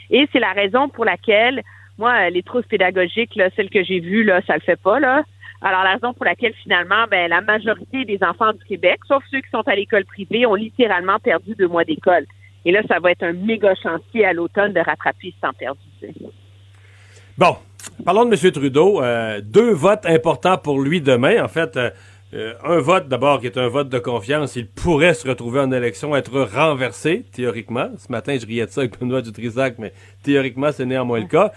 [0.10, 1.64] Et c'est la raison pour laquelle,
[1.98, 4.98] moi, les trousses pédagogiques, celles que j'ai vues, là, ça le fait pas.
[4.98, 9.40] Alors, la raison pour laquelle, finalement, ben, la majorité des enfants du Québec, sauf ceux
[9.40, 12.26] qui sont à l'école privée, ont littéralement perdu deux mois d'école.
[12.66, 15.80] Et là, ça va être un méga chantier à l'automne de rattraper ce temps perdu.
[17.38, 17.56] Bon,
[18.06, 18.52] parlons de M.
[18.52, 19.02] Trudeau.
[19.02, 21.44] Euh, deux votes importants pour lui demain.
[21.44, 21.90] En fait, euh,
[22.34, 24.56] euh, un vote d'abord qui est un vote de confiance.
[24.56, 27.90] Il pourrait se retrouver en élection, être renversé, théoriquement.
[27.98, 29.94] Ce matin, je riais de ça avec Benoît Dutrisac, mais
[30.24, 31.52] théoriquement, c'est néanmoins le cas.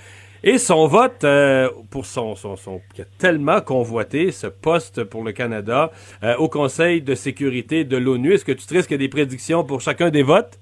[0.45, 5.25] Et son vote euh, pour son, son, son, qui a tellement convoité ce poste pour
[5.25, 5.91] le Canada
[6.23, 8.35] euh, au Conseil de sécurité de l'ONU.
[8.35, 10.59] Est-ce que tu te risques des prédictions pour chacun des votes?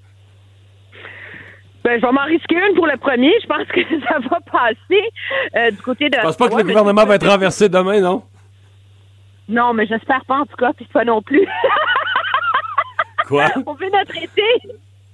[1.83, 3.31] Ben, je vais m'en risquer une pour le premier.
[3.41, 5.03] Je pense que ça va passer
[5.55, 6.15] euh, du côté de.
[6.15, 8.23] Je pense pas que le gouvernement va être renversé demain, non?
[9.47, 11.47] Non, mais j'espère pas en tout cas, puis pas non plus.
[13.27, 13.45] Quoi?
[13.65, 14.43] On fait notre été.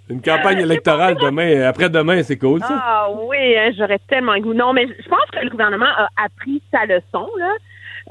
[0.09, 2.81] Une campagne électorale demain, après-demain, c'est cool, ça?
[2.83, 4.53] Ah oui, hein, j'aurais tellement le goût.
[4.53, 7.53] Non, mais je pense que le gouvernement a appris sa leçon, là.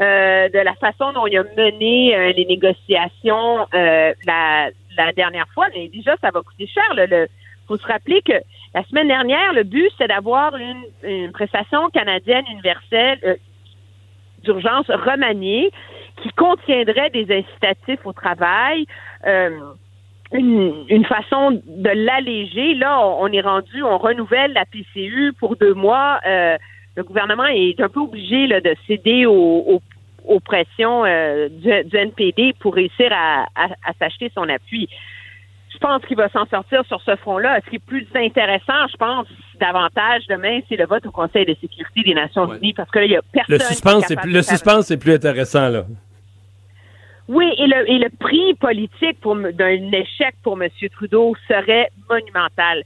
[0.01, 5.47] Euh, de la façon dont il a mené euh, les négociations euh, la, la dernière
[5.53, 5.67] fois.
[5.75, 6.85] Mais déjà, ça va coûter cher.
[6.97, 7.27] Il
[7.67, 8.33] faut se rappeler que
[8.75, 13.35] la semaine dernière, le but, c'est d'avoir une, une, prestation canadienne universelle euh,
[14.45, 15.71] d'urgence remaniée
[16.23, 18.87] qui contiendrait des incitatifs au travail.
[19.27, 19.51] Euh,
[20.33, 22.75] une, une, façon de l'alléger.
[22.75, 26.21] Là, on, on, est rendu, on renouvelle la PCU pour deux mois.
[26.27, 26.57] Euh,
[26.97, 29.83] le gouvernement est un peu obligé là, de céder aux, aux,
[30.25, 34.89] aux pressions euh, du, du, NPD pour réussir à, à, à s'acheter son appui.
[35.73, 37.61] Je pense qu'il va s'en sortir sur ce front-là.
[37.65, 39.27] Ce qui est plus intéressant, je pense,
[39.59, 42.59] davantage demain, c'est le vote au Conseil de sécurité des Nations Ouais.
[42.59, 43.57] Unies, parce que là, il y a personne.
[43.57, 45.85] Le suspense, qui est c'est plus, le suspense, c'est plus intéressant, là.
[47.33, 50.69] Oui, et le, et le prix politique d'un échec pour M.
[50.91, 52.83] Trudeau serait monumental.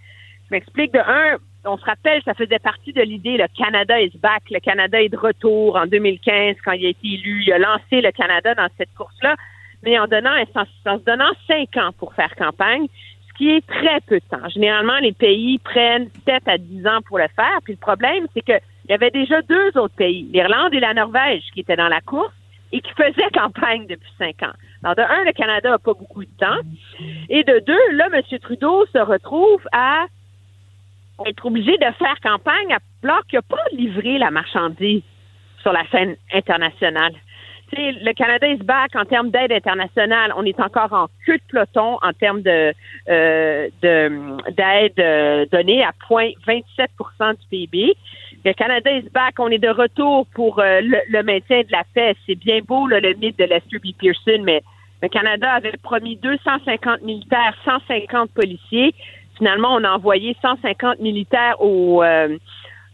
[0.46, 4.12] Je m'explique de un, on se rappelle, ça faisait partie de l'idée, le Canada is
[4.18, 7.44] back, le Canada est de retour en 2015 quand il a été élu.
[7.46, 9.34] Il a lancé le Canada dans cette course-là,
[9.82, 12.86] mais en donnant, en, se donnant cinq ans pour faire campagne,
[13.26, 14.46] ce qui est très peu de temps.
[14.50, 17.60] Généralement, les pays prennent sept à dix ans pour le faire.
[17.64, 20.92] Puis le problème, c'est que il y avait déjà deux autres pays, l'Irlande et la
[20.92, 22.34] Norvège, qui étaient dans la course
[22.74, 24.52] et qui faisaient campagne depuis cinq ans.
[24.82, 26.59] Alors, de un, le Canada n'a pas beaucoup de temps.
[27.28, 28.20] Et de deux, là, M.
[28.40, 30.06] Trudeau se retrouve à
[31.26, 35.02] être obligé de faire campagne alors qu'il n'a pas livré la marchandise
[35.62, 37.12] sur la scène internationale.
[37.76, 40.32] Le Canada is back en termes d'aide internationale.
[40.36, 42.72] On est encore en queue de peloton en termes euh,
[43.06, 47.94] de- d'aide euh, donnée à 0,27% du PIB.
[48.44, 49.38] Le Canada is back.
[49.38, 52.14] On est de retour pour euh, le, maintien de la paix.
[52.26, 53.96] C'est bien beau là, le mythe de Lester B.
[53.98, 54.62] Pearson, mais
[55.02, 58.94] le Canada avait promis 250 militaires, 150 policiers.
[59.38, 62.36] Finalement, on a envoyé 150 militaires au, euh,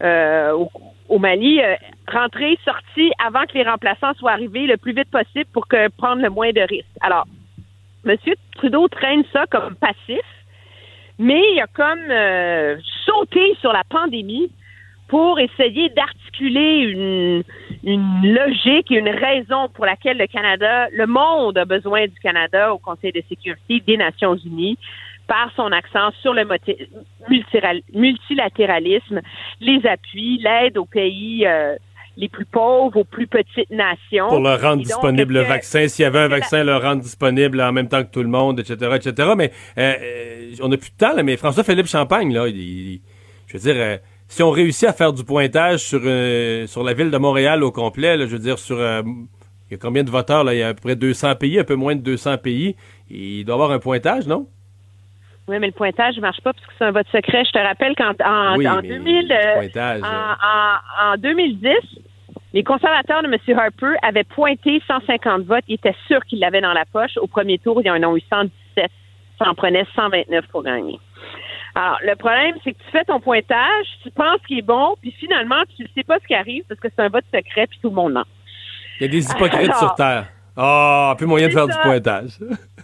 [0.03, 0.65] euh,
[1.09, 1.75] au, Mali, euh,
[2.11, 6.23] rentrée, sortie avant que les remplaçants soient arrivés le plus vite possible pour que prendre
[6.23, 6.87] le moins de risques.
[7.03, 7.27] Alors,
[8.07, 8.17] M.
[8.57, 10.25] Trudeau traîne ça comme passif,
[11.19, 14.51] mais il a comme euh, sauté sur la pandémie
[15.11, 17.43] pour essayer d'articuler une,
[17.83, 22.73] une logique et une raison pour laquelle le Canada, le monde a besoin du Canada
[22.73, 24.79] au Conseil de sécurité des Nations Unies
[25.27, 26.45] par son accent sur le
[27.95, 29.21] multilatéralisme,
[29.61, 31.77] les appuis, l'aide aux pays euh,
[32.17, 34.29] les plus pauvres, aux plus petites nations.
[34.29, 37.03] Pour leur rendre donc, disponible le vaccin, s'il y avait un la- vaccin, le rendre
[37.03, 39.31] disponible en même temps que tout le monde, etc., etc.
[39.37, 43.01] Mais euh, euh, on n'a plus de temps, là, mais François-Philippe Champagne, là, il, il-
[43.47, 43.97] je veux dire, euh,
[44.31, 47.73] si on réussit à faire du pointage sur, euh, sur la ville de Montréal au
[47.73, 48.79] complet, là, je veux dire, sur...
[48.79, 49.03] euh,
[49.69, 50.55] il y a combien de voteurs, là?
[50.55, 52.75] Il y a à peu près 200 pays, un peu moins de 200 pays.
[53.11, 54.47] Il doit y avoir un pointage, non?
[55.49, 57.45] Oui, mais le pointage ne marche pas parce que c'est un vote secret.
[57.45, 61.11] Je te rappelle qu'en en, Oui, en mais 2000, euh, pointage, en, euh.
[61.11, 61.73] en- en 2010,
[62.53, 63.59] les conservateurs de M.
[63.59, 65.65] Harper avaient pointé 150 votes.
[65.69, 67.17] Ils étaient sûrs qu'ils l'avaient dans la poche.
[67.19, 68.91] Au premier tour, ils en ont eu 117.
[69.39, 70.99] Ça en prenait 129 pour gagner.
[71.81, 75.13] Alors, le problème, c'est que tu fais ton pointage, tu penses qu'il est bon, puis
[75.13, 77.79] finalement, tu ne sais pas ce qui arrive parce que c'est un vote secret, puis
[77.81, 78.25] tout le monde ment.
[78.99, 80.27] Il y a des hypocrites Alors, sur Terre.
[80.59, 82.33] Ah, plus moyen de faire du pointage.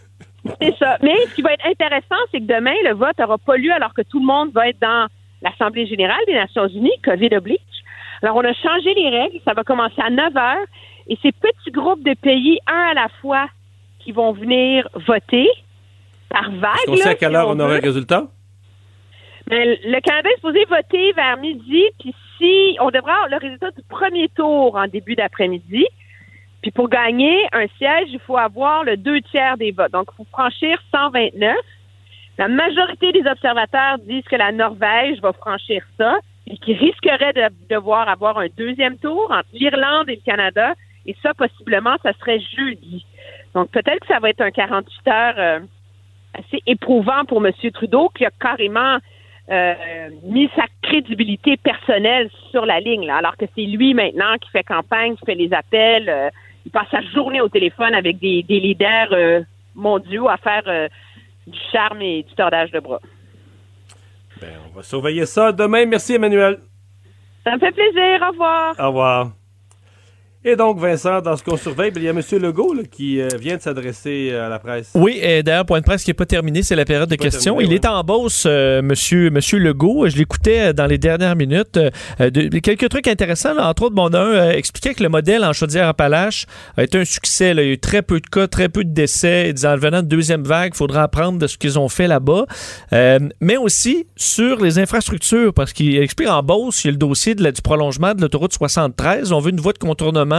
[0.62, 0.96] C'est ça.
[1.02, 3.92] Mais ce qui va être intéressant, c'est que demain, le vote n'aura pas lieu alors
[3.92, 5.08] que tout le monde va être dans
[5.42, 7.58] l'Assemblée générale des Nations unies, COVID oblige.
[8.22, 9.40] Alors, on a changé les règles.
[9.44, 10.66] Ça va commencer à 9 heures.
[11.08, 13.48] Et ces petits groupes de pays, un à la fois,
[13.98, 15.48] qui vont venir voter
[16.30, 16.76] par vague.
[16.76, 18.28] Est-ce qu'on sait à quelle heure on aurait le résultat?
[19.48, 23.82] Le Canada est supposé voter vers midi, puis si on devrait avoir le résultat du
[23.88, 25.86] premier tour en début d'après-midi.
[26.62, 29.92] Puis pour gagner un siège, il faut avoir le deux tiers des votes.
[29.92, 31.54] Donc, il faut franchir 129.
[32.38, 36.16] La majorité des observateurs disent que la Norvège va franchir ça
[36.48, 40.74] et qui risquerait de devoir avoir un deuxième tour entre l'Irlande et le Canada.
[41.06, 43.06] Et ça, possiblement, ça serait jeudi.
[43.54, 45.60] Donc, peut-être que ça va être un 48 heures euh,
[46.34, 47.52] assez éprouvant pour M.
[47.72, 48.98] Trudeau, qui a carrément
[49.50, 54.50] euh, mis sa crédibilité personnelle sur la ligne, là, alors que c'est lui maintenant qui
[54.50, 56.30] fait campagne, qui fait les appels, euh,
[56.64, 59.40] il passe sa journée au téléphone avec des, des leaders euh,
[59.74, 60.88] mondiaux à faire euh,
[61.46, 63.00] du charme et du tordage de bras.
[64.40, 65.86] Ben, on va surveiller ça demain.
[65.86, 66.58] Merci, Emmanuel.
[67.44, 68.20] Ça me fait plaisir.
[68.22, 68.74] Au revoir.
[68.78, 69.45] Au revoir.
[70.48, 72.20] Et donc, Vincent, dans ce qu'on surveille, ben, il y a M.
[72.40, 74.90] Legault là, qui euh, vient de s'adresser à la presse.
[74.94, 77.54] Oui, et d'ailleurs, point de presse qui n'est pas terminé, c'est la période de questions.
[77.56, 80.08] terminé, il est en bosse, euh, monsieur, monsieur Legault.
[80.08, 81.78] Je l'écoutais euh, dans les dernières minutes.
[82.20, 83.68] Euh, de- quelques trucs intéressants, là.
[83.68, 86.46] entre autres, bon, un euh, expliquait que le modèle en Chaudière-Appalaches
[86.76, 87.52] a été un succès.
[87.52, 87.62] là.
[87.62, 89.48] Il y a eu très peu de cas, très peu de décès.
[89.48, 92.06] Il disait, en venant de deuxième vague, il faudra apprendre de ce qu'ils ont fait
[92.06, 92.46] là-bas.
[92.92, 96.98] Euh, mais aussi sur les infrastructures, parce qu'il explique en Beauce, il y a le
[96.98, 99.32] dossier de la- du prolongement de l'autoroute 73.
[99.32, 100.35] On veut une voie de contournement,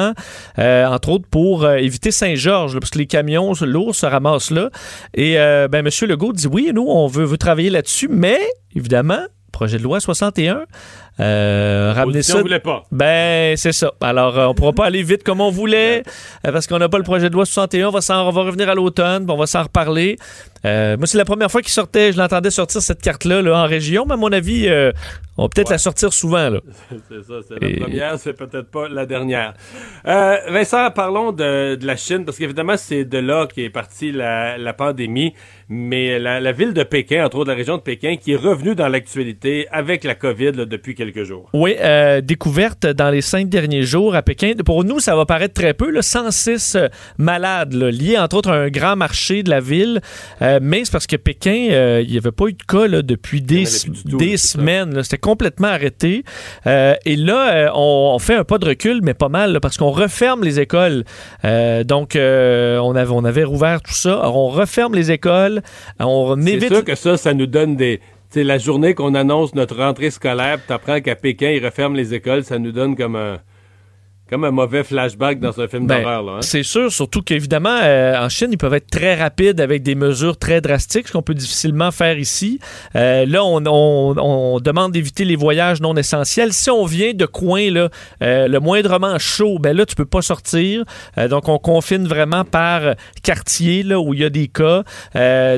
[0.60, 4.69] euh, entre autres pour euh, éviter Saint-Georges, parce que les camions lourds se ramassent là.
[5.14, 5.91] Et euh, ben, M.
[6.07, 8.40] Legault dit oui, nous, on veut, veut travailler là-dessus, mais
[8.76, 9.19] évidemment,
[9.57, 10.65] projet de loi 61.
[11.19, 12.40] Euh, ramener ça.
[12.41, 12.84] voulait pas.
[12.91, 13.91] Ben, c'est ça.
[14.02, 16.03] Alors, euh, on pourra pas aller vite comme on voulait
[16.45, 17.88] euh, parce qu'on n'a pas le projet de loi 61.
[17.88, 20.18] On va, on va revenir à l'automne, on va s'en reparler.
[20.68, 23.65] Euh, moi, c'est la première fois qu'il sortait, je l'entendais sortir cette carte-là là, en
[23.65, 24.91] région, mais à mon avis, euh,
[25.38, 26.49] on va peut-être la sortir souvent.
[26.49, 26.60] Là.
[27.10, 29.53] c'est ça, c'est la première, c'est peut-être pas la dernière.
[30.06, 34.57] Euh, Vincent, parlons de, de la Chine, parce qu'évidemment, c'est de là qu'est partie la,
[34.57, 35.34] la pandémie,
[35.69, 38.73] mais la, la ville de Pékin, entre autres la région de Pékin, qui est revenue
[38.73, 41.49] dans l'actualité avec la COVID là, depuis quelques jours.
[41.53, 44.53] Oui, euh, découverte dans les cinq derniers jours à Pékin.
[44.65, 46.88] Pour nous, ça va paraître très peu, là, 106 euh,
[47.18, 49.99] malades là, liés entre autres à un grand marché de la ville.
[50.41, 53.02] Euh, mais c'est parce que Pékin, euh, il n'y avait pas eu de cas là,
[53.02, 53.65] depuis des,
[54.06, 55.03] des semaines.
[55.03, 56.23] C'était complètement arrêté.
[56.65, 60.44] Et là, on, on fait un pas de recul, mais pas mal, parce qu'on referme
[60.44, 61.03] les écoles.
[61.44, 64.14] Donc, on, avait, on avait rouvert tout ça.
[64.19, 65.56] Alors, on referme les écoles.
[65.99, 67.99] On C'est sûr que ça, ça nous donne des...
[68.29, 71.95] Tu sais, la journée qu'on annonce notre rentrée scolaire, tu apprends qu'à Pékin, ils referment
[71.95, 73.39] les écoles, ça nous donne comme un...
[74.29, 76.39] Comme un mauvais flashback dans un film Ben, d'horreur, hein.
[76.41, 80.37] C'est sûr, surtout qu'évidemment, euh, en Chine, ils peuvent être très rapides avec des mesures
[80.37, 82.59] très drastiques, ce qu'on peut difficilement faire ici.
[82.95, 86.51] Euh, là, on, on- on demande d'éviter les voyages non essentiels.
[86.53, 87.89] Si on vient de coin, là,
[88.21, 90.83] euh, le moindrement chaud, ben là, tu peux pas sortir.
[91.29, 94.83] Donc, on confine vraiment par quartier, là, où il y a des cas.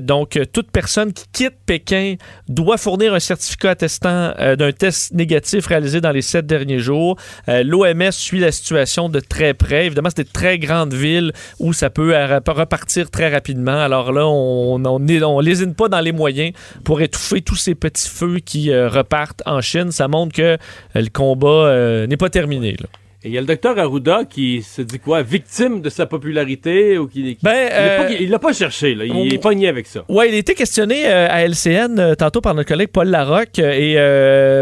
[0.01, 2.15] Donc, toute personne qui quitte Pékin
[2.47, 7.17] doit fournir un certificat attestant d'un test négatif réalisé dans les sept derniers jours.
[7.47, 9.88] L'OMS suit la situation de très près.
[9.88, 12.14] Évidemment, c'est des très grandes villes où ça peut
[12.48, 13.80] repartir très rapidement.
[13.80, 16.53] Alors là, on on, lésine pas dans les moyens
[16.84, 19.91] pour étouffer tous ces petits feux qui euh, repartent en Chine.
[19.91, 20.57] Ça montre que euh,
[20.95, 22.76] le combat euh, n'est pas terminé.
[23.21, 26.97] Et il y a le docteur Arruda qui se dit quoi, victime de sa popularité
[26.97, 29.67] ou qui, qui- Ben, il euh, il l'a pas, cherché là, il on- est pogné
[29.67, 30.05] avec ça.
[30.07, 33.59] Ouais, il a été questionné euh, à LCN euh, tantôt par notre collègue Paul Larocque
[33.59, 33.95] et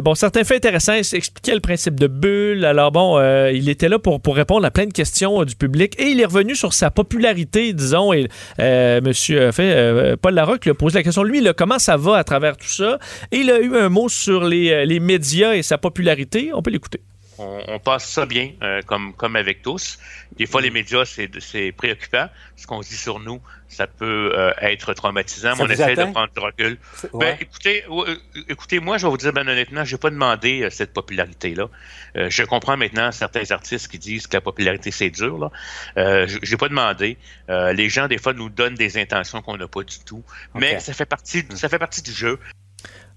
[0.04, 2.66] bon, certains faits intéressants, il expliquait le principe de bulle.
[2.66, 3.20] Alors bon,
[3.52, 6.26] il était là pour, pour répondre à plein de questions du public et il est
[6.26, 8.12] revenu sur sa popularité, disons.
[8.12, 8.28] Et
[8.60, 12.24] Monsieur fait, Paul Larocque lui a posé la question lui, là, comment ça va à
[12.24, 12.98] travers tout ça?
[13.32, 16.50] Et il a eu un mot sur les, les médias et sa popularité.
[16.56, 17.02] On peut l'écouter.
[17.38, 20.00] On, on passe ça bien, euh, comme, comme avec tous.
[20.38, 22.28] Des fois, les médias, c'est, c'est préoccupant.
[22.56, 26.08] Ce qu'on dit sur nous, ça peut euh, être traumatisant, mais on essaie atteint?
[26.08, 26.78] de prendre du recul.
[27.14, 28.16] Ben, écoutez, euh,
[28.50, 31.68] écoutez, moi, je vais vous dire ben honnêtement, j'ai pas demandé euh, cette popularité-là.
[32.16, 35.38] Euh, je comprends maintenant certains artistes qui disent que la popularité, c'est dur.
[35.38, 35.52] Là.
[35.98, 37.18] Euh, j'ai pas demandé.
[37.50, 40.24] Euh, les gens, des fois, nous donnent des intentions qu'on n'a pas du tout.
[40.56, 42.40] Mais ça fait partie, ça fait partie du jeu.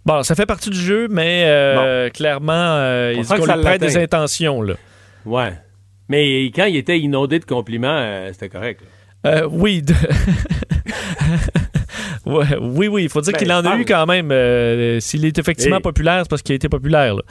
[0.07, 3.81] Bon, ça fait partie du jeu, mais euh, clairement, euh, il qu'on ça lui prête
[3.81, 4.63] des intentions.
[4.63, 4.75] Là.
[5.27, 5.53] Ouais.
[6.09, 8.81] Mais quand il était inondé de compliments, euh, c'était correct.
[9.27, 9.83] Euh, oui.
[9.83, 9.95] de-
[12.27, 14.29] Ouais, oui, oui, il faut dire Ben, qu'il en a eu quand même.
[15.01, 17.15] S'il est effectivement Et- populaire, c'est parce qu'il a été populaire.
[17.17, 17.23] là.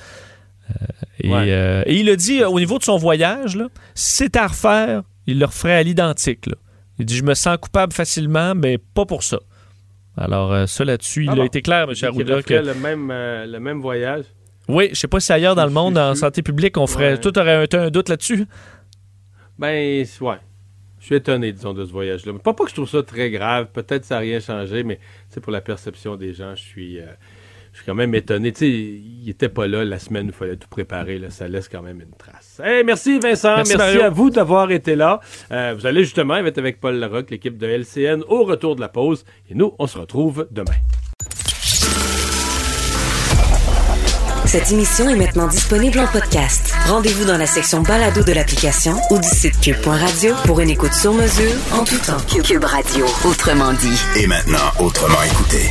[1.21, 1.83] Et, Ouais.
[1.85, 5.39] et il a dit, au niveau de son voyage, là, si c'était à refaire, il
[5.39, 6.45] le referait à l'identique.
[6.97, 9.39] Il dit, je me sens coupable facilement, mais pas pour ça.
[10.17, 11.95] Alors, euh, ça là-dessus, il Ah a été clair, M.
[12.01, 12.43] Arruda.
[12.43, 12.53] Que...
[12.53, 14.25] le même, euh, le même voyage.
[14.67, 17.13] Oui, je sais pas si ailleurs dans le monde, en santé publique, on ferait.
[17.13, 17.17] Ouais.
[17.17, 18.45] Tout aurait un, doute là-dessus?
[19.57, 20.35] Ben, ouais.
[20.99, 22.33] Je suis étonné, disons, de ce voyage-là.
[22.43, 23.67] Pas, pas que je trouve ça très grave.
[23.73, 24.99] Peut-être que ça n'a rien changé, mais
[25.29, 27.05] c'est pour la perception des gens, je suis, euh,
[27.71, 28.51] je suis quand même étonné.
[28.51, 31.19] Tu sais, il était pas là la semaine où il fallait tout préparer.
[31.19, 31.29] Là.
[31.29, 32.61] Ça laisse quand même une trace.
[32.63, 33.55] Hey, merci Vincent.
[33.57, 35.19] Merci, à vous d'avoir été là.
[35.51, 38.89] Euh, vous allez justement être avec Paul Larocque, l'équipe de LCN, au retour de la
[38.89, 39.25] pause.
[39.49, 40.75] Et nous, on se retrouve demain.
[44.45, 46.73] Cette émission est maintenant disponible en podcast.
[46.87, 51.13] Rendez-vous dans la section balado de l'application ou du site cube.radio pour une écoute sur
[51.13, 52.17] mesure en tout temps.
[52.43, 54.01] Cube Radio, autrement dit.
[54.17, 55.69] Et maintenant, autrement écouté.